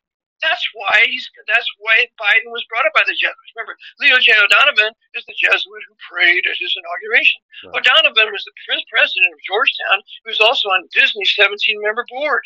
That's 0.43 0.65
why 0.75 1.07
he's. 1.07 1.23
That's 1.47 1.69
why 1.79 2.03
Biden 2.19 2.51
was 2.51 2.67
brought 2.67 2.83
up 2.83 2.91
by 2.91 3.07
the 3.07 3.15
Jesuits. 3.15 3.55
Remember, 3.55 3.79
Leo 4.03 4.19
J. 4.19 4.35
O'Donovan 4.35 4.91
is 5.15 5.23
the 5.23 5.39
Jesuit 5.39 5.83
who 5.87 5.95
prayed 6.03 6.43
at 6.43 6.59
his 6.59 6.75
inauguration. 6.75 7.39
Right. 7.71 7.79
O'Donovan 7.79 8.29
was 8.35 8.43
the 8.43 8.55
president 8.91 9.31
of 9.31 9.39
Georgetown, 9.47 10.03
who 10.27 10.35
was 10.35 10.43
also 10.43 10.67
on 10.67 10.91
Disney's 10.91 11.31
17-member 11.39 12.03
board. 12.11 12.43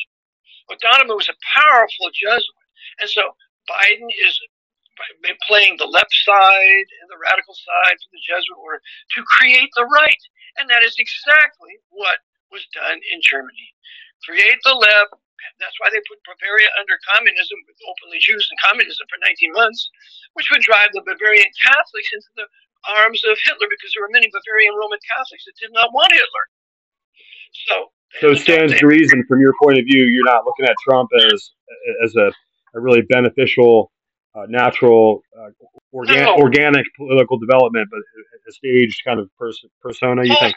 O'Donovan 0.70 1.18
was 1.18 1.34
a 1.34 1.42
powerful 1.58 2.14
Jesuit, 2.14 2.70
and 3.02 3.10
so 3.10 3.34
Biden 3.66 4.08
is 4.30 4.38
playing 5.50 5.78
the 5.78 5.90
left 5.90 6.14
side 6.26 6.88
and 7.02 7.08
the 7.10 7.22
radical 7.22 7.54
side 7.54 7.98
for 7.98 8.10
the 8.14 8.22
Jesuit 8.22 8.58
order 8.62 8.82
to 9.18 9.20
create 9.26 9.70
the 9.76 9.86
right, 9.90 10.24
and 10.58 10.70
that 10.70 10.86
is 10.86 10.96
exactly 11.02 11.82
what 11.90 12.22
was 12.52 12.66
done 12.74 13.00
in 13.12 13.20
Germany. 13.22 13.74
Create 14.26 14.58
the 14.64 14.74
left, 14.74 15.14
that's 15.60 15.78
why 15.80 15.90
they 15.94 16.02
put 16.10 16.18
Bavaria 16.26 16.70
under 16.78 16.98
communism 17.06 17.58
with 17.70 17.78
openly 17.86 18.20
Jews 18.22 18.46
and 18.50 18.58
communism 18.62 19.06
for 19.10 19.18
19 19.26 19.54
months, 19.54 19.90
which 20.34 20.50
would 20.50 20.62
drive 20.62 20.90
the 20.94 21.06
Bavarian 21.06 21.50
Catholics 21.62 22.10
into 22.14 22.32
the 22.38 22.48
arms 22.86 23.22
of 23.26 23.38
Hitler 23.46 23.68
because 23.70 23.92
there 23.94 24.04
were 24.06 24.14
many 24.14 24.30
Bavarian 24.30 24.74
Roman 24.78 25.02
Catholics 25.06 25.46
that 25.46 25.56
did 25.58 25.74
not 25.74 25.94
want 25.94 26.14
Hitler. 26.14 26.46
So, 27.68 27.76
so 28.22 28.26
it 28.34 28.40
stands 28.40 28.78
to 28.78 28.86
reason, 28.88 29.24
from 29.28 29.42
your 29.42 29.54
point 29.62 29.80
of 29.80 29.86
view, 29.86 30.06
you're 30.06 30.28
not 30.28 30.46
looking 30.46 30.66
at 30.66 30.76
Trump 30.84 31.10
as 31.16 31.52
as 32.04 32.16
a, 32.16 32.32
a 32.76 32.80
really 32.80 33.02
beneficial, 33.02 33.92
uh, 34.36 34.46
natural, 34.48 35.22
uh, 35.38 35.50
organ- 35.92 36.24
no. 36.24 36.38
organic 36.38 36.86
political 36.96 37.38
development, 37.38 37.88
but 37.92 38.00
a 38.48 38.52
staged 38.52 39.04
kind 39.06 39.20
of 39.20 39.30
person 39.38 39.70
persona. 39.82 40.24
You 40.24 40.36
think? 40.40 40.56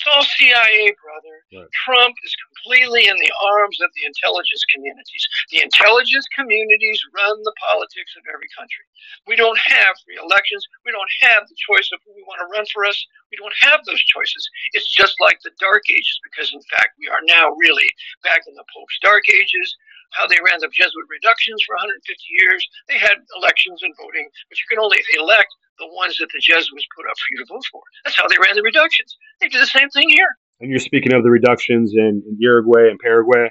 It's 0.00 0.16
all 0.16 0.24
CIA, 0.24 0.96
brother. 0.96 1.36
Right. 1.52 1.68
Trump 1.84 2.16
is 2.24 2.32
completely 2.40 3.04
in 3.04 3.20
the 3.20 3.28
arms 3.52 3.76
of 3.84 3.92
the 3.92 4.08
intelligence 4.08 4.64
communities. 4.72 5.28
The 5.52 5.60
intelligence 5.60 6.24
communities 6.32 7.04
run 7.12 7.36
the 7.44 7.52
politics 7.60 8.16
of 8.16 8.24
every 8.32 8.48
country. 8.56 8.88
We 9.28 9.36
don't 9.36 9.60
have 9.60 10.00
free 10.00 10.16
elections. 10.16 10.64
We 10.88 10.96
don't 10.96 11.12
have 11.28 11.44
the 11.52 11.60
choice 11.68 11.92
of 11.92 12.00
who 12.00 12.16
we 12.16 12.24
want 12.24 12.40
to 12.40 12.48
run 12.48 12.64
for 12.72 12.88
us. 12.88 12.96
We 13.28 13.36
don't 13.36 13.52
have 13.60 13.84
those 13.84 14.00
choices. 14.08 14.48
It's 14.72 14.88
just 14.88 15.20
like 15.20 15.36
the 15.44 15.52
Dark 15.60 15.84
Ages, 15.92 16.16
because 16.24 16.48
in 16.56 16.64
fact, 16.72 16.96
we 16.96 17.12
are 17.12 17.20
now 17.28 17.52
really 17.60 17.92
back 18.24 18.48
in 18.48 18.56
the 18.56 18.64
Pope's 18.72 18.96
Dark 19.04 19.28
Ages 19.28 19.68
how 20.12 20.26
they 20.26 20.38
ran 20.42 20.60
the 20.60 20.68
Jesuit 20.72 21.06
reductions 21.08 21.62
for 21.66 21.74
150 21.76 22.02
years. 22.42 22.62
They 22.88 22.98
had 22.98 23.22
elections 23.36 23.82
and 23.82 23.94
voting, 23.96 24.28
but 24.48 24.58
you 24.58 24.66
can 24.68 24.78
only 24.78 24.98
elect 25.18 25.50
the 25.78 25.88
ones 25.96 26.18
that 26.18 26.28
the 26.32 26.40
Jesuits 26.40 26.86
put 26.94 27.06
up 27.08 27.16
for 27.16 27.28
you 27.32 27.38
to 27.44 27.48
vote 27.48 27.64
for. 27.72 27.82
That's 28.04 28.16
how 28.16 28.28
they 28.28 28.36
ran 28.38 28.54
the 28.54 28.62
reductions. 28.62 29.16
They 29.40 29.48
do 29.48 29.58
the 29.58 29.66
same 29.66 29.88
thing 29.90 30.10
here. 30.10 30.36
And 30.60 30.70
you're 30.70 30.78
speaking 30.78 31.14
of 31.14 31.22
the 31.24 31.30
reductions 31.30 31.92
in, 31.94 32.22
in 32.26 32.36
Uruguay 32.38 32.90
and 32.90 32.98
Paraguay. 32.98 33.48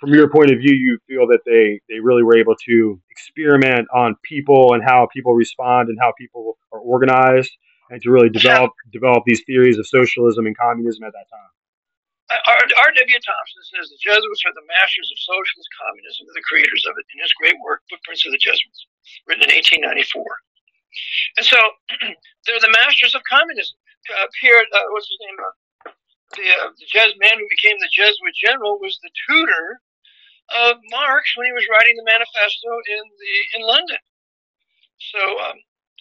From 0.00 0.12
your 0.12 0.28
point 0.28 0.50
of 0.50 0.58
view, 0.58 0.74
you 0.74 0.98
feel 1.06 1.28
that 1.28 1.40
they, 1.46 1.80
they 1.88 2.00
really 2.00 2.24
were 2.24 2.36
able 2.36 2.56
to 2.66 3.00
experiment 3.10 3.86
on 3.94 4.16
people 4.24 4.74
and 4.74 4.82
how 4.82 5.06
people 5.12 5.34
respond 5.34 5.88
and 5.88 5.98
how 6.00 6.12
people 6.18 6.58
are 6.72 6.80
organized, 6.80 7.52
and 7.90 8.02
to 8.02 8.10
really 8.10 8.28
develop 8.28 8.72
develop 8.92 9.22
these 9.24 9.42
theories 9.46 9.78
of 9.78 9.86
socialism 9.86 10.46
and 10.46 10.56
communism 10.58 11.04
at 11.04 11.12
that 11.12 11.26
time. 11.30 11.50
R.W. 12.26 13.20
Thompson 13.22 13.62
says 13.70 13.86
the 13.86 14.02
Jesuits 14.02 14.42
are 14.42 14.56
the 14.58 14.66
masters 14.66 15.08
of 15.14 15.18
socialist 15.22 15.70
communism, 15.78 16.26
the 16.34 16.42
creators 16.42 16.82
of 16.90 16.98
it, 16.98 17.06
in 17.14 17.22
his 17.22 17.30
great 17.38 17.54
work, 17.62 17.86
Footprints 17.86 18.26
of 18.26 18.34
the 18.34 18.42
Jesuits, 18.42 18.90
written 19.30 19.46
in 19.46 19.54
1894. 19.54 20.26
And 21.38 21.46
so 21.46 21.58
they're 22.46 22.66
the 22.66 22.74
masters 22.82 23.14
of 23.14 23.22
communism. 23.30 23.78
Uh, 24.10 24.26
Pierre, 24.40 24.58
uh, 24.58 24.86
what's 24.90 25.06
his 25.06 25.22
name? 25.22 25.38
Uh, 25.38 25.54
the, 26.34 26.46
uh, 26.50 26.70
the 26.74 26.86
Jes- 26.90 27.22
man 27.22 27.38
who 27.38 27.46
became 27.46 27.78
the 27.78 27.94
Jesuit 27.94 28.34
general 28.34 28.78
was 28.82 28.98
the 29.02 29.14
tutor 29.26 29.80
of 30.66 30.78
Marx 30.90 31.30
when 31.36 31.46
he 31.46 31.54
was 31.54 31.66
writing 31.70 31.94
the 31.94 32.06
manifesto 32.06 32.70
in 32.90 33.02
the 33.06 33.34
in 33.58 33.62
London. 33.66 34.02
So 34.98 35.20
um, 35.42 35.58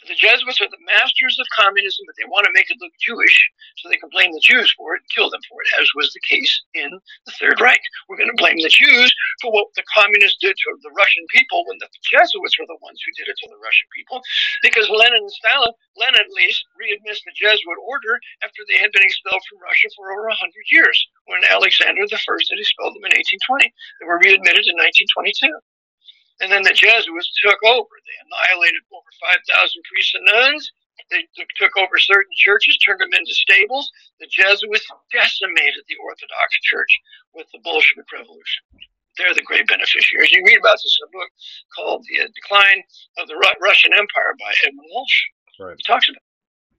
the 0.08 0.18
Jesuits 0.18 0.62
are 0.62 0.70
the 0.70 0.86
masters 0.86 1.38
of 1.40 1.48
communism, 1.56 2.06
but 2.06 2.16
they 2.18 2.30
want 2.30 2.46
to 2.46 2.56
make 2.56 2.70
it 2.70 2.78
look 2.80 2.94
Jewish, 3.02 3.36
so 3.78 3.90
they 3.90 4.00
can 4.00 4.10
blame 4.10 4.32
the 4.32 4.44
Jews 4.44 4.72
for 4.78 4.96
it 4.96 5.02
and 5.02 5.14
kill 5.14 5.30
them 5.30 5.42
for 5.50 5.62
it, 5.62 5.70
as 5.82 5.90
was 5.96 6.14
the 6.14 6.24
case 6.26 6.52
in 6.74 6.90
the 7.26 7.36
Third 7.38 7.60
Reich. 7.60 7.82
We're 8.08 8.22
going 8.22 8.32
to 8.32 8.42
blame 8.42 8.58
the 8.62 8.72
Jews 8.72 9.10
for 9.42 9.52
what 9.52 9.74
the 9.76 9.86
communists 9.92 10.40
did 10.42 10.56
to 10.56 10.70
the 10.82 10.94
Russian 10.94 11.26
people 11.34 11.66
when 11.66 11.78
the 11.82 11.90
Jesuits 12.06 12.58
were 12.58 12.70
the 12.70 12.82
ones 12.82 13.02
who 13.02 13.14
did 13.18 13.30
it 13.30 13.38
to 13.42 13.50
the 13.50 13.62
Russian 13.62 13.88
people, 13.92 14.22
because 14.62 14.90
Lenin 14.90 15.26
and 15.26 15.32
Stalin, 15.32 15.74
Lenin 15.98 16.22
at 16.22 16.38
least, 16.38 16.66
readmits 16.78 17.26
the 17.26 17.36
Jesuit 17.36 17.80
order 17.82 18.20
after 18.46 18.62
they 18.68 18.78
had 18.78 18.94
been 18.94 19.06
expelled 19.06 19.42
from 19.50 19.62
Russia 19.62 19.90
for 19.96 20.12
over 20.12 20.28
100 20.30 20.54
years, 20.72 20.98
when 21.26 21.42
Alexander 21.50 22.06
I 22.06 22.08
had 22.10 22.60
expelled 22.60 22.96
them 22.96 23.06
in 23.06 23.14
1820. 23.16 23.74
They 24.00 24.08
were 24.08 24.22
readmitted 24.22 24.66
in 24.68 24.78
1922. 24.78 25.75
And 26.42 26.52
then 26.52 26.64
the 26.64 26.76
Jesuits 26.76 27.32
took 27.40 27.60
over. 27.64 27.94
They 28.04 28.18
annihilated 28.28 28.84
over 28.92 29.08
5,000 29.24 29.84
priests 29.88 30.16
and 30.16 30.26
nuns. 30.26 30.72
They 31.12 31.28
took 31.36 31.76
over 31.78 31.98
certain 32.00 32.34
churches, 32.36 32.78
turned 32.80 33.00
them 33.00 33.14
into 33.14 33.34
stables. 33.34 33.92
The 34.20 34.28
Jesuits 34.28 34.88
decimated 35.12 35.84
the 35.88 36.00
Orthodox 36.04 36.50
Church 36.64 36.92
with 37.34 37.48
the 37.54 37.60
Bolshevik 37.64 38.12
Revolution. 38.12 38.64
They're 39.18 39.36
the 39.36 39.48
great 39.48 39.68
beneficiaries. 39.68 40.32
You 40.32 40.44
read 40.44 40.60
about 40.60 40.76
this 40.82 40.98
in 41.00 41.08
a 41.08 41.12
book 41.16 41.32
called 41.72 42.04
The 42.10 42.28
Decline 42.34 42.84
of 43.18 43.28
the 43.28 43.40
Russian 43.62 43.94
Empire 43.94 44.36
by 44.40 44.52
Edmund 44.66 44.90
Walsh. 44.92 45.20
Right. 45.60 45.76
He 45.78 45.84
talks 45.88 46.10
about 46.10 46.25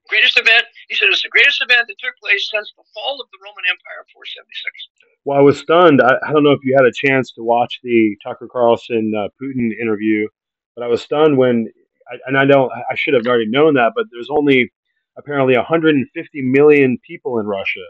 greatest 0.09 0.39
event. 0.39 0.65
He 0.89 0.95
said 0.95 1.09
it's 1.11 1.23
the 1.23 1.29
greatest 1.29 1.63
event 1.63 1.89
that 1.89 1.97
took 1.99 2.17
place 2.23 2.49
since 2.51 2.73
the 2.77 2.85
fall 2.95 3.21
of 3.21 3.29
the 3.31 3.39
Roman 3.43 3.65
Empire 3.69 4.03
476. 4.13 5.07
Well, 5.25 5.39
I 5.39 5.43
was 5.43 5.59
stunned. 5.59 6.01
I, 6.01 6.17
I 6.27 6.33
don't 6.33 6.45
know 6.45 6.53
if 6.53 6.65
you 6.65 6.75
had 6.77 6.87
a 6.87 6.95
chance 6.95 7.33
to 7.33 7.43
watch 7.43 7.81
the 7.83 8.17
Tucker 8.23 8.49
Carlson 8.51 9.13
uh, 9.17 9.29
Putin 9.43 9.71
interview, 9.75 10.29
but 10.75 10.85
I 10.85 10.89
was 10.89 11.03
stunned 11.03 11.37
when, 11.37 11.69
I, 12.11 12.17
and 12.27 12.39
I 12.39 12.45
don't, 12.45 12.71
I 12.73 12.95
should 12.95 13.15
have 13.15 13.27
already 13.27 13.49
known 13.49 13.75
that, 13.75 13.93
but 13.95 14.07
there's 14.13 14.31
only 14.31 14.71
apparently 15.19 15.57
150 15.57 16.43
million 16.43 16.99
people 17.07 17.39
in 17.39 17.47
Russia. 17.47 17.85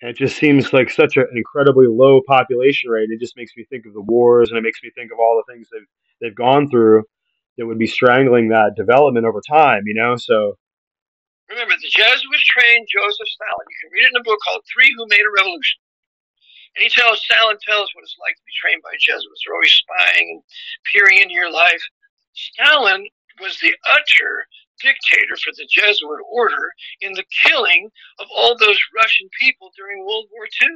And 0.00 0.10
it 0.10 0.16
just 0.16 0.36
seems 0.36 0.72
like 0.72 0.90
such 0.90 1.16
an 1.16 1.26
incredibly 1.34 1.86
low 1.88 2.20
population 2.26 2.90
rate. 2.90 3.08
It 3.10 3.20
just 3.20 3.36
makes 3.36 3.52
me 3.56 3.64
think 3.64 3.86
of 3.86 3.94
the 3.94 4.02
wars, 4.02 4.50
and 4.50 4.58
it 4.58 4.62
makes 4.62 4.82
me 4.82 4.90
think 4.94 5.12
of 5.12 5.18
all 5.18 5.42
the 5.44 5.52
things 5.52 5.68
they've 5.72 5.86
they've 6.20 6.36
gone 6.36 6.68
through 6.68 7.04
that 7.56 7.66
would 7.66 7.78
be 7.78 7.86
strangling 7.86 8.48
that 8.48 8.74
development 8.76 9.24
over 9.26 9.40
time. 9.48 9.84
You 9.86 9.94
know, 9.94 10.16
so 10.16 10.56
remember 11.48 11.74
the 11.76 11.92
Jesuits 11.92 12.44
trained 12.44 12.88
Joseph 12.88 13.28
Stalin. 13.28 13.68
You 13.68 13.78
can 13.80 13.92
read 13.92 14.06
it 14.08 14.12
in 14.14 14.20
a 14.20 14.26
book 14.26 14.40
called 14.44 14.64
Three 14.68 14.92
Who 14.96 15.06
Made 15.08 15.24
a 15.24 15.32
Revolution. 15.32 15.80
And 16.76 16.82
he 16.82 16.90
tells 16.90 17.22
Stalin 17.22 17.58
tells 17.62 17.92
what 17.94 18.02
it's 18.02 18.18
like 18.18 18.34
to 18.34 18.46
be 18.48 18.58
trained 18.58 18.82
by 18.82 18.98
Jesuits. 18.98 19.42
They're 19.44 19.54
always 19.54 19.78
spying 19.78 20.26
and 20.38 20.42
peering 20.90 21.22
into 21.22 21.34
your 21.34 21.50
life. 21.50 21.82
Stalin 22.34 23.06
was 23.40 23.58
the 23.60 23.74
utter 23.86 24.46
dictator 24.82 25.36
for 25.38 25.54
the 25.54 25.68
Jesuit 25.70 26.20
order 26.26 26.74
in 27.00 27.12
the 27.14 27.24
killing 27.46 27.90
of 28.18 28.26
all 28.34 28.58
those 28.58 28.78
Russian 28.96 29.28
people 29.38 29.70
during 29.76 30.02
World 30.02 30.26
War 30.34 30.46
II. 30.50 30.74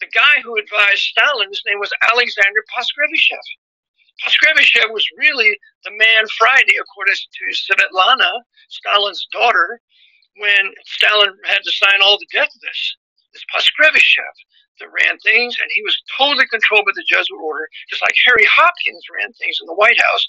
The 0.00 0.12
guy 0.14 0.40
who 0.44 0.56
advised 0.56 1.10
Stalin, 1.10 1.48
his 1.50 1.62
name 1.66 1.80
was 1.80 1.92
Alexander 2.06 2.62
Poskrevishev. 2.70 3.42
Poskrevishev 4.22 4.92
was 4.92 5.06
really 5.18 5.58
the 5.84 5.90
man 5.90 6.24
Friday, 6.38 6.76
according 6.80 7.14
to 7.16 7.44
Svetlana, 7.52 8.40
Stalin's 8.68 9.26
daughter, 9.32 9.80
when 10.36 10.72
Stalin 10.84 11.32
had 11.44 11.62
to 11.64 11.72
sign 11.72 12.00
all 12.02 12.18
the 12.18 12.28
death 12.32 12.52
lists. 12.62 12.96
It's 13.32 13.44
Poskrevishev 13.52 14.36
that 14.80 14.88
ran 14.92 15.18
things, 15.20 15.56
and 15.60 15.68
he 15.72 15.82
was 15.82 15.96
totally 16.16 16.46
controlled 16.48 16.84
by 16.84 16.92
the 16.96 17.04
Jesuit 17.04 17.40
order, 17.40 17.68
just 17.88 18.00
like 18.00 18.16
Harry 18.24 18.44
Hopkins 18.48 19.04
ran 19.12 19.32
things 19.36 19.58
in 19.60 19.66
the 19.66 19.76
White 19.76 20.00
House 20.00 20.24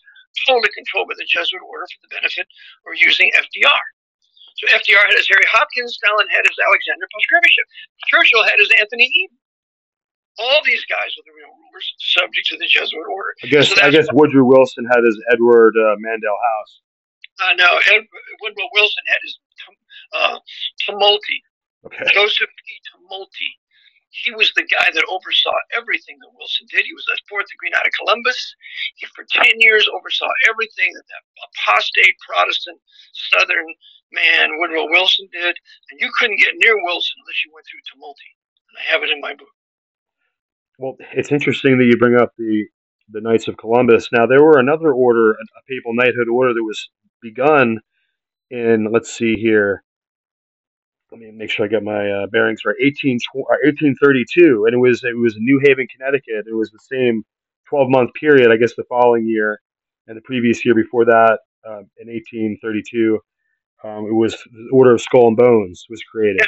totally 0.45 0.69
controlled 0.75 1.09
by 1.09 1.17
the 1.17 1.25
Jesuit 1.25 1.63
order 1.65 1.87
for 1.89 1.99
the 2.05 2.13
benefit 2.13 2.45
of 2.85 2.93
using 2.99 3.31
FDR. 3.33 3.83
So 4.61 4.69
FDR 4.73 5.05
had 5.05 5.17
his 5.17 5.29
Harry 5.29 5.45
Hopkins, 5.49 5.97
Stalin 5.97 6.29
had 6.33 6.45
his 6.45 6.57
Alexander 6.57 7.05
Poskrevishev, 7.09 7.65
Churchill 8.09 8.43
had 8.45 8.57
his 8.57 8.69
Anthony 8.77 9.05
Eden. 9.05 9.37
All 10.37 10.61
these 10.65 10.85
guys 10.85 11.09
were 11.17 11.25
the 11.25 11.33
real 11.33 11.49
rulers, 11.49 11.87
subject 11.97 12.45
to 12.53 12.57
the 12.61 12.69
Jesuit 12.69 13.09
order. 13.09 13.33
I 13.41 13.47
guess 13.49 13.73
so 13.73 13.81
I 13.81 13.89
guess 13.89 14.05
Woodrow 14.13 14.45
Wilson 14.45 14.85
had 14.85 15.01
his 15.01 15.17
Edward 15.33 15.73
uh, 15.73 15.97
Mandell 15.97 16.37
House. 16.37 16.73
Uh, 17.41 17.53
no, 17.57 17.69
Ed, 17.89 18.05
Woodrow 18.41 18.69
Wilson 18.73 19.03
had 19.09 19.17
his 19.25 19.37
uh, 20.13 20.39
Tumulty. 20.87 21.39
Okay. 21.85 22.05
Joseph 22.13 22.49
P. 22.49 22.63
Tumulty 22.91 23.51
he 24.23 24.31
was 24.33 24.51
the 24.55 24.65
guy 24.65 24.89
that 24.93 25.05
oversaw 25.09 25.53
everything 25.75 26.17
that 26.19 26.33
Wilson 26.33 26.65
did. 26.71 26.85
He 26.85 26.93
was 26.93 27.05
the 27.05 27.19
fourth 27.29 27.45
degree 27.51 27.71
out 27.75 27.85
of 27.85 27.93
Columbus. 27.93 28.39
He, 28.95 29.05
for 29.13 29.25
10 29.29 29.61
years, 29.61 29.87
oversaw 29.91 30.29
everything 30.49 30.89
that 30.93 31.05
that 31.05 31.23
apostate 31.51 32.15
Protestant 32.25 32.79
Southern 33.13 33.67
man, 34.11 34.57
Woodrow 34.57 34.89
Wilson, 34.89 35.27
did. 35.31 35.55
And 35.91 35.99
you 35.99 36.09
couldn't 36.17 36.39
get 36.39 36.57
near 36.57 36.75
Wilson 36.81 37.15
unless 37.21 37.39
you 37.45 37.51
went 37.53 37.65
through 37.67 37.83
Tumulty. 37.85 38.31
And 38.71 38.75
I 38.79 38.83
have 38.91 39.03
it 39.03 39.11
in 39.13 39.21
my 39.21 39.35
book. 39.35 39.53
Well, 40.79 40.95
it's 41.13 41.31
interesting 41.31 41.77
that 41.77 41.85
you 41.85 41.97
bring 41.97 42.15
up 42.15 42.31
the, 42.37 42.65
the 43.11 43.21
Knights 43.21 43.47
of 43.47 43.57
Columbus. 43.57 44.09
Now, 44.11 44.25
there 44.25 44.43
were 44.43 44.59
another 44.59 44.93
order, 44.93 45.31
a 45.31 45.61
papal 45.67 45.93
knighthood 45.93 46.29
order 46.29 46.53
that 46.53 46.63
was 46.63 46.89
begun 47.21 47.81
in, 48.49 48.87
let's 48.91 49.11
see 49.11 49.35
here, 49.35 49.83
let 51.11 51.21
me 51.21 51.31
make 51.31 51.49
sure 51.49 51.65
I 51.65 51.69
get 51.69 51.83
my 51.83 52.09
uh, 52.09 52.27
bearings 52.27 52.61
right. 52.65 52.75
18, 52.81 53.19
1832, 53.33 54.61
uh, 54.61 54.65
and 54.65 54.73
it 54.73 54.77
was 54.77 55.03
it 55.03 55.17
was 55.17 55.35
New 55.37 55.59
Haven, 55.63 55.87
Connecticut. 55.87 56.45
It 56.47 56.55
was 56.55 56.71
the 56.71 56.79
same 56.79 57.23
12 57.69 57.89
month 57.89 58.13
period, 58.13 58.51
I 58.51 58.57
guess, 58.57 58.75
the 58.75 58.83
following 58.89 59.27
year, 59.27 59.61
and 60.07 60.17
the 60.17 60.21
previous 60.21 60.65
year 60.65 60.75
before 60.75 61.05
that, 61.05 61.39
um, 61.65 61.89
in 61.97 62.07
1832, 62.07 63.19
um, 63.83 64.05
it 64.05 64.13
was 64.13 64.33
the 64.51 64.69
Order 64.71 64.93
of 64.93 65.01
Skull 65.01 65.27
and 65.27 65.37
Bones 65.37 65.85
was 65.89 66.01
created. 66.03 66.47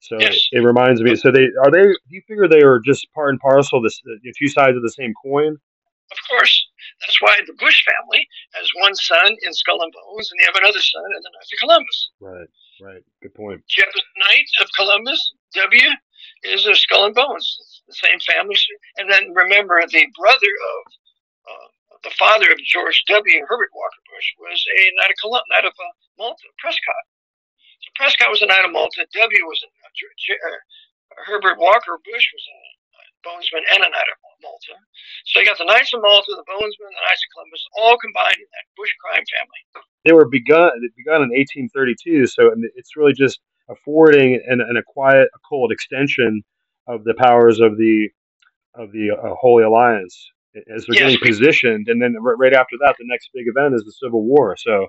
So 0.00 0.16
yes. 0.18 0.48
it 0.50 0.60
reminds 0.60 1.00
me. 1.00 1.14
So 1.14 1.30
they 1.30 1.48
are 1.62 1.70
they? 1.70 1.82
Do 1.82 2.10
you 2.10 2.22
figure 2.26 2.48
they 2.48 2.62
are 2.62 2.80
just 2.80 3.06
part 3.14 3.30
and 3.30 3.40
parcel, 3.40 3.80
this 3.80 4.00
the 4.04 4.34
two 4.36 4.48
sides 4.48 4.76
of 4.76 4.82
the 4.82 4.90
same 4.90 5.12
coin? 5.22 5.56
Of 6.10 6.18
course. 6.28 6.66
That's 7.00 7.20
why 7.22 7.38
the 7.46 7.54
Bush 7.54 7.84
family 7.86 8.26
has 8.54 8.68
one 8.80 8.94
son 8.94 9.36
in 9.42 9.52
Skull 9.54 9.80
and 9.80 9.92
Bones, 9.92 10.30
and 10.30 10.40
they 10.40 10.44
have 10.44 10.56
another 10.56 10.80
son 10.80 11.04
in 11.06 11.22
the 11.22 11.30
Knights 11.32 11.52
of 11.54 11.58
Columbus. 11.60 12.10
Right. 12.20 12.48
Right. 12.80 13.02
Good 13.20 13.34
point. 13.34 13.62
Jefferson 13.68 14.14
Knight 14.16 14.48
of 14.60 14.68
Columbus, 14.76 15.20
W, 15.54 15.88
is 16.44 16.66
a 16.66 16.74
skull 16.74 17.06
and 17.06 17.14
bones. 17.14 17.82
The 17.86 17.94
same 17.94 18.18
family. 18.20 18.56
And 18.98 19.10
then 19.10 19.34
remember, 19.34 19.82
the 19.86 20.06
brother 20.16 20.52
of 20.72 20.82
uh, 21.48 21.68
the 22.04 22.14
father 22.18 22.50
of 22.50 22.58
George 22.64 23.02
W. 23.08 23.38
Herbert 23.46 23.70
Walker 23.74 24.02
Bush 24.10 24.28
was 24.38 24.58
a 24.78 24.82
Knight 24.98 25.10
of, 25.10 25.18
Columbus, 25.20 25.50
Knight 25.50 25.66
of 25.66 25.74
uh, 25.74 25.92
Malta, 26.18 26.46
Prescott. 26.58 27.04
So 27.82 27.88
Prescott 27.98 28.30
was 28.30 28.42
a 28.42 28.46
Knight 28.46 28.64
of 28.64 28.72
Malta. 28.72 29.04
W 29.04 29.42
was 29.46 29.60
a 29.62 29.68
uh, 29.68 30.58
Herbert 31.26 31.58
Walker 31.58 31.98
Bush 32.02 32.26
was 32.32 32.44
a 32.48 32.58
Bonesman 33.22 33.62
and 33.74 33.86
a 33.86 33.90
Knight 33.90 34.10
of 34.10 34.18
Malta. 34.42 34.74
So 35.26 35.40
you 35.40 35.46
got 35.46 35.58
the 35.58 35.68
Knights 35.68 35.94
of 35.94 36.02
Malta, 36.02 36.34
the 36.34 36.46
Bonesmen, 36.48 36.90
the 36.90 37.04
Knights 37.06 37.22
of 37.22 37.30
Columbus, 37.34 37.62
all 37.78 37.96
combined 37.98 38.40
in 38.40 38.50
that 38.50 38.66
Bush 38.74 38.90
crime 38.98 39.22
family. 39.22 39.62
They 40.04 40.12
were 40.12 40.28
begun. 40.28 40.70
Begun 40.96 41.22
in 41.22 41.30
1832. 41.30 42.26
So 42.26 42.54
it's 42.74 42.96
really 42.96 43.12
just 43.12 43.40
affording 43.68 44.40
and, 44.46 44.60
and 44.60 44.78
a 44.78 44.82
quiet, 44.82 45.28
a 45.34 45.38
cold 45.48 45.72
extension 45.72 46.42
of 46.86 47.04
the 47.04 47.14
powers 47.14 47.60
of 47.60 47.76
the 47.76 48.08
of 48.74 48.90
the 48.92 49.10
uh, 49.10 49.34
Holy 49.38 49.64
Alliance 49.64 50.30
as 50.74 50.86
they're 50.86 50.96
yes. 50.96 51.12
getting 51.12 51.26
positioned. 51.26 51.88
And 51.88 52.00
then 52.00 52.16
right 52.20 52.54
after 52.54 52.76
that, 52.80 52.96
the 52.98 53.06
next 53.06 53.30
big 53.34 53.46
event 53.48 53.74
is 53.74 53.84
the 53.84 53.92
Civil 53.92 54.24
War. 54.24 54.56
So 54.56 54.88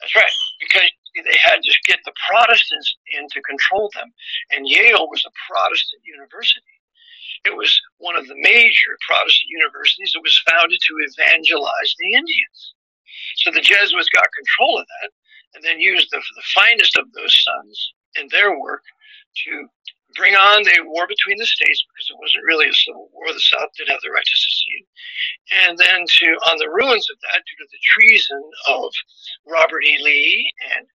that's 0.00 0.16
right, 0.16 0.32
because 0.60 0.88
they 1.14 1.38
had 1.40 1.62
to 1.62 1.72
get 1.86 2.00
the 2.04 2.12
Protestants 2.28 2.96
in 3.16 3.28
to 3.28 3.40
control 3.42 3.90
them, 3.94 4.12
and 4.50 4.66
Yale 4.66 5.08
was 5.08 5.24
a 5.24 5.32
Protestant 5.48 6.02
university. 6.04 6.74
It 7.44 7.56
was 7.56 7.70
one 7.98 8.16
of 8.16 8.26
the 8.26 8.36
major 8.36 8.96
Protestant 9.06 9.48
universities 9.48 10.12
that 10.12 10.24
was 10.24 10.42
founded 10.48 10.80
to 10.80 10.94
evangelize 11.00 11.94
the 11.98 12.12
Indians. 12.14 12.74
So 13.36 13.50
the 13.50 13.60
Jesuits 13.60 14.08
got 14.14 14.26
control 14.36 14.78
of 14.78 14.86
that 14.86 15.10
and 15.54 15.64
then 15.64 15.80
used 15.80 16.08
the, 16.10 16.18
the 16.18 16.48
finest 16.54 16.96
of 16.96 17.12
those 17.12 17.34
sons 17.44 17.92
in 18.16 18.28
their 18.30 18.58
work 18.58 18.82
to 19.44 19.68
bring 20.14 20.34
on 20.34 20.62
the 20.62 20.78
war 20.86 21.06
between 21.06 21.38
the 21.38 21.46
states 21.46 21.82
because 21.90 22.08
it 22.10 22.18
wasn't 22.22 22.46
really 22.46 22.68
a 22.68 22.82
civil 22.86 23.10
war. 23.12 23.26
The 23.32 23.40
South 23.40 23.70
did 23.76 23.90
have 23.90 24.00
the 24.02 24.14
right 24.14 24.24
to 24.24 24.38
secede. 24.38 24.86
And 25.66 25.78
then 25.78 26.06
to, 26.06 26.26
on 26.46 26.56
the 26.58 26.70
ruins 26.70 27.06
of 27.10 27.18
that, 27.18 27.42
due 27.42 27.58
to 27.58 27.68
the 27.70 27.82
treason 27.82 28.42
of 28.70 28.90
Robert 29.46 29.82
E. 29.84 29.98
Lee 30.02 30.52
and, 30.78 30.86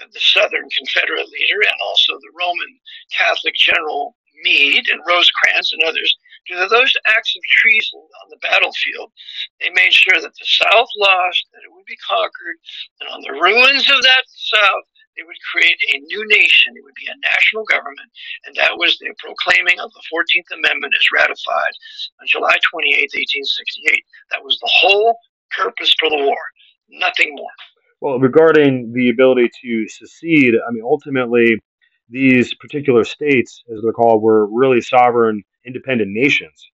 and 0.00 0.12
the 0.12 0.20
Southern 0.20 0.68
Confederate 0.76 1.28
leader 1.32 1.60
and 1.64 1.78
also 1.80 2.12
the 2.20 2.36
Roman 2.36 2.68
Catholic 3.16 3.54
general 3.56 4.14
Meade 4.44 4.86
and 4.92 5.00
Rosecrans 5.08 5.72
and 5.72 5.82
others, 5.82 6.14
due 6.46 6.56
those 6.68 6.94
acts 7.06 7.34
of 7.34 7.42
treason 7.60 8.00
on 8.22 8.30
the 8.30 8.42
battlefield, 8.42 9.10
they 9.60 9.70
made 9.74 9.92
sure 9.92 10.20
that 10.20 10.34
the 10.34 10.46
South 10.46 10.88
lost, 10.98 11.46
that 11.52 11.64
it 11.64 11.72
would 11.72 11.86
be 11.86 11.98
conquered, 12.04 12.58
and 13.00 13.10
on 13.10 13.20
the 13.22 13.40
ruins 13.40 13.88
of 13.90 14.02
that 14.02 14.24
South, 14.28 14.86
they 15.16 15.26
would 15.26 15.50
create 15.50 15.78
a 15.94 15.98
new 16.06 16.22
nation. 16.28 16.78
It 16.78 16.84
would 16.84 16.94
be 16.94 17.10
a 17.10 17.18
national 17.26 17.64
government, 17.66 18.06
and 18.46 18.54
that 18.54 18.78
was 18.78 18.96
the 18.98 19.10
proclaiming 19.18 19.80
of 19.80 19.90
the 19.90 20.04
14th 20.06 20.54
Amendment 20.54 20.94
as 20.94 21.10
ratified 21.10 21.74
on 22.22 22.30
July 22.30 22.54
28, 22.70 23.10
1868. 23.10 24.04
That 24.30 24.44
was 24.44 24.58
the 24.62 24.70
whole 24.70 25.18
purpose 25.50 25.92
for 25.98 26.08
the 26.08 26.22
war, 26.22 26.38
nothing 26.88 27.34
more. 27.34 27.50
Well, 28.00 28.20
regarding 28.20 28.92
the 28.92 29.10
ability 29.10 29.50
to 29.62 29.88
secede, 29.88 30.54
I 30.54 30.70
mean, 30.70 30.84
ultimately, 30.84 31.58
these 32.08 32.54
particular 32.54 33.04
states, 33.04 33.62
as 33.74 33.82
they're 33.82 33.92
called, 33.92 34.22
were 34.22 34.46
really 34.46 34.80
sovereign, 34.80 35.42
independent 35.68 36.10
nations. 36.10 36.70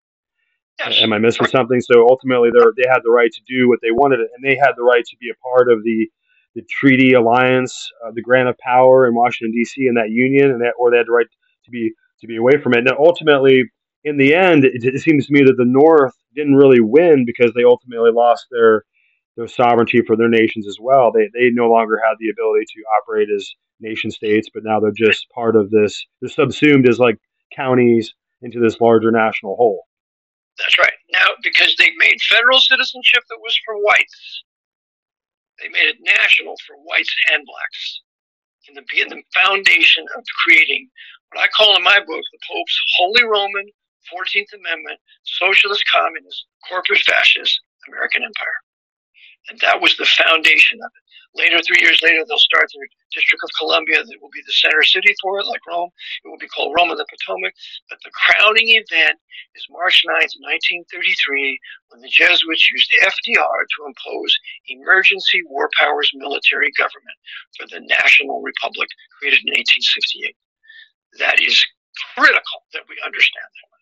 Yes. 0.79 0.99
Am 1.01 1.13
I 1.13 1.19
missing 1.19 1.47
something? 1.47 1.81
So 1.81 2.07
ultimately, 2.07 2.49
they 2.51 2.63
they 2.77 2.89
had 2.89 3.01
the 3.03 3.11
right 3.11 3.31
to 3.31 3.41
do 3.47 3.69
what 3.69 3.79
they 3.81 3.91
wanted, 3.91 4.19
and 4.19 4.43
they 4.43 4.55
had 4.55 4.73
the 4.75 4.83
right 4.83 5.03
to 5.05 5.17
be 5.19 5.29
a 5.29 5.37
part 5.47 5.71
of 5.71 5.83
the 5.83 6.07
the 6.55 6.63
treaty 6.69 7.13
alliance, 7.13 7.89
uh, 8.05 8.11
the 8.13 8.21
grant 8.21 8.47
of 8.47 8.57
power 8.59 9.07
in 9.07 9.15
Washington 9.15 9.51
D.C. 9.53 9.87
and 9.87 9.97
that 9.97 10.11
union, 10.11 10.51
and 10.51 10.61
that, 10.61 10.73
or 10.77 10.91
they 10.91 10.97
had 10.97 11.07
the 11.07 11.11
right 11.11 11.27
to 11.65 11.71
be 11.71 11.91
to 12.21 12.27
be 12.27 12.37
away 12.37 12.53
from 12.61 12.73
it. 12.73 12.83
Now, 12.83 12.95
ultimately, 12.97 13.65
in 14.03 14.17
the 14.17 14.33
end, 14.33 14.65
it, 14.65 14.83
it 14.83 15.01
seems 15.01 15.27
to 15.27 15.33
me 15.33 15.43
that 15.43 15.57
the 15.57 15.65
North 15.65 16.13
didn't 16.35 16.55
really 16.55 16.81
win 16.81 17.25
because 17.25 17.53
they 17.53 17.63
ultimately 17.63 18.11
lost 18.11 18.47
their 18.51 18.83
their 19.35 19.47
sovereignty 19.47 20.01
for 20.05 20.15
their 20.15 20.29
nations 20.29 20.67
as 20.67 20.77
well. 20.79 21.11
They 21.11 21.29
they 21.33 21.49
no 21.51 21.69
longer 21.69 21.99
had 22.03 22.15
the 22.19 22.29
ability 22.29 22.65
to 22.65 22.83
operate 22.99 23.29
as 23.33 23.49
nation 23.79 24.11
states, 24.11 24.49
but 24.53 24.63
now 24.63 24.79
they're 24.79 24.91
just 24.95 25.29
part 25.29 25.55
of 25.55 25.69
this. 25.69 26.05
They're 26.21 26.29
subsumed 26.29 26.87
as 26.87 26.99
like 26.99 27.17
counties 27.55 28.13
into 28.43 28.59
this 28.59 28.79
larger 28.79 29.11
national 29.11 29.55
whole. 29.55 29.85
That's 30.59 30.77
right. 30.77 30.93
Now, 31.11 31.33
because 31.41 31.75
they 31.77 31.89
made 31.97 32.21
federal 32.29 32.59
citizenship 32.59 33.23
that 33.29 33.39
was 33.41 33.57
for 33.65 33.75
whites, 33.81 34.43
they 35.61 35.69
made 35.69 35.89
it 35.89 35.97
national 36.01 36.55
for 36.67 36.75
whites 36.83 37.13
and 37.31 37.43
blacks. 37.45 38.01
In 38.69 38.75
the, 38.75 38.83
the 39.09 39.23
foundation 39.33 40.05
of 40.15 40.23
creating 40.43 40.89
what 41.31 41.41
I 41.41 41.47
call 41.47 41.75
in 41.75 41.83
my 41.83 41.99
book 41.99 42.23
the 42.31 42.39
Pope's 42.47 42.79
Holy 42.97 43.23
Roman 43.23 43.67
14th 44.11 44.53
Amendment 44.53 44.99
Socialist 45.23 45.83
Communist 45.91 46.45
Corporate 46.69 47.01
Fascist 47.01 47.59
American 47.87 48.23
Empire. 48.23 48.59
And 49.49 49.59
that 49.59 49.81
was 49.81 49.97
the 49.97 50.05
foundation 50.05 50.79
of 50.79 50.91
it. 50.95 51.03
Later, 51.35 51.59
three 51.65 51.81
years 51.81 51.99
later, 52.03 52.21
they'll 52.23 52.37
start 52.37 52.69
the 52.69 52.87
District 53.11 53.41
of 53.43 53.49
Columbia 53.57 54.05
that 54.05 54.21
will 54.21 54.29
be 54.29 54.45
the 54.45 54.53
center 54.53 54.83
city 54.83 55.15
for 55.19 55.39
it, 55.39 55.47
like 55.47 55.65
Rome. 55.67 55.89
It 56.23 56.29
will 56.29 56.37
be 56.37 56.47
called 56.47 56.75
Rome 56.77 56.91
of 56.91 56.97
the 56.97 57.09
Potomac. 57.09 57.53
But 57.89 57.97
the 58.05 58.13
crowning 58.13 58.69
event 58.69 59.17
is 59.55 59.65
March 59.73 60.05
9th, 60.05 60.37
1933, 60.85 61.59
when 61.89 62.01
the 62.01 62.13
Jesuits 62.13 62.69
used 62.69 62.91
FDR 63.01 63.65
to 63.65 63.79
impose 63.89 64.37
emergency 64.69 65.41
war 65.49 65.69
powers 65.73 66.11
military 66.13 66.71
government 66.77 67.17
for 67.57 67.65
the 67.65 67.81
National 67.89 68.41
Republic 68.45 68.87
created 69.17 69.41
in 69.41 69.57
1868. 69.57 70.37
That 71.17 71.41
is 71.41 71.57
critical 72.13 72.61
that 72.73 72.85
we 72.87 72.95
understand 73.03 73.49
that. 73.49 73.73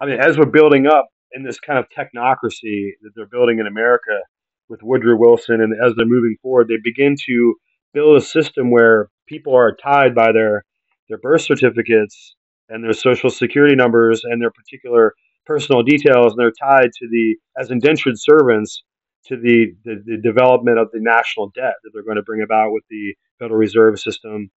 I 0.00 0.06
mean, 0.08 0.20
as 0.20 0.38
we're 0.38 0.50
building 0.50 0.86
up 0.86 1.08
in 1.32 1.44
this 1.44 1.60
kind 1.60 1.78
of 1.78 1.86
technocracy 1.92 2.96
that 3.02 3.12
they're 3.14 3.26
building 3.26 3.58
in 3.58 3.66
America, 3.66 4.20
with 4.68 4.82
Woodrow 4.82 5.16
Wilson, 5.16 5.60
and 5.60 5.74
as 5.74 5.94
they're 5.96 6.06
moving 6.06 6.36
forward, 6.42 6.68
they 6.68 6.78
begin 6.82 7.16
to 7.26 7.54
build 7.92 8.16
a 8.16 8.20
system 8.20 8.70
where 8.70 9.08
people 9.26 9.54
are 9.54 9.76
tied 9.76 10.14
by 10.14 10.32
their 10.32 10.64
their 11.08 11.18
birth 11.18 11.42
certificates 11.42 12.34
and 12.68 12.82
their 12.82 12.94
social 12.94 13.30
security 13.30 13.76
numbers 13.76 14.22
and 14.24 14.40
their 14.40 14.50
particular 14.50 15.14
personal 15.44 15.82
details, 15.82 16.32
and 16.32 16.38
they're 16.38 16.52
tied 16.52 16.90
to 16.98 17.08
the 17.08 17.36
as 17.58 17.70
indentured 17.70 18.18
servants 18.18 18.82
to 19.26 19.36
the, 19.36 19.74
the, 19.84 20.02
the 20.04 20.16
development 20.22 20.78
of 20.78 20.90
the 20.92 21.00
national 21.00 21.50
debt 21.54 21.74
that 21.82 21.90
they're 21.92 22.04
going 22.04 22.16
to 22.16 22.22
bring 22.22 22.42
about 22.42 22.72
with 22.72 22.84
the 22.90 23.14
Federal 23.38 23.58
Reserve 23.58 23.98
System. 23.98 24.50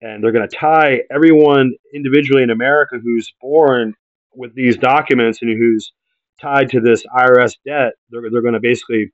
And 0.00 0.24
they're 0.24 0.32
going 0.32 0.48
to 0.48 0.56
tie 0.56 1.00
everyone 1.14 1.72
individually 1.94 2.42
in 2.42 2.50
America 2.50 2.96
who's 3.02 3.30
born 3.40 3.94
with 4.34 4.54
these 4.54 4.78
documents 4.78 5.40
and 5.42 5.50
who's 5.58 5.92
tied 6.40 6.70
to 6.70 6.80
this 6.80 7.04
IRS 7.14 7.56
debt. 7.66 7.92
They're, 8.08 8.22
they're 8.30 8.40
going 8.40 8.54
to 8.54 8.60
basically 8.60 9.12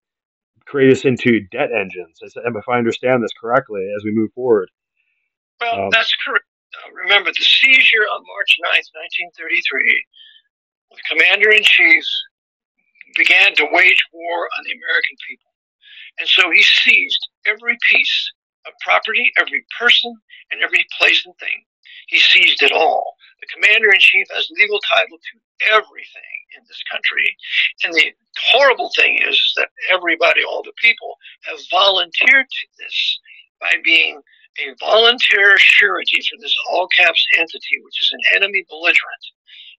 create 0.66 0.92
us 0.92 1.04
into 1.04 1.40
debt 1.52 1.70
engines, 1.72 2.18
if 2.22 2.68
I 2.68 2.78
understand 2.78 3.22
this 3.22 3.32
correctly, 3.40 3.88
as 3.96 4.04
we 4.04 4.12
move 4.12 4.32
forward. 4.34 4.68
Well, 5.60 5.84
um, 5.84 5.90
that's 5.90 6.12
correct. 6.24 6.44
Remember, 6.92 7.30
the 7.30 7.44
seizure 7.44 8.04
on 8.12 8.20
March 8.26 8.58
9th, 8.60 8.90
1933, 9.32 10.04
the 10.90 11.02
commander 11.08 11.50
in 11.50 11.62
chief 11.62 12.04
began 13.16 13.54
to 13.54 13.66
wage 13.72 14.02
war 14.12 14.48
on 14.58 14.64
the 14.64 14.72
American 14.72 15.16
people. 15.26 15.50
And 16.18 16.28
so 16.28 16.50
he 16.50 16.62
seized 16.62 17.28
every 17.46 17.78
piece 17.90 18.32
of 18.66 18.72
property, 18.84 19.30
every 19.38 19.64
person, 19.78 20.14
and 20.50 20.62
every 20.62 20.84
place 20.98 21.24
and 21.24 21.34
thing. 21.38 21.64
He 22.08 22.18
seized 22.18 22.62
it 22.62 22.72
all. 22.72 23.14
The 23.40 23.48
commander 23.52 23.90
in 23.92 24.00
chief 24.00 24.26
has 24.34 24.48
legal 24.58 24.80
title 24.90 25.18
to 25.18 25.72
everything 25.72 26.36
in 26.56 26.62
this 26.68 26.82
country. 26.90 27.36
And 27.84 27.92
the 27.94 28.12
horrible 28.52 28.90
thing 28.96 29.18
is 29.26 29.38
that 29.56 29.68
everybody, 29.92 30.42
all 30.44 30.62
the 30.62 30.72
people, 30.82 31.16
have 31.44 31.58
volunteered 31.70 32.46
to 32.48 32.66
this 32.78 33.18
by 33.60 33.72
being 33.84 34.20
a 34.60 34.74
volunteer 34.80 35.58
surety 35.58 36.18
for 36.28 36.40
this 36.40 36.54
all 36.70 36.88
caps 36.96 37.24
entity, 37.36 37.76
which 37.82 38.02
is 38.02 38.12
an 38.12 38.20
enemy 38.36 38.64
belligerent 38.68 39.24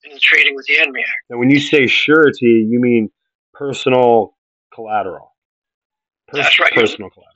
in 0.03 0.13
the 0.13 0.19
Trading 0.19 0.55
with 0.55 0.65
the 0.67 0.79
Enemy 0.79 1.01
Act. 1.01 1.23
Now, 1.29 1.37
when 1.37 1.49
you 1.49 1.59
say 1.59 1.87
surety, 1.87 2.67
you 2.69 2.79
mean 2.79 3.09
personal 3.53 4.37
collateral. 4.73 5.33
Pers- 6.27 6.43
That's 6.43 6.59
right. 6.59 6.73
Personal 6.73 7.09
collateral. 7.09 7.33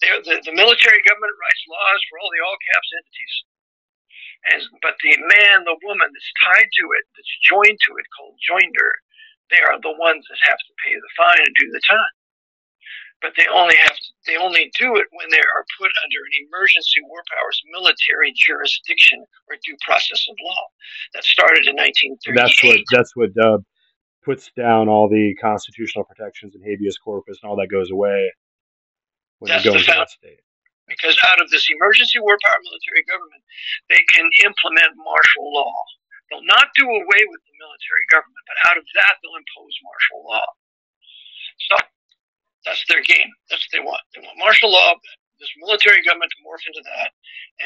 The, 0.00 0.36
the 0.44 0.52
military 0.52 1.00
government 1.04 1.32
writes 1.40 1.62
laws 1.68 2.00
for 2.08 2.18
all 2.20 2.28
the 2.32 2.40
all 2.44 2.56
caps 2.72 2.90
entities. 2.96 3.34
And, 4.52 4.60
but 4.84 4.94
the 5.00 5.16
man, 5.16 5.64
the 5.64 5.78
woman 5.84 6.08
that's 6.12 6.32
tied 6.44 6.68
to 6.68 6.84
it, 6.92 7.04
that's 7.16 7.34
joined 7.40 7.80
to 7.80 7.92
it, 7.96 8.06
called 8.12 8.36
joinder, 8.44 8.92
they 9.48 9.60
are 9.60 9.80
the 9.80 9.96
ones 9.96 10.24
that 10.28 10.40
have 10.48 10.60
to 10.60 10.72
pay 10.84 10.92
the 10.92 11.12
fine 11.16 11.40
and 11.40 11.54
do 11.60 11.72
the 11.72 11.80
time. 11.88 12.14
But 13.22 13.32
they 13.40 13.48
only 13.48 13.76
have 13.80 13.96
to, 13.96 14.08
they 14.26 14.36
only 14.36 14.68
do 14.76 14.96
it 15.00 15.08
when 15.16 15.28
they 15.30 15.40
are 15.40 15.64
put 15.80 15.88
under 15.88 16.20
an 16.28 16.34
emergency 16.44 17.00
war 17.08 17.24
powers 17.32 17.56
military 17.72 18.36
jurisdiction 18.36 19.24
or 19.48 19.56
due 19.64 19.76
process 19.80 20.26
of 20.28 20.36
law. 20.44 20.64
That 21.14 21.24
started 21.24 21.64
in 21.64 21.76
1938. 21.76 22.36
That's 22.36 22.60
what 22.60 22.80
that's 22.92 23.12
what 23.16 23.32
uh, 23.40 23.58
puts 24.24 24.50
down 24.56 24.88
all 24.88 25.08
the 25.08 25.34
constitutional 25.40 26.04
protections 26.04 26.54
and 26.54 26.64
habeas 26.64 26.98
corpus 26.98 27.38
and 27.42 27.48
all 27.48 27.56
that 27.56 27.68
goes 27.68 27.90
away 27.90 28.32
when 29.38 29.48
that's 29.48 29.64
you 29.64 29.72
go 29.72 29.78
into 29.78 29.90
that 29.90 30.10
state 30.10 30.40
because 30.88 31.16
out 31.24 31.40
of 31.40 31.50
this 31.50 31.68
emergency 31.70 32.20
war 32.20 32.36
power 32.44 32.60
military 32.62 33.04
government, 33.08 33.42
they 33.88 34.02
can 34.12 34.28
implement 34.44 34.92
martial 35.00 35.46
law. 35.52 35.74
They'll 36.30 36.44
not 36.48 36.72
do 36.76 36.84
away 36.88 37.22
with 37.28 37.42
the 37.44 37.54
military 37.60 38.06
government, 38.10 38.44
but 38.48 38.56
out 38.70 38.76
of 38.80 38.84
that, 38.96 39.20
they'll 39.20 39.36
impose 39.36 39.74
martial 39.84 40.20
law. 40.24 40.48
So 41.70 41.76
that's 42.64 42.84
their 42.88 43.04
game. 43.04 43.28
That's 43.50 43.64
what 43.68 43.72
they 43.72 43.84
want. 43.84 44.02
They 44.14 44.20
want 44.24 44.38
martial 44.40 44.72
law, 44.72 44.96
this 45.40 45.50
military 45.58 46.02
government 46.06 46.30
to 46.30 46.42
morph 46.42 46.62
into 46.66 46.82
that. 46.82 47.10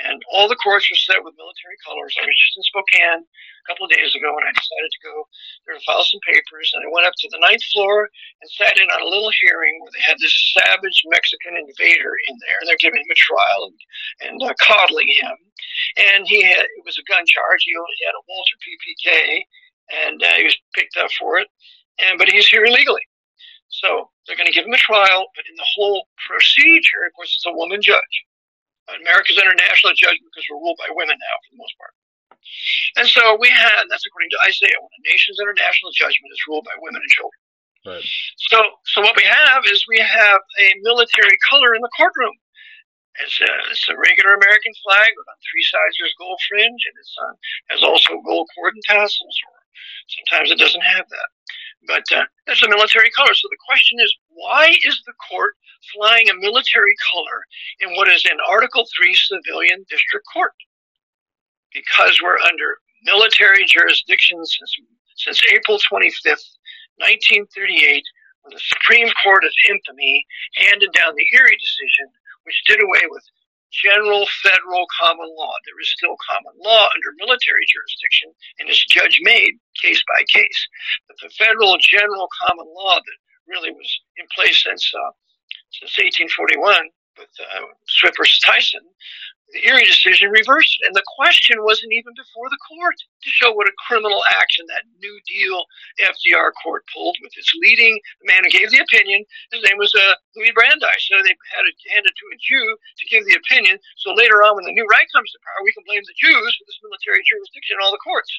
And 0.04 0.20
all 0.32 0.48
the 0.48 0.58
courts 0.60 0.88
were 0.88 1.00
set 1.00 1.20
with 1.20 1.36
military 1.36 1.76
colors. 1.84 2.16
I 2.16 2.24
was 2.24 2.36
just 2.36 2.58
in 2.58 2.64
Spokane 2.68 3.22
a 3.24 3.66
couple 3.68 3.84
of 3.84 3.92
days 3.92 4.12
ago 4.16 4.30
and 4.36 4.46
I 4.48 4.52
decided 4.52 4.90
to 4.92 5.04
go 5.04 5.14
there 5.64 5.76
to 5.76 5.84
file 5.84 6.04
some 6.04 6.22
papers. 6.24 6.72
And 6.72 6.84
I 6.84 6.92
went 6.92 7.08
up 7.08 7.16
to 7.16 7.28
the 7.32 7.42
ninth 7.44 7.64
floor 7.72 8.08
and 8.40 8.48
sat 8.56 8.80
in 8.80 8.88
on 8.88 9.04
a 9.04 9.10
little 9.10 9.32
hearing 9.40 9.80
where 9.80 9.92
they 9.92 10.04
had 10.04 10.20
this 10.20 10.34
savage 10.56 10.98
Mexican 11.08 11.60
invader 11.60 12.12
in 12.28 12.36
there. 12.40 12.58
And 12.60 12.66
they're 12.68 12.84
giving 12.84 13.00
him 13.00 13.12
a 13.12 13.18
trial 13.20 13.60
and, 13.68 13.78
and 14.28 14.36
uh, 14.44 14.54
coddling 14.60 15.08
him. 15.08 15.36
And 15.96 16.24
he 16.24 16.44
had, 16.44 16.64
it 16.64 16.84
was 16.84 16.96
a 16.96 17.08
gun 17.08 17.24
charge. 17.28 17.62
He, 17.64 17.72
he 17.72 18.02
had 18.04 18.16
a 18.16 18.26
Walther 18.28 18.58
PPK 18.64 19.08
and 19.88 20.18
uh, 20.22 20.36
he 20.36 20.44
was 20.44 20.56
picked 20.74 20.96
up 20.96 21.10
for 21.16 21.38
it. 21.38 21.48
And, 21.98 22.18
but 22.18 22.28
he's 22.28 22.46
here 22.46 22.64
illegally. 22.64 23.02
So 23.68 24.10
they're 24.28 24.36
going 24.36 24.46
to 24.48 24.52
give 24.52 24.68
him 24.68 24.76
a 24.76 24.84
trial, 24.84 25.32
but 25.32 25.48
in 25.48 25.56
the 25.56 25.70
whole 25.72 26.04
procedure, 26.28 27.08
of 27.08 27.16
course, 27.16 27.32
it's 27.32 27.48
a 27.48 27.56
woman 27.56 27.80
judge. 27.80 28.14
America's 29.00 29.40
international 29.40 29.92
judgment 29.96 30.28
because 30.32 30.44
we're 30.48 30.60
ruled 30.60 30.76
by 30.76 30.88
women 30.92 31.16
now 31.16 31.36
for 31.44 31.50
the 31.56 31.60
most 31.60 31.74
part. 31.80 31.92
And 32.96 33.08
so 33.08 33.36
we 33.36 33.48
had, 33.48 33.84
that's 33.92 34.04
according 34.08 34.32
to 34.32 34.40
Isaiah, 34.48 34.80
when 34.80 34.92
a 34.92 35.02
nation's 35.08 35.40
international 35.40 35.92
judgment 35.92 36.32
is 36.32 36.40
ruled 36.48 36.64
by 36.64 36.76
women 36.80 37.00
and 37.00 37.12
children. 37.12 37.40
Right. 37.84 38.04
So, 38.52 38.58
so 38.84 39.00
what 39.00 39.16
we 39.16 39.24
have 39.24 39.64
is 39.68 39.84
we 39.88 40.00
have 40.00 40.40
a 40.60 40.68
military 40.84 41.36
color 41.48 41.76
in 41.76 41.82
the 41.84 41.92
courtroom. 41.96 42.36
It's 43.20 43.40
a, 43.42 43.50
it's 43.72 43.88
a 43.90 43.98
regular 43.98 44.38
American 44.38 44.72
flag 44.86 45.10
with 45.16 45.26
on 45.26 45.38
three 45.42 45.66
sides 45.66 45.98
there's 45.98 46.14
gold 46.16 46.38
fringe, 46.48 46.82
and 46.86 46.96
it's 46.96 47.16
on, 47.18 47.34
has 47.74 47.82
also 47.82 48.22
gold 48.22 48.46
cord 48.54 48.74
and 48.74 48.84
tassels. 48.86 49.36
Or 49.50 49.58
sometimes 50.06 50.50
it 50.54 50.58
doesn't 50.62 50.86
have 50.86 51.06
that. 51.08 51.28
But 51.86 52.04
uh, 52.14 52.24
that's 52.46 52.62
a 52.62 52.68
military 52.68 53.10
color. 53.10 53.32
So 53.34 53.48
the 53.50 53.64
question 53.68 53.98
is, 54.00 54.14
why 54.30 54.74
is 54.84 55.02
the 55.06 55.14
court 55.30 55.54
flying 55.94 56.28
a 56.28 56.34
military 56.34 56.94
color 57.12 57.38
in 57.80 57.96
what 57.96 58.08
is 58.08 58.24
an 58.24 58.38
Article 58.48 58.84
3 58.96 59.14
civilian 59.14 59.84
district 59.88 60.26
court? 60.32 60.52
Because 61.72 62.20
we're 62.22 62.38
under 62.40 62.78
military 63.04 63.64
jurisdiction 63.66 64.44
since, 64.44 64.74
since 65.16 65.42
April 65.52 65.78
25th, 65.78 66.58
1938, 66.98 68.02
when 68.42 68.54
the 68.54 68.60
Supreme 68.60 69.08
Court 69.22 69.44
of 69.44 69.52
Infamy 69.70 70.26
handed 70.56 70.92
down 70.92 71.14
the 71.14 71.26
Erie 71.38 71.56
decision, 71.56 72.10
which 72.44 72.62
did 72.66 72.82
away 72.82 73.02
with 73.08 73.22
general 73.72 74.26
federal 74.42 74.86
common 75.00 75.28
law. 75.36 75.52
There 75.64 75.80
is 75.80 75.90
still 75.92 76.16
common 76.24 76.54
law 76.64 76.88
under 76.94 77.12
military 77.18 77.64
jurisdiction, 77.68 78.32
and 78.58 78.68
it's 78.68 78.84
judge 78.86 79.20
made 79.22 79.58
case 79.80 80.02
by 80.08 80.24
case. 80.28 80.60
But 81.06 81.16
the 81.22 81.30
federal 81.36 81.76
general 81.78 82.28
common 82.46 82.66
law 82.72 82.96
that 82.96 83.18
really 83.46 83.72
was 83.72 83.88
in 84.16 84.26
place 84.34 84.62
since 84.62 84.92
uh, 84.94 85.12
since 85.72 85.96
1841 85.98 86.88
with 87.18 87.30
uh, 87.40 87.66
Swift 87.86 88.16
versus 88.18 88.38
Tyson 88.40 88.80
the 89.52 89.64
Erie 89.64 89.84
decision 89.84 90.28
reversed 90.30 90.76
it. 90.80 90.86
And 90.86 90.94
the 90.96 91.04
question 91.16 91.64
wasn't 91.64 91.92
even 91.92 92.12
before 92.12 92.48
the 92.52 92.60
court 92.68 92.96
to 93.00 93.30
show 93.30 93.52
what 93.52 93.68
a 93.68 93.72
criminal 93.88 94.20
action 94.36 94.66
that 94.68 94.84
New 95.00 95.16
Deal 95.24 95.64
FDR 96.04 96.52
court 96.62 96.84
pulled 96.92 97.16
with 97.22 97.32
its 97.36 97.52
leading, 97.60 97.98
the 98.20 98.28
man 98.28 98.44
who 98.44 98.52
gave 98.52 98.70
the 98.70 98.84
opinion, 98.84 99.24
his 99.52 99.64
name 99.64 99.78
was 99.80 99.92
uh, 99.96 100.14
Louis 100.36 100.52
Brandeis. 100.52 101.00
So 101.08 101.16
they 101.24 101.32
had 101.56 101.64
it 101.64 102.14
to 102.16 102.26
a 102.28 102.38
Jew 102.40 102.66
to 102.76 103.04
give 103.08 103.24
the 103.24 103.40
opinion. 103.40 103.78
So 103.96 104.12
later 104.12 104.44
on, 104.44 104.56
when 104.56 104.68
the 104.68 104.76
new 104.76 104.86
right 104.86 105.08
comes 105.14 105.30
to 105.32 105.38
power, 105.40 105.64
we 105.64 105.72
can 105.72 105.84
blame 105.88 106.04
the 106.04 106.16
Jews 106.16 106.52
for 106.56 106.64
this 106.68 106.80
military 106.84 107.24
jurisdiction 107.24 107.80
in 107.80 107.84
all 107.84 107.92
the 107.92 108.04
courts. 108.04 108.32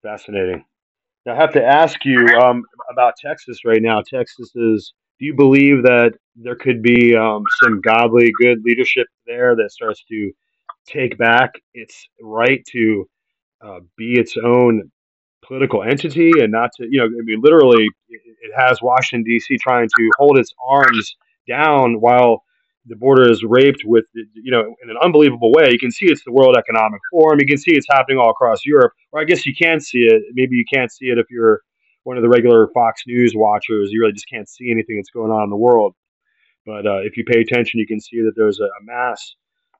Fascinating. 0.00 0.64
Now, 1.24 1.32
I 1.32 1.40
have 1.40 1.52
to 1.54 1.64
ask 1.64 2.04
you 2.04 2.20
um, 2.36 2.64
about 2.92 3.16
Texas 3.16 3.64
right 3.64 3.80
now. 3.80 4.02
Texas 4.04 4.52
is 4.54 4.92
do 5.18 5.26
you 5.26 5.34
believe 5.34 5.82
that 5.84 6.12
there 6.36 6.56
could 6.56 6.82
be 6.82 7.14
um, 7.14 7.44
some 7.62 7.80
godly 7.80 8.32
good 8.40 8.58
leadership 8.64 9.06
there 9.26 9.54
that 9.56 9.70
starts 9.70 10.02
to 10.08 10.32
take 10.86 11.16
back 11.16 11.52
its 11.72 12.08
right 12.20 12.64
to 12.72 13.08
uh, 13.64 13.80
be 13.96 14.18
its 14.18 14.36
own 14.36 14.90
political 15.44 15.82
entity 15.82 16.32
and 16.40 16.50
not 16.50 16.70
to, 16.76 16.86
you 16.90 16.98
know, 16.98 17.06
I 17.06 17.22
mean, 17.24 17.40
literally, 17.42 17.86
it 18.08 18.52
has 18.56 18.80
Washington, 18.82 19.24
D.C. 19.24 19.58
trying 19.58 19.88
to 19.88 20.10
hold 20.18 20.38
its 20.38 20.52
arms 20.66 21.16
down 21.48 22.00
while 22.00 22.42
the 22.86 22.96
border 22.96 23.30
is 23.30 23.42
raped 23.42 23.82
with, 23.84 24.04
you 24.14 24.50
know, 24.50 24.74
in 24.82 24.90
an 24.90 24.96
unbelievable 25.02 25.52
way. 25.52 25.68
You 25.70 25.78
can 25.78 25.90
see 25.90 26.06
it's 26.06 26.24
the 26.24 26.32
World 26.32 26.56
Economic 26.56 27.00
Forum. 27.10 27.38
You 27.40 27.46
can 27.46 27.56
see 27.56 27.72
it's 27.72 27.86
happening 27.90 28.18
all 28.18 28.30
across 28.30 28.64
Europe. 28.66 28.92
Or 29.12 29.20
I 29.20 29.24
guess 29.24 29.46
you 29.46 29.54
can 29.54 29.80
see 29.80 30.00
it. 30.00 30.22
Maybe 30.34 30.56
you 30.56 30.64
can't 30.70 30.92
see 30.92 31.06
it 31.06 31.18
if 31.18 31.26
you're 31.30 31.60
one 32.04 32.16
of 32.16 32.22
the 32.22 32.28
regular 32.28 32.68
Fox 32.72 33.02
News 33.06 33.32
watchers, 33.34 33.90
you 33.90 34.00
really 34.00 34.12
just 34.12 34.28
can't 34.30 34.48
see 34.48 34.70
anything 34.70 34.96
that's 34.96 35.10
going 35.10 35.32
on 35.32 35.44
in 35.44 35.50
the 35.50 35.56
world. 35.56 35.94
But 36.66 36.86
uh, 36.86 37.00
if 37.02 37.16
you 37.16 37.24
pay 37.24 37.40
attention, 37.40 37.80
you 37.80 37.86
can 37.86 38.00
see 38.00 38.20
that 38.22 38.32
there's 38.36 38.60
a, 38.60 38.64
a 38.64 38.82
mass 38.82 39.34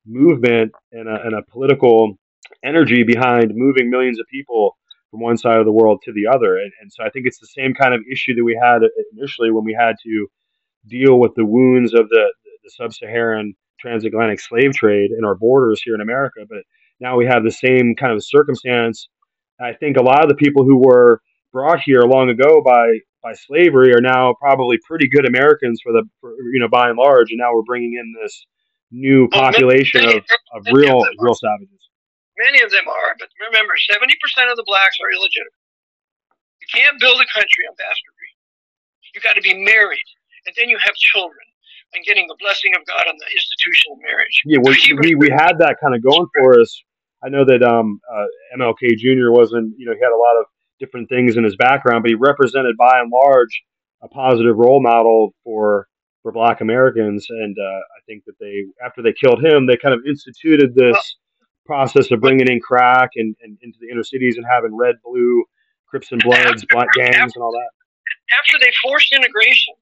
movement 0.06 0.72
and 0.92 1.08
a, 1.08 1.22
and 1.24 1.34
a 1.34 1.42
political 1.50 2.18
energy 2.64 3.02
behind 3.04 3.52
moving 3.54 3.90
millions 3.90 4.20
of 4.20 4.26
people 4.26 4.76
from 5.10 5.20
one 5.20 5.36
side 5.36 5.58
of 5.58 5.64
the 5.64 5.72
world 5.72 6.00
to 6.04 6.12
the 6.12 6.26
other. 6.26 6.56
And, 6.56 6.72
and, 6.80 6.92
so 6.92 7.04
I 7.04 7.10
think 7.10 7.26
it's 7.26 7.38
the 7.38 7.46
same 7.46 7.72
kind 7.72 7.94
of 7.94 8.00
issue 8.10 8.34
that 8.34 8.44
we 8.44 8.58
had 8.60 8.82
initially 9.16 9.50
when 9.50 9.64
we 9.64 9.76
had 9.78 9.96
to 10.04 10.26
deal 10.86 11.18
with 11.18 11.34
the 11.36 11.44
wounds 11.44 11.94
of 11.94 12.08
the, 12.08 12.32
the 12.64 12.70
sub-Saharan 12.70 13.54
transatlantic 13.80 14.40
slave 14.40 14.72
trade 14.72 15.10
in 15.16 15.24
our 15.24 15.34
borders 15.34 15.80
here 15.82 15.94
in 15.94 16.00
America. 16.00 16.40
But 16.48 16.64
now 17.00 17.16
we 17.16 17.26
have 17.26 17.44
the 17.44 17.50
same 17.50 17.94
kind 17.94 18.12
of 18.12 18.24
circumstance. 18.24 19.08
I 19.60 19.72
think 19.72 19.96
a 19.96 20.02
lot 20.02 20.22
of 20.22 20.28
the 20.28 20.34
people 20.34 20.64
who 20.64 20.78
were 20.78 21.20
brought 21.55 21.80
here 21.80 22.02
long 22.02 22.28
ago 22.28 22.61
by 22.61 22.98
by 23.22 23.32
slavery 23.32 23.94
are 23.94 24.02
now 24.02 24.34
probably 24.34 24.76
pretty 24.84 25.09
good 25.09 25.24
Americans 25.24 25.80
for 25.80 25.94
the 25.94 26.02
for, 26.20 26.34
you 26.52 26.61
know 26.61 26.68
by 26.68 26.90
and 26.90 26.98
large, 26.98 27.30
and 27.30 27.38
now 27.38 27.55
we're 27.55 27.64
bringing 27.64 27.94
in 27.94 28.12
this 28.20 28.44
new 28.90 29.30
population 29.30 30.02
well, 30.02 30.11
many, 30.11 30.18
of, 30.18 30.66
of 30.66 30.74
real 30.74 31.00
of 31.00 31.14
real 31.16 31.32
savages. 31.32 31.80
Many 32.36 32.61
of 32.61 32.70
them 32.74 32.84
are, 32.84 33.14
but 33.16 33.30
remember, 33.48 33.72
seventy 33.88 34.18
percent 34.20 34.50
of 34.50 34.59
the 34.59 34.66
blacks 34.66 34.98
are 35.00 35.09
illegitimate. 35.14 35.57
You 36.61 36.68
can't 36.74 37.00
build 37.00 37.16
a 37.22 37.28
country 37.32 37.64
on 37.70 37.78
bastardry. 37.78 38.30
You 39.14 39.22
got 39.22 39.38
to 39.38 39.44
be 39.46 39.55
married, 39.55 40.09
and 40.44 40.52
then 40.59 40.68
you 40.68 40.76
have 40.82 40.92
children, 40.98 41.46
and 41.94 42.05
getting 42.05 42.26
the 42.26 42.36
blessing 42.42 42.74
of 42.74 42.84
God 42.84 43.07
on 43.07 43.14
the 43.14 43.30
institution 43.30 43.94
of 43.94 44.02
marriage. 44.02 44.36
Yeah, 44.44 44.59
well, 44.61 44.74
we 45.00 45.14
we 45.14 45.30
had 45.30 45.55
that 45.62 45.78
kind 45.80 45.94
of 45.94 46.02
going 46.02 46.26
for 46.34 46.61
us. 46.61 46.74
I 47.24 47.30
know 47.30 47.46
that 47.46 47.62
um, 47.62 48.02
uh, 48.05 48.26
MLK 48.61 49.00
Jr. 49.00 49.32
wasn't, 49.32 49.72
you 49.78 49.86
know, 49.86 49.94
he 49.96 50.02
had 50.02 50.12
a 50.12 50.20
lot 50.20 50.36
of 50.36 50.44
different 50.78 51.08
things 51.08 51.36
in 51.36 51.44
his 51.44 51.56
background, 51.56 52.02
but 52.02 52.10
he 52.10 52.14
represented 52.14 52.76
by 52.76 53.00
and 53.00 53.10
large 53.12 53.62
a 54.02 54.08
positive 54.08 54.56
role 54.56 54.82
model 54.82 55.34
for 55.44 55.88
for 56.22 56.32
Black 56.32 56.60
Americans. 56.60 57.26
And 57.28 57.56
uh, 57.58 57.62
I 57.62 58.00
think 58.06 58.24
that 58.24 58.34
they, 58.40 58.64
after 58.84 59.02
they 59.02 59.12
killed 59.12 59.44
him, 59.44 59.66
they 59.66 59.76
kind 59.76 59.94
of 59.94 60.00
instituted 60.06 60.74
this 60.74 60.96
process 61.66 62.10
of 62.10 62.20
bringing 62.20 62.48
in 62.48 62.60
crack 62.60 63.10
and, 63.16 63.36
and 63.42 63.58
into 63.62 63.78
the 63.80 63.88
inner 63.90 64.02
cities 64.02 64.36
and 64.36 64.46
having 64.50 64.74
red, 64.74 64.96
blue, 65.04 65.44
Crips 65.86 66.10
and 66.10 66.22
Bloods, 66.22 66.64
black 66.70 66.88
gangs, 66.96 67.32
and 67.36 67.42
all 67.42 67.52
that. 67.52 67.70
After 68.40 68.58
they 68.58 68.72
forced 68.82 69.12
integration, 69.12 69.74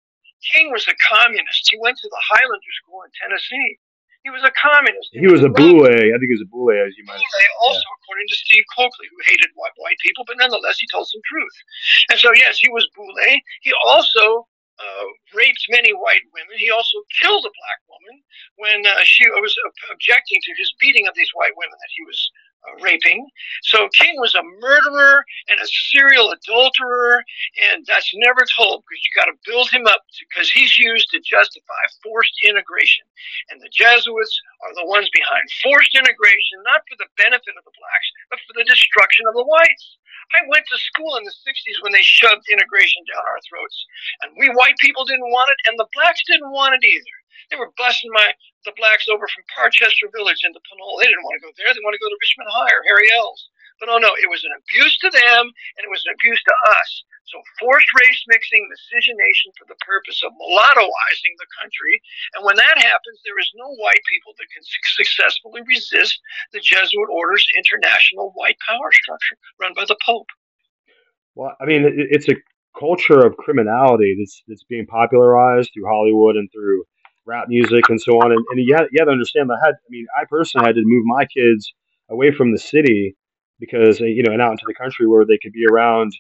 King 0.53 0.71
was 0.71 0.87
a 0.89 0.95
communist. 1.09 1.71
He 1.71 1.79
went 1.81 1.97
to 1.99 2.09
the 2.11 2.23
Highlander 2.29 2.75
School 2.83 3.01
in 3.07 3.11
Tennessee. 3.17 3.79
He 4.23 4.31
was 4.31 4.43
a 4.47 4.55
communist. 4.55 5.11
He, 5.11 5.27
he 5.27 5.27
was, 5.27 5.43
was, 5.43 5.51
a 5.51 5.53
boule. 5.53 5.83
I 5.83 6.15
think 6.15 6.31
he 6.31 6.39
was 6.39 6.47
a 6.47 6.51
boule, 6.51 6.71
as 6.71 6.95
you 6.95 7.03
might. 7.03 7.19
Boule, 7.19 7.59
also 7.67 7.83
yeah. 7.83 7.99
according 7.99 8.27
to 8.31 8.37
Steve 8.39 8.65
Cokely, 8.71 9.11
who 9.11 9.19
hated 9.27 9.51
white, 9.59 9.75
white 9.83 9.99
people, 9.99 10.23
but 10.27 10.39
nonetheless 10.39 10.79
he 10.79 10.87
told 10.95 11.11
some 11.11 11.23
truth. 11.27 11.57
And 12.11 12.19
so, 12.19 12.31
yes, 12.39 12.59
he 12.63 12.71
was 12.71 12.87
boule. 12.95 13.11
He 13.63 13.75
also 13.83 14.47
uh, 14.79 15.07
raped 15.35 15.67
many 15.71 15.91
white 15.95 16.23
women. 16.31 16.55
He 16.59 16.71
also 16.71 17.03
killed 17.19 17.45
a 17.45 17.51
black 17.51 17.81
woman 17.91 18.17
when 18.57 18.79
uh, 18.87 19.03
she 19.03 19.27
was 19.43 19.55
objecting 19.91 20.39
to 20.43 20.53
his 20.55 20.75
beating 20.79 21.07
of 21.07 21.15
these 21.15 21.31
white 21.35 21.55
women 21.57 21.75
that 21.75 21.93
he 21.95 22.03
was 22.07 22.19
raping. 22.83 23.27
So 23.63 23.89
King 23.95 24.15
was 24.19 24.35
a 24.35 24.43
murderer 24.61 25.25
and 25.49 25.59
a 25.61 25.67
serial 25.67 26.31
adulterer, 26.31 27.23
and 27.71 27.85
that's 27.87 28.11
never 28.15 28.43
told 28.57 28.85
because 28.87 29.03
you 29.03 29.13
got 29.19 29.31
to 29.31 29.43
build 29.47 29.71
him 29.71 29.87
up 29.87 30.03
because 30.21 30.51
he's 30.51 30.79
used 30.79 31.11
to 31.11 31.21
justify 31.21 31.83
forced 32.03 32.35
integration. 32.45 33.05
And 33.51 33.61
the 33.61 33.73
Jesuits 33.73 34.35
are 34.63 34.75
the 34.75 34.87
ones 34.87 35.11
behind 35.13 35.45
forced 35.63 35.95
integration, 35.95 36.63
not 36.65 36.87
for 36.87 36.97
the 36.99 37.11
benefit 37.19 37.55
of 37.59 37.65
the 37.67 37.75
blacks, 37.75 38.09
but 38.31 38.41
for 38.47 38.55
the 38.55 38.69
destruction 38.69 39.27
of 39.27 39.35
the 39.35 39.47
whites. 39.47 39.99
I 40.33 40.47
went 40.49 40.65
to 40.71 40.79
school 40.79 41.17
in 41.19 41.25
the 41.25 41.35
60s 41.45 41.83
when 41.83 41.93
they 41.93 42.03
shoved 42.03 42.47
integration 42.49 43.03
down 43.11 43.25
our 43.27 43.43
throats. 43.45 43.77
And 44.23 44.33
we 44.39 44.49
white 44.55 44.79
people 44.79 45.05
didn't 45.05 45.29
want 45.29 45.51
it, 45.51 45.61
and 45.69 45.79
the 45.79 45.91
blacks 45.93 46.23
didn't 46.27 46.53
want 46.53 46.79
it 46.79 46.87
either. 46.87 47.17
They 47.51 47.59
were 47.59 47.73
busing 47.79 48.13
my 48.13 48.33
the 48.65 48.75
blacks 48.79 49.11
over 49.11 49.27
from 49.27 49.43
Parchester 49.51 50.07
Village 50.15 50.47
into 50.47 50.63
Pinole. 50.71 50.99
They 51.03 51.11
didn't 51.11 51.27
want 51.27 51.37
to 51.41 51.45
go 51.47 51.53
there. 51.59 51.75
They 51.75 51.83
want 51.83 51.99
to 51.99 52.03
go 52.03 52.11
to 52.11 52.23
Richmond 52.23 52.51
High 52.51 52.71
or 52.71 52.87
Harry 52.87 53.11
Ells. 53.19 53.51
But 53.83 53.91
oh 53.91 53.99
no, 53.99 54.15
it 54.15 54.31
was 54.31 54.47
an 54.47 54.55
abuse 54.55 54.95
to 55.03 55.11
them 55.11 55.45
and 55.51 55.83
it 55.83 55.91
was 55.91 56.07
an 56.07 56.15
abuse 56.15 56.39
to 56.39 56.55
us. 56.79 56.91
So 57.27 57.43
forced 57.59 57.91
race 57.99 58.23
mixing, 58.29 58.63
miscegenation 58.71 59.51
for 59.59 59.67
the 59.67 59.79
purpose 59.83 60.23
of 60.23 60.31
mulattoizing 60.39 61.35
the 61.39 61.51
country. 61.59 61.99
And 62.39 62.47
when 62.47 62.55
that 62.63 62.79
happens, 62.79 63.19
there 63.27 63.39
is 63.39 63.51
no 63.59 63.67
white 63.83 64.03
people 64.07 64.35
that 64.39 64.51
can 64.55 64.63
successfully 64.95 65.63
resist 65.67 66.21
the 66.53 66.61
Jesuit 66.63 67.11
order's 67.11 67.47
international 67.59 68.31
white 68.39 68.59
power 68.63 68.91
structure 68.93 69.39
run 69.59 69.75
by 69.75 69.87
the 69.87 69.99
Pope. 70.05 70.31
Well, 71.35 71.57
I 71.59 71.65
mean, 71.65 71.83
it's 71.89 72.29
a 72.29 72.37
culture 72.79 73.25
of 73.25 73.37
criminality 73.37 74.15
that's, 74.19 74.43
that's 74.47 74.65
being 74.65 74.87
popularized 74.87 75.71
through 75.73 75.89
Hollywood 75.89 76.37
and 76.37 76.49
through 76.53 76.85
rap 77.27 77.47
music 77.49 77.89
and 77.89 78.01
so 78.01 78.13
on. 78.15 78.33
And, 78.33 78.45
and 78.51 78.61
you, 78.61 78.75
had, 78.75 78.87
you 78.91 78.99
had 78.99 79.07
to 79.07 79.13
understand 79.13 79.49
that 79.51 79.59
I 79.63 79.67
had, 79.67 79.75
I 79.75 79.89
mean, 79.91 80.07
I 80.19 80.25
personally 80.29 80.67
had 80.67 80.77
to 80.77 80.83
move 80.85 81.05
my 81.07 81.25
kids 81.27 81.73
away 82.11 82.33
from 82.33 82.53
the 82.53 82.59
city 82.59 83.17
because, 83.59 84.01
uh, 84.01 84.05
you 84.05 84.23
know, 84.23 84.33
and 84.33 84.43
out 84.43 84.53
into 84.53 84.65
the 84.67 84.75
country 84.75 85.07
where 85.07 85.25
they 85.25 85.39
could 85.43 85.53
be 85.53 85.67
around 85.71 86.13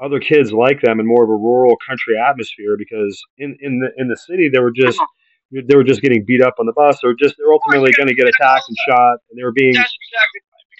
other 0.00 0.20
kids 0.20 0.52
like 0.52 0.80
them 0.80 1.00
in 1.00 1.06
more 1.06 1.24
of 1.24 1.30
a 1.30 1.34
rural 1.34 1.76
country 1.86 2.14
atmosphere 2.18 2.76
because 2.78 3.20
in, 3.38 3.56
in 3.60 3.80
the, 3.80 3.90
in 3.96 4.08
the 4.08 4.16
city, 4.16 4.48
they 4.48 4.60
were 4.60 4.72
just, 4.72 5.00
they 5.50 5.76
were 5.76 5.84
just 5.84 6.02
getting 6.02 6.24
beat 6.24 6.42
up 6.42 6.54
on 6.58 6.66
the 6.66 6.72
bus. 6.72 6.98
Or 7.04 7.14
just, 7.14 7.36
they're 7.38 7.52
ultimately 7.52 7.92
going 7.92 8.08
to 8.08 8.14
get 8.14 8.26
attacked 8.26 8.64
and 8.68 8.76
shot 8.88 9.18
and 9.30 9.38
they 9.38 9.44
were 9.44 9.52
being, 9.52 9.74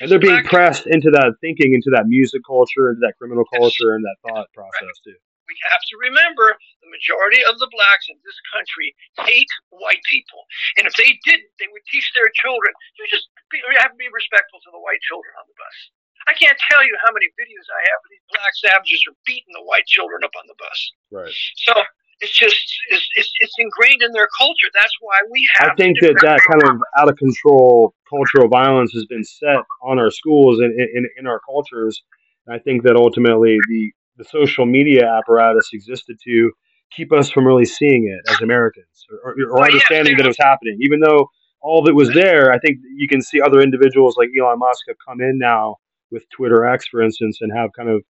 and 0.01 0.11
they're 0.11 0.19
being 0.19 0.45
pressed 0.45 0.87
into 0.87 1.11
that 1.11 1.35
thinking, 1.41 1.75
into 1.75 1.91
that 1.95 2.07
music 2.07 2.43
culture, 2.47 2.91
into 2.91 3.01
that 3.01 3.15
criminal 3.19 3.45
culture 3.45 3.95
and 3.95 4.05
that 4.05 4.17
thought 4.29 4.47
process 4.53 4.99
too 5.05 5.15
we 5.47 5.57
have 5.71 5.83
to 5.93 5.95
remember 6.01 6.57
the 6.81 6.91
majority 6.91 7.41
of 7.45 7.57
the 7.61 7.69
blacks 7.73 8.07
in 8.09 8.17
this 8.25 8.39
country 8.53 8.93
hate 9.25 9.51
white 9.71 10.03
people. 10.09 10.45
And 10.77 10.89
if 10.89 10.95
they 10.97 11.17
didn't, 11.25 11.51
they 11.61 11.69
would 11.69 11.85
teach 11.89 12.09
their 12.17 12.31
children, 12.37 12.73
you 12.97 13.05
just 13.09 13.29
be, 13.53 13.61
you 13.61 13.79
have 13.81 13.93
to 13.93 14.01
be 14.01 14.09
respectful 14.13 14.61
to 14.65 14.71
the 14.73 14.81
white 14.81 15.01
children 15.05 15.33
on 15.37 15.45
the 15.49 15.57
bus. 15.57 15.77
I 16.25 16.33
can't 16.33 16.57
tell 16.73 16.81
you 16.81 16.97
how 17.05 17.13
many 17.13 17.29
videos 17.37 17.67
I 17.69 17.81
have 17.85 18.01
of 18.01 18.09
these 18.09 18.27
black 18.33 18.53
savages 18.57 19.05
are 19.09 19.17
beating 19.29 19.53
the 19.53 19.65
white 19.69 19.85
children 19.85 20.25
up 20.25 20.33
on 20.33 20.49
the 20.49 20.57
bus. 20.57 20.79
Right. 21.13 21.35
So 21.69 21.77
it's 22.21 22.33
just 22.33 22.57
it's, 22.89 23.09
it's, 23.17 23.33
it's 23.41 23.55
ingrained 23.59 24.03
in 24.03 24.13
their 24.13 24.29
culture. 24.39 24.69
That's 24.73 24.95
why 25.01 25.19
we 25.31 25.47
have. 25.55 25.73
I 25.73 25.75
think 25.75 26.01
that 26.01 26.17
that 26.23 26.41
kind 26.49 26.63
of 26.65 26.81
out 26.97 27.11
of 27.11 27.17
control 27.17 27.95
cultural 28.09 28.49
violence 28.49 28.93
has 28.93 29.05
been 29.07 29.25
set 29.25 29.61
on 29.83 29.99
our 29.99 30.11
schools 30.11 30.61
and 30.61 30.73
in, 30.79 30.89
in, 30.95 31.09
in 31.19 31.27
our 31.27 31.41
cultures. 31.45 32.03
I 32.49 32.59
think 32.59 32.83
that 32.85 32.97
ultimately 32.97 33.59
the 33.69 33.93
the 34.17 34.25
social 34.25 34.67
media 34.67 35.07
apparatus 35.07 35.71
existed 35.73 36.17
to 36.25 36.53
keep 36.91 37.13
us 37.13 37.31
from 37.31 37.47
really 37.47 37.65
seeing 37.65 38.07
it 38.09 38.33
as 38.33 38.41
Americans 38.41 39.07
or, 39.11 39.33
or, 39.33 39.51
or 39.51 39.65
understanding 39.65 40.17
that 40.17 40.25
it 40.25 40.29
was 40.29 40.39
happening. 40.39 40.79
Even 40.81 41.01
though 41.01 41.29
all 41.61 41.83
that 41.83 41.95
was 41.95 42.13
there, 42.13 42.53
I 42.53 42.59
think 42.59 42.79
you 42.97 43.09
can 43.09 43.23
see 43.23 43.41
other 43.41 43.61
individuals 43.61 44.17
like 44.17 44.29
Elon 44.39 44.59
Musk 44.59 44.85
have 44.89 44.97
come 45.07 45.21
in 45.21 45.39
now 45.39 45.77
with 46.11 46.29
Twitter 46.31 46.65
X, 46.65 46.87
for 46.87 47.03
instance, 47.03 47.39
and 47.41 47.51
have 47.57 47.71
kind 47.77 47.89
of 47.89 48.03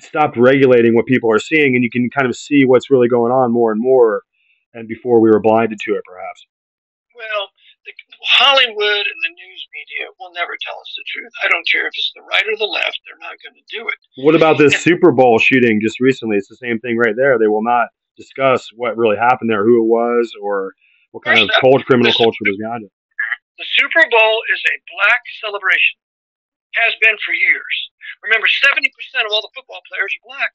stopped 0.00 0.36
regulating 0.36 0.94
what 0.94 1.06
people 1.06 1.30
are 1.30 1.38
seeing, 1.38 1.74
and 1.74 1.84
you 1.84 1.90
can 1.90 2.08
kind 2.10 2.26
of 2.26 2.36
see 2.36 2.64
what's 2.64 2.90
really 2.90 3.08
going 3.08 3.32
on 3.32 3.52
more 3.52 3.72
and 3.72 3.80
more. 3.80 4.22
And 4.74 4.88
before 4.88 5.20
we 5.20 5.30
were 5.30 5.40
blinded 5.40 5.78
to 5.84 5.94
it, 5.94 6.02
perhaps. 6.04 6.46
Well, 7.14 7.48
Hollywood 8.26 9.04
and 9.06 9.20
the 9.22 9.34
news 9.34 9.62
media 9.70 10.10
will 10.18 10.32
never 10.34 10.58
tell 10.58 10.78
us 10.78 10.90
the 10.96 11.06
truth. 11.06 11.32
I 11.44 11.48
don't 11.48 11.66
care 11.70 11.86
if 11.86 11.94
it's 11.94 12.12
the 12.14 12.26
right 12.26 12.46
or 12.46 12.56
the 12.58 12.66
left; 12.66 12.98
they're 13.06 13.20
not 13.22 13.38
going 13.42 13.54
to 13.54 13.66
do 13.70 13.86
it. 13.86 13.98
What 14.24 14.34
about 14.34 14.58
this 14.58 14.74
and, 14.74 14.82
Super 14.82 15.12
Bowl 15.12 15.38
shooting 15.38 15.78
just 15.82 16.00
recently? 16.00 16.36
It's 16.36 16.48
the 16.48 16.58
same 16.58 16.78
thing 16.80 16.98
right 16.98 17.14
there. 17.14 17.38
They 17.38 17.46
will 17.46 17.62
not 17.64 17.88
discuss 18.16 18.66
what 18.74 18.98
really 18.98 19.16
happened 19.16 19.50
there, 19.50 19.62
who 19.62 19.82
it 19.82 19.86
was, 19.86 20.34
or 20.42 20.74
what 21.12 21.24
kind 21.24 21.38
of 21.38 21.50
cold 21.60 21.86
criminal 21.86 22.12
culture 22.12 22.42
was 22.42 22.58
behind 22.58 22.84
it. 22.84 22.92
The 23.58 23.66
Super 23.74 24.06
Bowl 24.10 24.42
is 24.54 24.60
a 24.66 24.74
black 24.94 25.22
celebration. 25.42 25.98
Has 26.76 26.94
been 27.02 27.16
for 27.24 27.34
years. 27.34 27.74
Remember, 28.22 28.46
seventy 28.62 28.92
percent 28.94 29.26
of 29.26 29.32
all 29.32 29.42
the 29.42 29.50
football 29.56 29.82
players 29.90 30.14
are 30.14 30.24
black. 30.30 30.52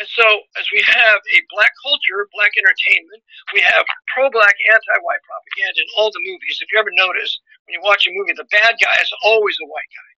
And 0.00 0.08
so, 0.16 0.24
as 0.56 0.64
we 0.72 0.80
have 0.80 1.20
a 1.20 1.38
black 1.52 1.76
culture, 1.84 2.24
black 2.32 2.56
entertainment, 2.56 3.20
we 3.52 3.60
have 3.60 3.84
pro 4.16 4.32
black, 4.32 4.56
anti 4.72 4.96
white 5.04 5.20
propaganda 5.28 5.76
in 5.76 5.88
all 5.92 6.08
the 6.08 6.24
movies. 6.24 6.56
If 6.64 6.72
you 6.72 6.80
ever 6.80 6.88
notice, 6.96 7.36
when 7.68 7.76
you 7.76 7.84
watch 7.84 8.08
a 8.08 8.12
movie, 8.16 8.32
the 8.32 8.48
bad 8.48 8.80
guy 8.80 8.96
is 8.96 9.12
always 9.20 9.60
a 9.60 9.68
white 9.68 9.92
guy. 9.92 10.10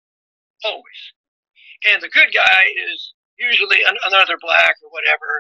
Always. 0.71 1.01
And 1.91 1.99
the 1.99 2.15
good 2.15 2.31
guy 2.31 2.63
is 2.95 3.11
usually 3.43 3.83
another 3.83 4.39
black 4.39 4.79
or 4.87 4.91
whatever. 4.95 5.31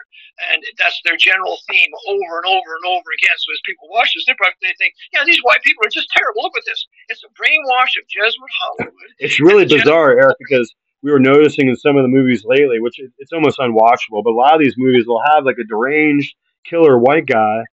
And 0.51 0.59
that's 0.75 0.99
their 1.07 1.15
general 1.15 1.63
theme 1.71 1.95
over 2.11 2.43
and 2.43 2.47
over 2.51 2.71
and 2.83 2.87
over 2.91 3.09
again. 3.15 3.39
So, 3.39 3.55
as 3.55 3.63
people 3.63 3.87
watch 3.95 4.11
this, 4.11 4.27
they 4.27 4.35
probably 4.35 4.59
they 4.59 4.75
think, 4.75 4.91
yeah, 5.15 5.23
these 5.23 5.39
white 5.47 5.63
people 5.63 5.87
are 5.87 5.95
just 5.95 6.11
terrible. 6.19 6.43
Look 6.43 6.59
at 6.59 6.67
this. 6.67 6.83
It's 7.15 7.23
a 7.23 7.31
brainwash 7.39 7.95
of 7.95 8.11
Jesuit 8.11 8.53
Hollywood. 8.59 9.11
It's 9.23 9.39
really 9.39 9.71
bizarre, 9.71 10.19
Eric, 10.19 10.35
because 10.43 10.67
we 11.03 11.11
were 11.11 11.19
noticing 11.19 11.69
in 11.69 11.77
some 11.77 11.97
of 11.97 12.05
the 12.05 12.09
movies 12.09 12.45
lately, 12.45 12.81
which 12.81 13.01
it's 13.19 13.33
almost 13.33 13.59
unwatchable, 13.59 14.23
but 14.23 14.31
a 14.31 14.39
lot 14.39 14.55
of 14.55 14.61
these 14.61 14.75
movies 14.77 15.07
will 15.07 15.23
have 15.27 15.45
like 15.45 15.59
a 15.59 15.65
deranged 15.65 16.35
killer 16.65 16.99
white 16.99 17.27
guy. 17.27 17.65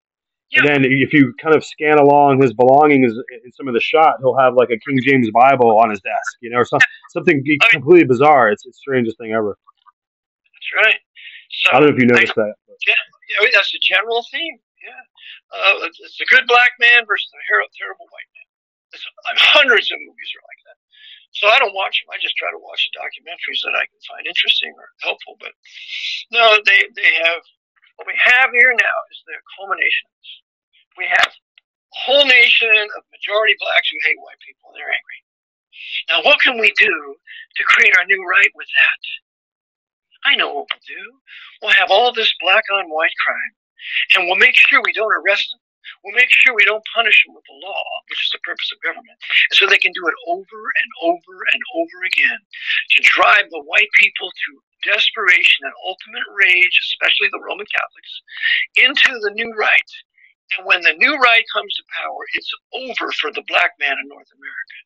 Yeah. 0.50 0.62
And 0.62 0.68
then 0.68 0.92
if 0.92 1.14
you 1.14 1.34
kind 1.38 1.56
of 1.56 1.64
scan 1.64 2.00
along 2.00 2.42
his 2.42 2.54
belongings 2.54 3.14
in 3.46 3.52
some 3.54 3.68
of 3.68 3.76
the 3.76 3.80
shot, 3.80 4.18
he'll 4.20 4.38
have 4.38 4.56
like 4.56 4.70
a 4.74 4.80
King 4.82 5.00
James 5.06 5.30
Bible 5.30 5.78
on 5.78 5.92
his 5.92 6.02
desk, 6.02 6.42
you 6.42 6.50
know, 6.50 6.58
or 6.58 6.66
some, 6.66 6.80
something 7.12 7.46
completely 7.70 8.06
bizarre. 8.06 8.50
It's 8.50 8.64
the 8.64 8.74
strangest 8.74 9.20
thing 9.20 9.32
ever. 9.32 9.58
That's 10.54 10.72
right. 10.86 11.00
So 11.52 11.70
I 11.70 11.80
don't 11.80 11.90
know 11.90 11.96
if 11.96 12.02
you 12.02 12.08
noticed 12.08 12.34
I, 12.34 12.50
that. 12.50 12.54
Yeah, 12.88 12.98
yeah, 13.30 13.50
that's 13.54 13.74
a 13.76 13.82
general 13.82 14.26
theme. 14.32 14.58
Yeah, 14.82 15.04
uh, 15.54 15.86
it's 15.86 16.22
a 16.22 16.26
good 16.34 16.48
black 16.48 16.72
man 16.80 17.06
versus 17.06 17.30
a 17.30 17.70
terrible 17.78 18.08
white 18.10 18.30
man. 18.34 18.48
It's, 18.94 19.06
hundreds 19.54 19.92
of 19.92 20.00
movies 20.02 20.34
are 20.34 20.42
like. 20.50 20.59
So 21.32 21.48
I 21.48 21.60
don't 21.62 21.78
watch 21.78 22.02
them. 22.02 22.10
I 22.10 22.18
just 22.18 22.36
try 22.36 22.50
to 22.50 22.62
watch 22.62 22.90
the 22.90 23.00
documentaries 23.00 23.62
that 23.64 23.78
I 23.78 23.86
can 23.86 24.02
find 24.10 24.26
interesting 24.26 24.74
or 24.76 24.90
helpful. 25.06 25.38
But 25.38 25.54
no, 26.34 26.58
they 26.66 26.90
they 26.98 27.12
have 27.26 27.42
what 27.98 28.10
we 28.10 28.18
have 28.18 28.50
here 28.52 28.74
now 28.74 28.98
is 29.14 29.22
the 29.28 29.38
culmination. 29.60 30.08
We 30.98 31.06
have 31.06 31.32
a 31.32 32.00
whole 32.08 32.26
nation 32.26 32.74
of 32.98 33.02
majority 33.14 33.56
blacks 33.60 33.90
who 33.92 34.00
hate 34.08 34.20
white 34.20 34.42
people. 34.42 34.74
They're 34.74 34.90
angry. 34.90 35.20
Now, 36.10 36.20
what 36.26 36.42
can 36.42 36.60
we 36.60 36.74
do 36.76 36.94
to 37.56 37.64
create 37.64 37.94
our 37.98 38.06
new 38.06 38.20
right 38.26 38.52
with 38.56 38.68
that? 38.68 39.02
I 40.26 40.36
know 40.36 40.52
what 40.52 40.68
we'll 40.68 40.88
do. 40.88 41.06
We'll 41.62 41.80
have 41.80 41.92
all 41.92 42.12
this 42.12 42.34
black 42.42 42.64
on 42.74 42.90
white 42.90 43.16
crime, 43.24 43.54
and 44.16 44.28
we'll 44.28 44.42
make 44.42 44.56
sure 44.56 44.82
we 44.84 44.94
don't 44.94 45.14
arrest 45.24 45.48
them 45.52 45.62
We'll 46.04 46.16
make 46.16 46.32
sure 46.32 46.56
we 46.56 46.68
don't 46.68 46.84
punish 46.96 47.24
them 47.26 47.36
with 47.36 47.46
the 47.50 47.60
law, 47.60 47.84
which 48.10 48.22
is 48.24 48.32
the 48.32 48.44
purpose 48.46 48.70
of 48.74 48.86
government, 48.86 49.20
so 49.52 49.66
they 49.66 49.82
can 49.82 49.94
do 49.94 50.06
it 50.08 50.18
over 50.28 50.60
and 50.82 50.90
over 51.04 51.36
and 51.54 51.62
over 51.76 51.98
again 52.08 52.40
to 52.96 53.00
drive 53.04 53.48
the 53.50 53.66
white 53.66 53.92
people 54.00 54.32
to 54.32 54.50
desperation 54.88 55.68
and 55.68 55.76
ultimate 55.84 56.28
rage, 56.36 56.76
especially 56.80 57.28
the 57.32 57.44
Roman 57.44 57.68
Catholics, 57.68 58.14
into 58.80 59.12
the 59.20 59.36
new 59.36 59.52
right. 59.60 59.92
And 60.58 60.66
when 60.66 60.82
the 60.82 60.98
new 60.98 61.14
right 61.20 61.46
comes 61.54 61.74
to 61.76 61.94
power, 61.94 62.22
it's 62.34 62.52
over 62.74 63.12
for 63.20 63.30
the 63.32 63.46
black 63.48 63.78
man 63.80 63.98
in 64.02 64.08
North 64.10 64.32
America. 64.34 64.78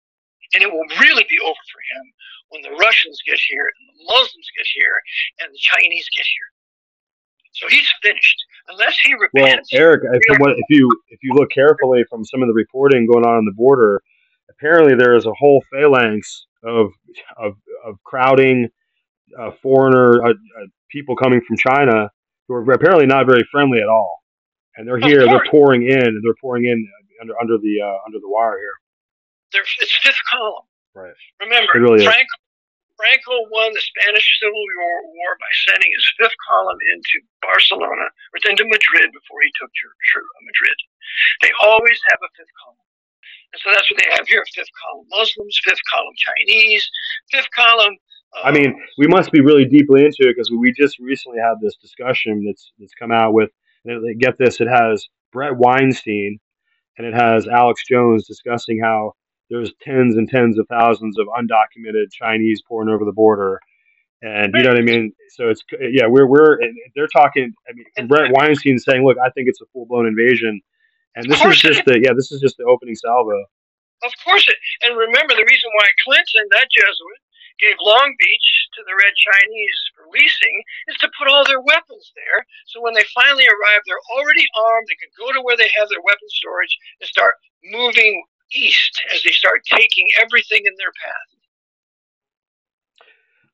And 0.53 0.61
it 0.61 0.69
will 0.69 0.85
really 1.01 1.25
be 1.29 1.39
over 1.41 1.65
for 1.71 1.81
him 1.81 2.05
when 2.49 2.61
the 2.61 2.77
Russians 2.77 3.17
get 3.25 3.39
here, 3.41 3.65
and 3.65 3.85
the 3.89 4.05
Muslims 4.05 4.49
get 4.53 4.67
here, 4.69 4.97
and 5.41 5.49
the 5.49 5.57
Chinese 5.57 6.05
get 6.13 6.25
here. 6.25 6.49
So 7.53 7.67
he's 7.69 7.87
finished 8.01 8.43
unless 8.67 8.97
he 9.03 9.13
repents. 9.13 9.69
Well, 9.71 9.81
Eric, 9.81 10.01
if, 10.11 10.39
what, 10.39 10.51
if 10.51 10.65
you 10.69 10.89
if 11.09 11.19
you 11.21 11.33
look 11.33 11.49
carefully 11.51 12.03
from 12.09 12.25
some 12.25 12.41
of 12.41 12.47
the 12.47 12.53
reporting 12.53 13.05
going 13.05 13.25
on 13.25 13.35
on 13.35 13.45
the 13.45 13.53
border, 13.55 14.01
apparently 14.49 14.95
there 14.95 15.15
is 15.15 15.25
a 15.25 15.33
whole 15.33 15.63
phalanx 15.71 16.47
of 16.63 16.91
of, 17.37 17.53
of 17.85 17.95
crowding 18.03 18.69
uh, 19.39 19.51
foreigner 19.61 20.23
uh, 20.23 20.29
uh, 20.29 20.65
people 20.91 21.15
coming 21.15 21.41
from 21.47 21.57
China 21.57 22.09
who 22.47 22.55
are 22.55 22.71
apparently 22.71 23.05
not 23.05 23.25
very 23.27 23.47
friendly 23.51 23.79
at 23.79 23.87
all, 23.87 24.23
and 24.75 24.87
they're 24.87 24.99
here. 24.99 25.25
They're 25.25 25.45
pouring 25.51 25.83
in. 25.83 26.21
They're 26.23 26.35
pouring 26.41 26.65
in 26.65 26.87
under 27.21 27.33
under 27.39 27.57
the 27.57 27.81
uh, 27.81 27.97
under 28.05 28.19
the 28.19 28.29
wire 28.29 28.57
here. 28.57 28.73
They're, 29.51 29.61
it's 29.61 29.97
fifth 30.01 30.15
column. 30.31 30.63
Right. 30.95 31.13
Remember, 31.39 31.71
really 31.75 32.03
Franco 32.03 32.25
Franco 33.03 33.35
won 33.51 33.67
the 33.75 33.83
Spanish 33.83 34.23
Civil 34.39 34.55
War 34.55 35.31
by 35.35 35.51
sending 35.67 35.91
his 35.91 36.07
fifth 36.15 36.39
column 36.47 36.79
into 36.95 37.19
Barcelona 37.43 38.07
or 38.31 38.39
into 38.47 38.63
Madrid 38.63 39.11
before 39.11 39.43
he 39.43 39.51
took 39.59 39.67
Madrid. 40.47 40.77
They 41.43 41.51
always 41.59 41.99
have 42.07 42.23
a 42.23 42.31
fifth 42.31 42.55
column. 42.63 42.87
And 43.51 43.59
so 43.59 43.75
that's 43.75 43.91
what 43.91 43.99
they 43.99 44.07
have 44.15 44.23
here 44.23 44.39
fifth 44.55 44.71
column 44.79 45.05
Muslims, 45.11 45.59
fifth 45.67 45.83
column 45.91 46.15
Chinese, 46.15 46.87
fifth 47.27 47.51
column. 47.51 47.99
Uh, 48.39 48.47
I 48.47 48.51
mean, 48.55 48.71
we 48.97 49.11
must 49.11 49.35
be 49.35 49.43
really 49.43 49.67
deeply 49.67 50.07
into 50.07 50.23
it 50.23 50.39
because 50.39 50.47
we 50.47 50.71
just 50.71 50.95
recently 50.99 51.43
had 51.43 51.59
this 51.59 51.75
discussion 51.83 52.47
that's, 52.47 52.71
that's 52.79 52.95
come 52.95 53.11
out 53.11 53.33
with, 53.35 53.51
get 54.17 54.39
this, 54.39 54.63
it 54.63 54.71
has 54.71 55.03
Bret 55.35 55.59
Weinstein 55.59 56.39
and 56.97 57.05
it 57.05 57.13
has 57.13 57.51
Alex 57.51 57.83
Jones 57.83 58.25
discussing 58.27 58.79
how 58.81 59.11
there's 59.53 59.71
tens 59.81 60.17
and 60.17 60.27
tens 60.27 60.57
of 60.57 60.65
thousands 60.67 61.19
of 61.19 61.27
undocumented 61.27 62.11
Chinese 62.11 62.61
pouring 62.67 62.89
over 62.89 63.05
the 63.05 63.13
border. 63.13 63.61
And 64.23 64.51
you 64.55 64.63
know 64.63 64.69
what 64.69 64.79
I 64.79 64.81
mean? 64.81 65.13
So 65.35 65.49
it's 65.49 65.61
yeah, 65.79 66.07
we're 66.07 66.25
we're 66.25 66.57
they're 66.95 67.11
talking. 67.11 67.53
I 67.69 67.73
mean, 67.73 67.85
and 67.97 68.09
Bret 68.09 68.31
Weinstein 68.31 68.79
saying, 68.79 69.05
"Look, 69.05 69.17
I 69.19 69.29
think 69.29 69.51
it's 69.51 69.61
a 69.61 69.67
full 69.73 69.85
blown 69.85 70.07
invasion," 70.07 70.61
and 71.15 71.29
this 71.29 71.43
is 71.43 71.59
just 71.59 71.85
the 71.85 71.99
yeah, 72.01 72.15
this 72.15 72.31
is 72.31 72.39
just 72.39 72.57
the 72.57 72.63
opening 72.63 72.95
salvo. 72.95 73.35
Of 74.01 74.11
course, 74.23 74.47
it, 74.47 74.55
and 74.81 74.97
remember 74.97 75.35
the 75.35 75.45
reason 75.45 75.69
why 75.75 75.87
Clinton, 76.07 76.47
that 76.55 76.71
Jesuit, 76.71 77.21
gave 77.59 77.75
Long 77.83 78.15
Beach 78.17 78.47
to 78.73 78.81
the 78.87 78.95
Red 78.95 79.13
Chinese 79.13 79.79
for 79.93 80.07
leasing 80.09 80.57
is 80.87 80.97
to 81.03 81.11
put 81.19 81.27
all 81.27 81.45
their 81.45 81.61
weapons 81.61 82.15
there. 82.15 82.47
So 82.71 82.81
when 82.81 82.95
they 82.95 83.05
finally 83.13 83.45
arrive, 83.45 83.81
they're 83.85 84.07
already 84.17 84.47
armed. 84.55 84.87
They 84.87 84.97
can 84.97 85.13
go 85.19 85.35
to 85.35 85.43
where 85.43 85.59
they 85.59 85.69
have 85.77 85.91
their 85.91 86.01
weapon 86.01 86.29
storage 86.31 86.73
and 87.03 87.07
start 87.11 87.35
moving 87.63 88.23
east 88.51 89.01
as 89.13 89.23
they 89.23 89.31
start 89.31 89.61
taking 89.65 90.07
everything 90.21 90.61
in 90.65 90.73
their 90.77 90.91
path. 90.91 91.33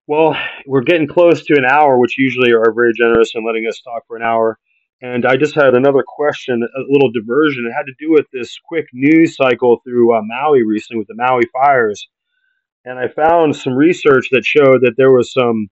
Well, 0.08 0.36
we're 0.66 0.82
getting 0.82 1.08
close 1.08 1.46
to 1.46 1.54
an 1.54 1.66
hour, 1.66 2.00
which 2.00 2.18
usually 2.18 2.52
are 2.52 2.74
very 2.74 2.94
generous 2.98 3.34
in 3.36 3.46
letting 3.46 3.68
us 3.68 3.80
talk 3.82 4.08
for 4.08 4.18
an 4.18 4.24
hour. 4.24 4.58
And 5.02 5.26
I 5.26 5.38
just 5.38 5.56
had 5.56 5.76
another 5.76 6.04
question, 6.06 6.62
a 6.64 6.92
little 6.92 7.12
diversion. 7.12 7.66
It 7.66 7.78
had 7.78 7.86
to 7.86 7.94
do 8.00 8.12
with 8.12 8.26
this 8.34 8.58
quick 8.68 8.88
news 8.92 9.36
cycle 9.36 9.80
through 9.84 10.16
uh, 10.16 10.22
Maui 10.24 10.64
recently 10.64 11.00
with 11.00 11.08
the 11.08 11.16
Maui 11.16 11.44
fires. 11.54 12.08
And 12.86 12.98
I 12.98 13.08
found 13.08 13.56
some 13.56 13.74
research 13.74 14.30
that 14.32 14.44
showed 14.44 14.82
that 14.82 14.96
there 14.98 15.14
was 15.14 15.32
some 15.32 15.70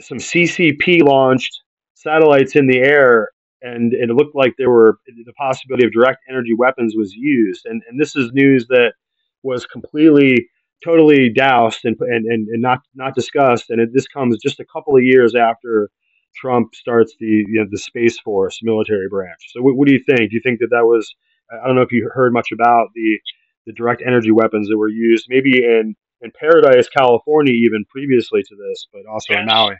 some 0.00 0.18
CCP 0.18 1.02
launched 1.02 1.62
satellites 1.94 2.56
in 2.56 2.66
the 2.66 2.78
air 2.78 3.30
and 3.62 3.92
it 3.94 4.08
looked 4.10 4.34
like 4.34 4.54
there 4.58 4.70
were 4.70 4.98
the 5.06 5.32
possibility 5.34 5.86
of 5.86 5.92
direct 5.92 6.20
energy 6.28 6.54
weapons 6.56 6.94
was 6.96 7.14
used. 7.14 7.64
And, 7.64 7.82
and 7.88 8.00
this 8.00 8.16
is 8.16 8.30
news 8.32 8.66
that 8.68 8.94
was 9.42 9.66
completely, 9.66 10.48
totally 10.84 11.28
doused 11.28 11.84
and, 11.84 11.96
and, 12.00 12.26
and, 12.26 12.60
not, 12.60 12.80
not 12.94 13.14
discussed. 13.14 13.70
And 13.70 13.80
it, 13.80 13.90
this 13.92 14.08
comes 14.08 14.36
just 14.42 14.60
a 14.60 14.64
couple 14.64 14.96
of 14.96 15.02
years 15.02 15.34
after 15.34 15.90
Trump 16.34 16.74
starts 16.74 17.14
the, 17.20 17.26
you 17.26 17.60
know, 17.60 17.66
the 17.70 17.78
Space 17.78 18.18
Force 18.18 18.58
military 18.62 19.08
branch. 19.08 19.52
So 19.52 19.62
what, 19.62 19.76
what 19.76 19.86
do 19.86 19.94
you 19.94 20.02
think? 20.04 20.30
Do 20.30 20.36
you 20.36 20.42
think 20.42 20.60
that 20.60 20.70
that 20.70 20.84
was, 20.84 21.14
I 21.52 21.66
don't 21.66 21.76
know 21.76 21.82
if 21.82 21.92
you 21.92 22.10
heard 22.12 22.32
much 22.32 22.48
about 22.52 22.88
the, 22.94 23.18
the 23.66 23.72
direct 23.72 24.02
energy 24.04 24.32
weapons 24.32 24.68
that 24.68 24.76
were 24.76 24.88
used, 24.88 25.26
maybe 25.28 25.62
in, 25.62 25.94
in 26.20 26.32
Paradise, 26.38 26.88
California, 26.88 27.52
even 27.52 27.84
previously 27.90 28.42
to 28.42 28.56
this, 28.56 28.86
but 28.92 29.02
also 29.10 29.34
yes. 29.34 29.40
in 29.40 29.46
Maui. 29.46 29.74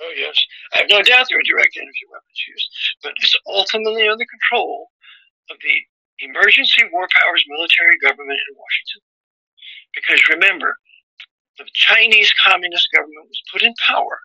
Oh, 0.00 0.12
yes. 0.16 0.38
I 0.74 0.78
have 0.78 0.90
no 0.90 1.02
doubt 1.02 1.26
there 1.28 1.38
are 1.38 1.50
direct 1.50 1.76
energy 1.76 2.06
weapons 2.10 2.40
used, 2.46 2.70
but 3.02 3.12
it's 3.18 3.34
ultimately 3.46 4.06
under 4.06 4.24
control 4.24 4.90
of 5.50 5.56
the 5.62 5.76
emergency 6.24 6.82
war 6.92 7.08
powers 7.14 7.44
military 7.48 7.98
government 7.98 8.38
in 8.38 8.54
Washington. 8.54 9.02
Because 9.94 10.22
remember, 10.30 10.76
the 11.58 11.66
Chinese 11.74 12.32
Communist 12.46 12.88
government 12.94 13.26
was 13.26 13.42
put 13.50 13.62
in 13.62 13.74
power 13.86 14.20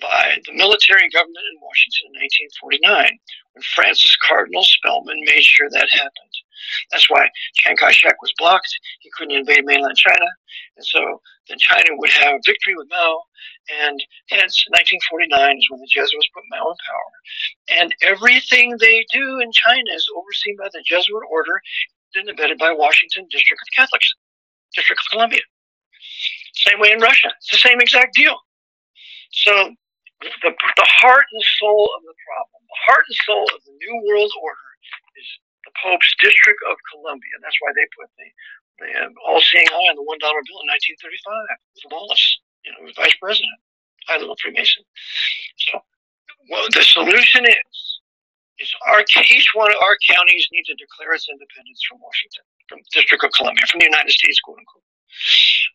by 0.00 0.36
the 0.46 0.52
military 0.52 1.08
government 1.08 1.46
in 1.52 1.60
Washington 1.60 2.12
in 2.12 2.20
1949 2.84 3.18
when 3.52 3.62
Francis 3.76 4.16
Cardinal 4.20 4.64
Spellman 4.64 5.20
made 5.24 5.44
sure 5.44 5.68
that 5.70 5.88
happened. 5.92 6.36
That's 6.90 7.08
why 7.10 7.28
Chiang 7.54 7.76
Kai 7.76 7.92
shek 7.92 8.20
was 8.20 8.32
blocked. 8.38 8.72
He 9.00 9.10
couldn't 9.16 9.36
invade 9.36 9.64
mainland 9.64 9.96
China. 9.96 10.26
And 10.76 10.86
so 10.86 11.20
then 11.48 11.58
China 11.58 11.90
would 11.92 12.10
have 12.10 12.40
victory 12.44 12.74
with 12.76 12.88
Mao. 12.90 13.22
And 13.82 13.98
hence, 14.30 14.64
1949 14.70 15.58
is 15.58 15.66
when 15.70 15.80
the 15.80 15.90
Jesuits 15.90 16.28
put 16.34 16.44
Mao 16.50 16.70
in 16.70 16.76
power. 16.86 17.12
And 17.80 17.94
everything 18.02 18.76
they 18.78 19.04
do 19.12 19.40
in 19.40 19.50
China 19.52 19.90
is 19.94 20.08
overseen 20.16 20.56
by 20.58 20.68
the 20.72 20.82
Jesuit 20.86 21.22
order 21.30 21.60
and 22.14 22.28
abetted 22.28 22.58
by 22.58 22.72
Washington 22.72 23.26
District 23.30 23.60
of 23.60 23.68
Catholics, 23.76 24.12
District 24.74 25.00
of 25.00 25.10
Columbia. 25.10 25.40
Same 26.54 26.78
way 26.78 26.92
in 26.92 27.00
Russia. 27.00 27.32
It's 27.40 27.50
the 27.50 27.56
same 27.56 27.80
exact 27.80 28.14
deal. 28.14 28.36
So 29.32 29.72
the, 30.20 30.52
the 30.52 30.88
heart 31.00 31.26
and 31.32 31.42
soul 31.58 31.90
of 31.96 32.02
the 32.04 32.14
problem, 32.26 32.60
the 32.68 32.80
heart 32.86 33.04
and 33.08 33.18
soul 33.26 33.46
of 33.54 33.60
the 33.64 33.74
New 33.74 33.96
World 34.06 34.32
Order 34.42 34.68
is 35.18 35.28
the 35.64 35.74
Pope's 35.82 36.12
District 36.22 36.60
of 36.70 36.76
Columbia. 36.92 37.34
That's 37.42 37.58
why 37.60 37.70
they 37.74 37.86
put 37.94 38.10
the, 38.18 38.28
the 38.82 38.88
um, 39.06 39.14
all-seeing 39.26 39.68
eye 39.68 39.88
on 39.90 39.96
the 39.96 40.06
one 40.06 40.18
dollar 40.18 40.42
bill 40.46 40.62
in 40.62 40.70
1935 40.70 41.58
with 41.78 41.86
Wallace, 41.90 42.26
you 42.66 42.70
know, 42.74 42.86
vice 42.98 43.14
president, 43.18 43.58
high 44.06 44.18
little 44.18 44.38
Freemason. 44.42 44.82
So, 45.70 45.78
well, 46.50 46.66
the 46.74 46.82
solution 46.82 47.46
is 47.46 47.92
is 48.60 48.70
our 48.86 49.02
each 49.02 49.50
one 49.54 49.70
of 49.74 49.78
our 49.82 49.98
counties 50.06 50.46
needs 50.52 50.68
to 50.70 50.78
declare 50.78 51.14
its 51.18 51.26
independence 51.26 51.82
from 51.82 51.98
Washington, 51.98 52.46
from 52.70 52.78
District 52.94 53.22
of 53.24 53.32
Columbia, 53.34 53.66
from 53.66 53.82
the 53.82 53.90
United 53.90 54.12
States, 54.14 54.38
quote 54.40 54.58
unquote. 54.58 54.86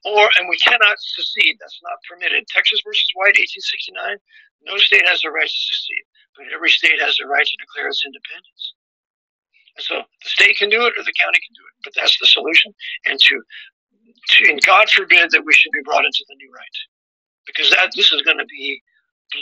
Or 0.05 0.29
and 0.39 0.47
we 0.47 0.57
cannot 0.63 0.97
secede. 0.97 1.57
That's 1.59 1.79
not 1.83 1.99
permitted. 2.07 2.47
Texas 2.47 2.81
versus 2.85 3.09
White, 3.13 3.37
1869. 3.37 4.17
No 4.65 4.77
state 4.77 5.05
has 5.05 5.21
the 5.21 5.29
right 5.29 5.47
to 5.49 5.61
secede, 5.67 6.07
but 6.35 6.47
every 6.53 6.71
state 6.71 6.97
has 7.01 7.17
the 7.19 7.27
right 7.27 7.45
to 7.45 7.57
declare 7.59 7.91
its 7.91 8.03
independence. 8.05 8.73
So 9.79 9.95
the 9.95 10.29
state 10.29 10.57
can 10.57 10.69
do 10.69 10.81
it 10.85 10.93
or 10.97 11.03
the 11.03 11.13
county 11.19 11.39
can 11.39 11.53
do 11.53 11.65
it, 11.65 11.75
but 11.83 11.93
that's 11.95 12.17
the 12.19 12.27
solution. 12.27 12.73
And 13.05 13.19
to, 13.19 13.35
to 14.29 14.51
and 14.51 14.61
God 14.65 14.89
forbid 14.89 15.31
that 15.31 15.45
we 15.45 15.53
should 15.53 15.71
be 15.71 15.85
brought 15.85 16.05
into 16.05 16.25
the 16.27 16.35
new 16.35 16.51
right, 16.53 16.77
because 17.45 17.69
that 17.71 17.91
this 17.95 18.11
is 18.11 18.21
going 18.23 18.39
to 18.39 18.45
be 18.45 18.81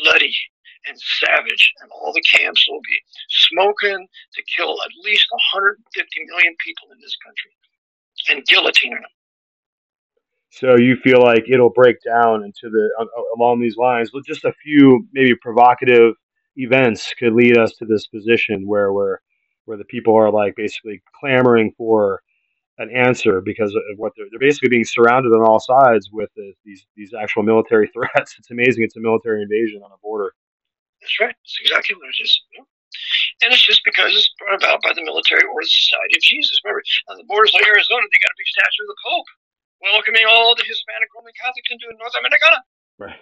bloody 0.04 0.36
and 0.88 0.98
savage, 1.24 1.74
and 1.82 1.90
all 1.92 2.14
the 2.14 2.22
camps 2.22 2.66
will 2.70 2.82
be 2.82 3.00
smoking 3.30 4.08
to 4.34 4.44
kill 4.56 4.78
at 4.84 4.92
least 5.04 5.26
150 5.56 5.82
million 6.30 6.56
people 6.64 6.88
in 6.92 7.00
this 7.02 7.16
country 7.26 7.52
and 8.30 8.46
guillotining 8.46 9.02
them. 9.02 9.12
So 10.52 10.78
you 10.78 10.96
feel 11.04 11.22
like 11.22 11.46
it'll 11.52 11.72
break 11.72 11.98
down 12.06 12.44
into 12.44 12.70
the 12.70 12.90
uh, 13.00 13.04
uh, 13.04 13.24
along 13.38 13.60
these 13.60 13.76
lines. 13.76 14.12
But 14.14 14.26
just 14.26 14.46
a 14.46 14.54
few 14.64 15.06
maybe 15.12 15.36
provocative 15.36 16.14
events 16.56 17.14
could 17.20 17.34
lead 17.34 17.58
us 17.58 17.74
to 17.78 17.86
this 17.86 18.08
position 18.08 18.66
where 18.66 18.94
we're 18.94 19.18
where 19.66 19.78
the 19.78 19.86
people 19.86 20.16
are 20.16 20.32
like 20.32 20.55
basically 20.55 21.01
clamoring 21.20 21.74
for 21.78 22.22
an 22.78 22.89
answer 22.91 23.41
because 23.41 23.74
of 23.74 23.82
what 23.97 24.11
they're, 24.18 24.28
they're 24.32 24.39
basically 24.39 24.70
being 24.70 24.84
surrounded 24.84 25.30
on 25.32 25.41
all 25.41 25.59
sides 25.59 26.09
with 26.11 26.30
the, 26.36 26.53
these 26.66 26.86
these 26.95 27.13
actual 27.13 27.43
military 27.43 27.88
threats. 27.93 28.36
It's 28.38 28.51
amazing. 28.51 28.84
It's 28.84 28.97
a 28.97 29.03
military 29.03 29.41
invasion 29.41 29.82
on 29.84 29.91
a 29.91 29.99
border. 30.01 30.34
That's 31.01 31.20
right. 31.20 31.36
That's 31.36 31.59
exactly 31.61 31.95
what 31.95 32.09
it 32.09 32.24
is. 32.24 32.41
And 33.43 33.51
it's 33.51 33.66
just 33.66 33.84
because 33.84 34.16
it's 34.16 34.32
brought 34.39 34.55
about 34.55 34.80
by 34.82 34.95
the 34.95 35.03
military 35.03 35.43
or 35.43 35.59
the 35.59 35.68
Society 35.68 36.16
of 36.16 36.24
Jesus. 36.24 36.55
Remember, 36.63 36.82
on 37.11 37.18
the 37.20 37.28
borders 37.28 37.51
of 37.51 37.61
Arizona, 37.68 38.07
they 38.07 38.22
got 38.24 38.32
a 38.32 38.39
big 38.39 38.47
statue 38.47 38.84
of 38.88 38.91
the 38.95 39.01
Pope 39.03 39.30
welcoming 39.84 40.26
all 40.26 40.55
the 40.55 40.63
Hispanic 40.63 41.11
Roman 41.13 41.36
Catholics 41.36 41.70
into 41.70 41.91
North 41.99 42.16
America. 42.16 42.51
Right. 42.97 43.20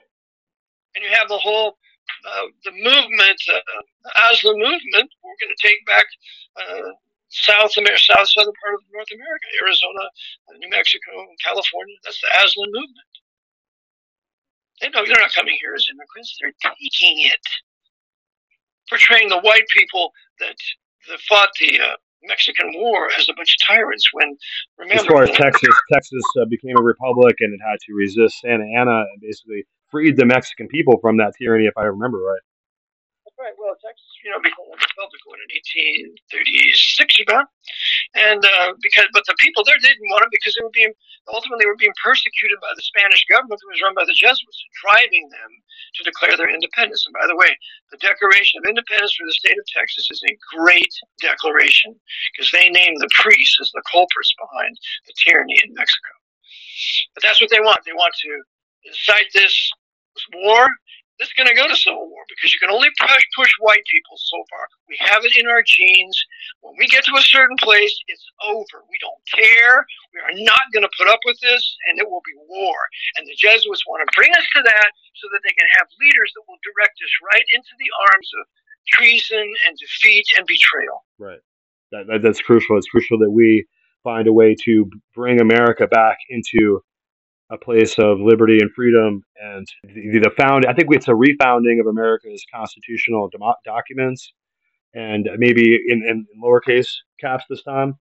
And 0.95 1.01
you 1.01 1.09
have 1.11 1.27
the 1.27 1.41
whole 1.41 1.75
uh, 2.23 2.47
the 2.63 2.71
movement, 2.71 3.39
uh, 3.49 3.81
the 4.05 4.11
Aztlan 4.29 4.59
movement. 4.59 5.09
Going 5.43 5.51
to 5.51 5.59
take 5.59 5.83
back 5.83 6.07
uh, 6.55 6.95
South 7.27 7.75
America, 7.75 7.99
South 7.99 8.29
southern 8.31 8.55
part 8.63 8.79
of 8.79 8.81
North 8.95 9.11
America, 9.11 9.47
Arizona, 9.59 10.07
uh, 10.47 10.55
New 10.55 10.71
Mexico, 10.71 11.11
California. 11.43 11.99
That's 12.07 12.21
the 12.23 12.31
Aztlan 12.39 12.71
movement. 12.71 13.11
They 14.79 14.87
know 14.89 15.03
they're 15.03 15.19
not 15.19 15.35
coming 15.35 15.57
here 15.59 15.75
as 15.75 15.83
immigrants; 15.91 16.39
they're 16.39 16.55
taking 16.63 17.27
it 17.27 17.43
portraying 18.89 19.29
the 19.29 19.39
white 19.39 19.67
people 19.75 20.11
that, 20.39 20.55
that 21.09 21.19
fought 21.27 21.49
the 21.59 21.79
uh, 21.79 21.95
Mexican 22.23 22.71
War 22.75 23.09
as 23.17 23.27
a 23.29 23.33
bunch 23.33 23.55
of 23.59 23.67
tyrants. 23.67 24.07
When 24.13 24.35
remember, 24.77 25.01
as 25.01 25.07
far 25.07 25.23
as 25.23 25.31
Texas, 25.31 25.75
Texas 25.91 26.23
uh, 26.41 26.45
became 26.45 26.77
a 26.77 26.81
republic 26.81 27.37
and 27.39 27.53
it 27.53 27.59
had 27.65 27.77
to 27.87 27.93
resist 27.93 28.39
Santa 28.41 28.65
Anna 28.65 29.03
and 29.11 29.21
basically 29.21 29.65
freed 29.89 30.17
the 30.17 30.25
Mexican 30.25 30.67
people 30.67 30.97
from 31.01 31.17
that 31.17 31.33
tyranny, 31.39 31.65
if 31.65 31.77
I 31.77 31.83
remember 31.83 32.17
right. 32.17 32.41
Right. 33.43 33.59
Well, 33.59 33.75
Texas, 33.75 34.07
you 34.23 34.31
know, 34.31 34.39
became 34.39 34.71
a 34.71 34.79
republic 34.79 35.19
in 35.27 36.15
1836 36.15 37.27
about, 37.27 37.51
and 38.15 38.39
uh, 38.39 38.71
because 38.79 39.03
but 39.11 39.27
the 39.27 39.35
people 39.35 39.67
there 39.67 39.75
didn't 39.83 40.07
want 40.07 40.23
it 40.23 40.31
because 40.31 40.55
they 40.55 40.63
were 40.63 40.71
being 40.71 40.95
ultimately 41.27 41.67
were 41.67 41.75
being 41.75 41.91
persecuted 41.99 42.55
by 42.63 42.71
the 42.71 42.87
Spanish 42.87 43.27
government 43.27 43.59
that 43.59 43.67
was 43.67 43.83
run 43.83 43.99
by 43.99 44.07
the 44.07 44.15
Jesuits, 44.15 44.63
driving 44.79 45.27
them 45.27 45.51
to 45.99 46.07
declare 46.07 46.39
their 46.39 46.55
independence. 46.55 47.03
And 47.03 47.11
by 47.19 47.27
the 47.27 47.35
way, 47.35 47.51
the 47.91 47.99
Declaration 47.99 48.63
of 48.63 48.71
Independence 48.71 49.11
for 49.11 49.27
the 49.27 49.35
state 49.35 49.59
of 49.59 49.67
Texas 49.75 50.07
is 50.07 50.23
a 50.23 50.39
great 50.55 50.95
declaration 51.19 51.99
because 52.31 52.47
they 52.55 52.71
name 52.71 52.95
the 52.95 53.11
priests 53.11 53.59
as 53.59 53.75
the 53.75 53.83
culprits 53.91 54.31
behind 54.39 54.71
the 55.03 55.19
tyranny 55.19 55.59
in 55.67 55.75
Mexico. 55.75 56.15
But 57.11 57.27
that's 57.27 57.43
what 57.43 57.51
they 57.51 57.59
want. 57.59 57.83
They 57.83 57.91
want 57.91 58.15
to 58.23 58.31
incite 58.87 59.27
this 59.35 59.51
war 60.31 60.71
it's 61.19 61.33
going 61.33 61.47
to 61.47 61.53
go 61.53 61.67
to 61.67 61.75
civil 61.77 62.09
war 62.09 62.25
because 62.25 62.53
you 62.53 62.59
can 62.59 62.73
only 62.73 62.89
push, 62.97 63.23
push 63.37 63.53
white 63.61 63.85
people 63.85 64.17
so 64.17 64.41
far. 64.49 64.65
We 64.89 64.97
have 65.05 65.21
it 65.25 65.37
in 65.37 65.45
our 65.45 65.61
genes. 65.61 66.17
When 66.61 66.73
we 66.77 66.87
get 66.87 67.05
to 67.05 67.15
a 67.17 67.21
certain 67.21 67.57
place, 67.61 67.93
it's 68.07 68.25
over. 68.41 68.81
We 68.89 68.97
don't 68.97 69.21
care. 69.29 69.85
We 70.13 70.19
are 70.25 70.35
not 70.41 70.73
going 70.73 70.83
to 70.83 70.97
put 70.97 71.07
up 71.07 71.21
with 71.25 71.37
this, 71.41 71.61
and 71.89 71.99
it 72.01 72.09
will 72.09 72.25
be 72.25 72.33
war. 72.49 72.75
And 73.17 73.27
the 73.27 73.37
Jesuits 73.37 73.85
want 73.85 74.01
to 74.01 74.09
bring 74.17 74.31
us 74.33 74.47
to 74.57 74.61
that 74.65 74.89
so 75.21 75.29
that 75.31 75.41
they 75.45 75.53
can 75.53 75.69
have 75.77 75.87
leaders 76.01 76.33
that 76.33 76.43
will 76.49 76.61
direct 76.65 76.97
us 76.97 77.13
right 77.29 77.45
into 77.53 77.73
the 77.77 77.91
arms 78.09 78.29
of 78.41 78.43
treason 78.89 79.45
and 79.69 79.77
defeat 79.77 80.25
and 80.37 80.45
betrayal. 80.47 81.05
Right. 81.21 81.41
That, 81.91 82.07
that, 82.09 82.21
that's 82.25 82.41
crucial. 82.41 82.77
It's 82.77 82.89
crucial 82.89 83.19
that 83.19 83.31
we 83.31 83.65
find 84.03 84.27
a 84.27 84.33
way 84.33 84.55
to 84.65 84.89
bring 85.15 85.39
America 85.39 85.87
back 85.87 86.17
into 86.29 86.81
a 87.53 87.57
place 87.57 87.97
of 87.99 88.19
liberty 88.19 88.57
and 88.59 88.71
freedom 88.71 89.23
and 89.41 89.67
the, 89.83 90.19
the 90.19 90.31
found 90.37 90.65
i 90.65 90.73
think 90.73 90.87
it's 90.91 91.07
a 91.07 91.11
refounding 91.11 91.79
of 91.79 91.87
america's 91.87 92.43
constitutional 92.53 93.29
do- 93.29 93.53
documents 93.63 94.33
and 94.95 95.27
maybe 95.37 95.79
in, 95.87 96.03
in, 96.07 96.25
lowercase 96.43 96.89
caps 97.19 97.43
this 97.49 97.61
time 97.63 97.93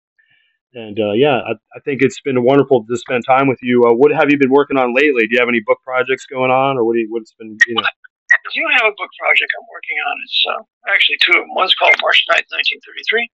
and 0.75 0.99
uh, 1.01 1.13
yeah 1.13 1.39
I, 1.39 1.53
I, 1.75 1.81
think 1.85 2.03
it's 2.03 2.21
been 2.21 2.43
wonderful 2.45 2.85
to 2.85 2.97
spend 2.97 3.25
time 3.27 3.49
with 3.49 3.59
you 3.63 3.83
uh, 3.85 3.93
what 3.93 4.13
have 4.13 4.31
you 4.31 4.39
been 4.39 4.51
working 4.51 4.77
on 4.77 4.95
lately 4.95 5.27
do 5.27 5.35
you 5.35 5.41
have 5.41 5.49
any 5.49 5.63
book 5.67 5.79
projects 5.85 6.27
going 6.27 6.51
on 6.51 6.79
or 6.79 6.85
what 6.85 6.95
do 6.95 7.01
you, 7.01 7.09
what's 7.11 7.35
been 7.35 7.57
you 7.67 7.75
know 7.75 7.83
I 8.33 8.37
do 8.55 8.63
have 8.79 8.87
a 8.87 8.95
book 8.95 9.11
project 9.19 9.51
I'm 9.59 9.67
working 9.71 9.99
on. 10.07 10.15
It's 10.23 10.45
uh, 10.47 10.63
actually 10.95 11.19
two 11.23 11.35
of 11.35 11.43
them. 11.43 11.55
One's 11.55 11.75
called 11.75 11.95
March 12.01 12.25
9th, 12.31 12.47
1933, 12.47 13.31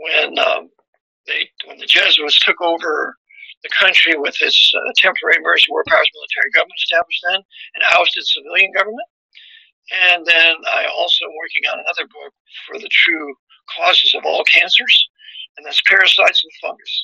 when 0.00 0.38
um, 0.40 0.70
they 1.26 1.48
when 1.66 1.78
the 1.78 1.86
Jesuits 1.86 2.38
took 2.40 2.60
over 2.60 3.16
the 3.64 3.72
country 3.72 4.14
with 4.16 4.36
its 4.40 4.72
uh, 4.76 4.92
temporary 4.96 5.40
emergency 5.40 5.72
war 5.72 5.82
powers 5.88 6.08
military 6.12 6.52
government 6.52 6.78
established 6.78 7.24
then 7.26 7.40
and 7.74 7.82
ousted 7.96 8.22
civilian 8.28 8.70
government. 8.76 9.08
And 9.92 10.24
then 10.24 10.54
I 10.68 10.86
also 10.92 11.24
am 11.24 11.34
working 11.36 11.64
on 11.72 11.80
another 11.80 12.06
book 12.08 12.32
for 12.68 12.78
the 12.78 12.88
true 12.88 13.34
causes 13.76 14.14
of 14.14 14.24
all 14.24 14.44
cancers, 14.44 14.94
and 15.56 15.64
that's 15.64 15.80
parasites 15.88 16.44
and 16.44 16.52
fungus. 16.60 16.94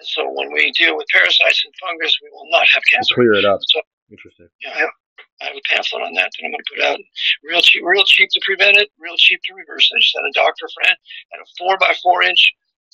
And 0.00 0.08
so 0.08 0.28
when 0.32 0.52
we 0.52 0.72
deal 0.72 0.96
with 0.96 1.06
parasites 1.12 1.64
and 1.64 1.74
fungus, 1.80 2.16
we 2.22 2.28
will 2.32 2.48
not 2.50 2.66
have 2.72 2.82
cancer. 2.92 3.14
Clear 3.14 3.34
it 3.34 3.44
up. 3.44 3.60
So, 3.68 3.80
Interesting. 4.10 4.48
Yeah, 4.60 4.72
I 4.72 4.78
have, 4.88 4.94
I 5.40 5.44
have 5.52 5.56
a 5.56 5.64
pamphlet 5.68 6.02
on 6.02 6.14
that 6.14 6.32
that 6.32 6.44
I'm 6.44 6.52
going 6.52 6.64
to 6.64 6.72
put 6.72 6.84
out. 6.84 6.98
Real 7.44 7.60
cheap, 7.60 7.84
real 7.84 8.04
cheap 8.04 8.28
to 8.32 8.40
prevent 8.44 8.76
it, 8.76 8.88
real 8.98 9.16
cheap 9.16 9.40
to 9.44 9.52
reverse 9.54 9.88
it. 9.92 9.96
I 9.96 10.00
just 10.00 10.16
had 10.16 10.24
a 10.24 10.32
doctor 10.32 10.68
friend 10.80 10.96
had 11.32 11.40
a 11.40 11.48
four 11.58 11.76
by 11.76 11.92
four 12.02 12.22
inch 12.22 12.40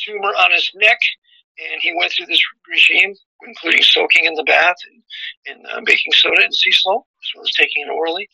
tumor 0.03 0.35
on 0.35 0.51
his 0.51 0.71
neck 0.75 0.99
and 1.59 1.81
he 1.81 1.95
went 1.97 2.13
through 2.13 2.27
this 2.27 2.43
regime, 2.69 3.15
including 3.47 3.83
soaking 3.83 4.25
in 4.25 4.35
the 4.35 4.45
bath 4.45 4.77
and, 4.91 4.99
and 5.47 5.59
uh, 5.71 5.81
baking 5.85 6.13
soda 6.13 6.43
and 6.43 6.55
sea 6.55 6.73
salt, 6.73 7.07
as 7.23 7.31
well 7.35 7.45
as 7.45 7.53
taking 7.55 7.87
it 7.87 7.93
orally. 7.93 8.29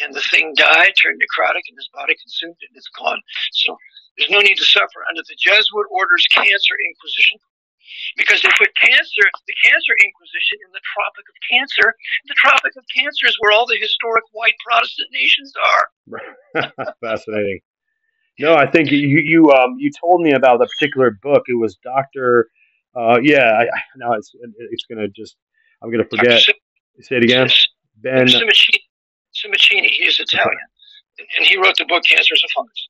And 0.00 0.14
the 0.14 0.24
thing 0.30 0.54
died, 0.56 0.94
turned 0.96 1.20
necrotic, 1.20 1.66
and 1.68 1.76
his 1.76 1.90
body 1.92 2.14
consumed 2.16 2.56
it, 2.60 2.70
and 2.70 2.76
it's 2.76 2.90
gone. 2.96 3.20
So 3.52 3.76
there's 4.16 4.30
no 4.30 4.40
need 4.40 4.56
to 4.56 4.64
suffer 4.64 5.04
under 5.08 5.22
the 5.26 5.36
Jesuit 5.38 5.86
orders 5.90 6.26
cancer 6.32 6.76
inquisition. 6.86 7.38
Because 8.16 8.40
they 8.40 8.48
put 8.56 8.72
cancer, 8.80 9.24
the 9.46 9.56
cancer 9.62 9.94
inquisition, 10.00 10.58
in 10.64 10.72
the 10.72 10.80
Tropic 10.96 11.26
of 11.28 11.36
Cancer. 11.44 11.94
The 12.24 12.34
Tropic 12.40 12.72
of 12.76 12.84
Cancer 12.94 13.26
is 13.26 13.36
where 13.40 13.52
all 13.52 13.66
the 13.66 13.76
historic 13.76 14.24
white 14.32 14.56
Protestant 14.64 15.08
nations 15.12 15.52
are. 15.60 15.84
Fascinating. 17.04 17.60
No, 18.38 18.54
I 18.54 18.70
think 18.70 18.90
you 18.90 18.98
you 18.98 19.50
um 19.52 19.76
you 19.78 19.90
told 19.90 20.22
me 20.22 20.32
about 20.32 20.62
a 20.62 20.66
particular 20.66 21.10
book. 21.22 21.44
It 21.48 21.58
was 21.58 21.76
Doctor. 21.84 22.48
Uh, 22.94 23.18
yeah, 23.22 23.44
I, 23.44 23.62
I 23.64 23.80
now 23.96 24.12
it's 24.14 24.32
it's 24.70 24.84
gonna 24.86 25.08
just 25.08 25.36
I'm 25.82 25.90
gonna 25.90 26.04
forget. 26.04 26.40
Say 26.40 27.16
it 27.16 27.24
again. 27.24 27.48
Ben 27.96 28.26
Simoncini. 28.26 29.88
He's 29.88 30.20
Italian, 30.20 30.68
and 31.18 31.46
he 31.46 31.56
wrote 31.56 31.76
the 31.76 31.84
book 31.86 32.04
"Cancer 32.04 32.34
is 32.34 32.44
a 32.44 32.48
Fungus." 32.54 32.88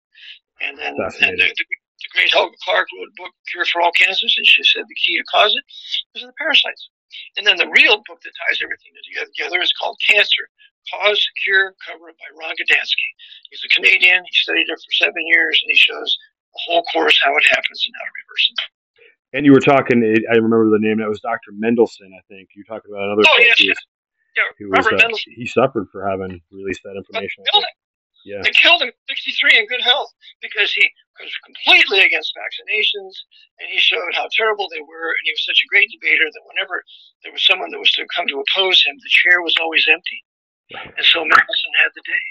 And 0.60 0.78
then 0.78 0.94
and 0.98 1.38
the, 1.38 1.46
the, 1.46 1.64
the 1.66 2.08
great 2.14 2.30
Hulda 2.32 2.56
Clark 2.64 2.86
wrote 2.96 3.08
a 3.08 3.16
book 3.16 3.32
"Cure 3.50 3.64
for 3.66 3.82
All 3.82 3.92
Cancers," 3.92 4.34
and 4.36 4.46
she 4.46 4.62
said 4.62 4.84
the 4.88 4.94
key 4.94 5.18
to 5.18 5.24
cause 5.24 5.54
it 5.54 5.64
it 6.14 6.20
is 6.20 6.26
the 6.26 6.32
parasites. 6.38 6.88
And 7.36 7.46
then 7.46 7.56
the 7.56 7.68
real 7.68 8.02
book 8.08 8.22
that 8.22 8.32
ties 8.46 8.58
everything 8.62 8.92
together 9.36 9.60
is 9.60 9.72
called 9.72 9.98
Cancer 10.08 10.48
Cause, 10.90 11.20
Cure, 11.44 11.74
Cover 11.86 12.10
by 12.10 12.28
Ron 12.38 12.54
Gdanski. 12.58 13.08
He's 13.50 13.62
a 13.64 13.70
Canadian. 13.74 14.24
He 14.24 14.34
studied 14.34 14.66
it 14.68 14.78
for 14.78 14.92
seven 14.98 15.22
years, 15.26 15.60
and 15.62 15.70
he 15.70 15.76
shows 15.76 16.18
the 16.54 16.60
whole 16.66 16.82
course 16.92 17.20
how 17.22 17.36
it 17.36 17.44
happens 17.50 17.84
and 17.86 17.94
how 17.98 18.04
to 18.04 18.12
reverse 18.26 18.46
it. 18.50 18.60
And 19.32 19.46
you 19.46 19.52
were 19.52 19.64
talking, 19.64 20.02
I 20.02 20.36
remember 20.36 20.68
the 20.68 20.82
name, 20.82 20.98
that 20.98 21.08
was 21.08 21.20
Dr. 21.20 21.56
Mendelsohn, 21.56 22.12
I 22.12 22.20
think. 22.28 22.50
You 22.54 22.64
talked 22.64 22.84
about 22.86 23.00
another. 23.00 23.22
Oh, 23.24 23.38
yes. 23.40 23.60
Yeah, 24.36 24.44
Robert 24.68 24.92
was, 24.92 25.24
uh. 25.28 25.32
He 25.36 25.46
suffered 25.46 25.88
for 25.92 26.08
having 26.08 26.40
released 26.50 26.82
that 26.84 26.96
information. 26.96 27.44
Yeah. 28.24 28.40
They 28.42 28.54
killed 28.54 28.80
him 28.82 28.88
at 28.88 28.94
63 29.10 29.58
in 29.58 29.66
good 29.66 29.82
health 29.82 30.14
because 30.40 30.70
he 30.72 30.86
was 31.18 31.34
completely 31.42 32.06
against 32.06 32.32
vaccinations 32.38 33.18
and 33.58 33.66
he 33.66 33.82
showed 33.82 34.14
how 34.14 34.28
terrible 34.30 34.68
they 34.70 34.80
were. 34.80 35.10
And 35.10 35.24
he 35.26 35.34
was 35.34 35.44
such 35.44 35.58
a 35.58 35.66
great 35.66 35.90
debater 35.90 36.30
that 36.30 36.46
whenever 36.46 36.84
there 37.24 37.32
was 37.32 37.44
someone 37.44 37.74
that 37.74 37.82
was 37.82 37.90
to 37.98 38.06
come 38.14 38.28
to 38.28 38.38
oppose 38.38 38.78
him, 38.86 38.94
the 39.02 39.10
chair 39.10 39.42
was 39.42 39.56
always 39.60 39.88
empty. 39.90 40.22
And 40.74 41.06
so 41.06 41.24
Madison 41.24 41.72
had 41.82 41.90
the 41.94 42.02
day. 42.04 42.24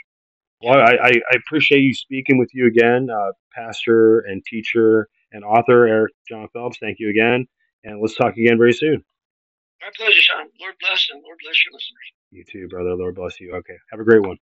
Well, 0.64 0.80
I, 0.80 1.10
I 1.10 1.36
appreciate 1.36 1.82
you 1.82 1.94
speaking 1.94 2.38
with 2.38 2.50
you 2.54 2.68
again, 2.68 3.08
uh, 3.10 3.32
pastor 3.54 4.20
and 4.20 4.44
teacher 4.46 5.08
and 5.32 5.44
author 5.44 5.88
Eric 5.88 6.14
Jon 6.30 6.48
Phelps. 6.54 6.78
Thank 6.80 6.98
you 7.00 7.10
again. 7.10 7.48
And 7.84 8.00
let's 8.00 8.16
talk 8.16 8.38
again 8.38 8.58
very 8.58 8.74
soon. 8.74 9.04
My 9.82 9.90
pleasure, 9.98 10.22
Sean. 10.22 10.46
Lord 10.60 10.76
bless 10.80 11.08
and 11.12 11.24
Lord 11.24 11.38
bless 11.44 11.56
your 11.66 11.74
listeners. 11.74 12.08
You 12.30 12.44
too, 12.44 12.68
brother. 12.68 12.94
Lord 12.96 13.16
bless 13.16 13.40
you. 13.40 13.54
Okay. 13.56 13.74
Have 13.90 14.00
a 14.00 14.04
great 14.04 14.22
one. 14.22 14.38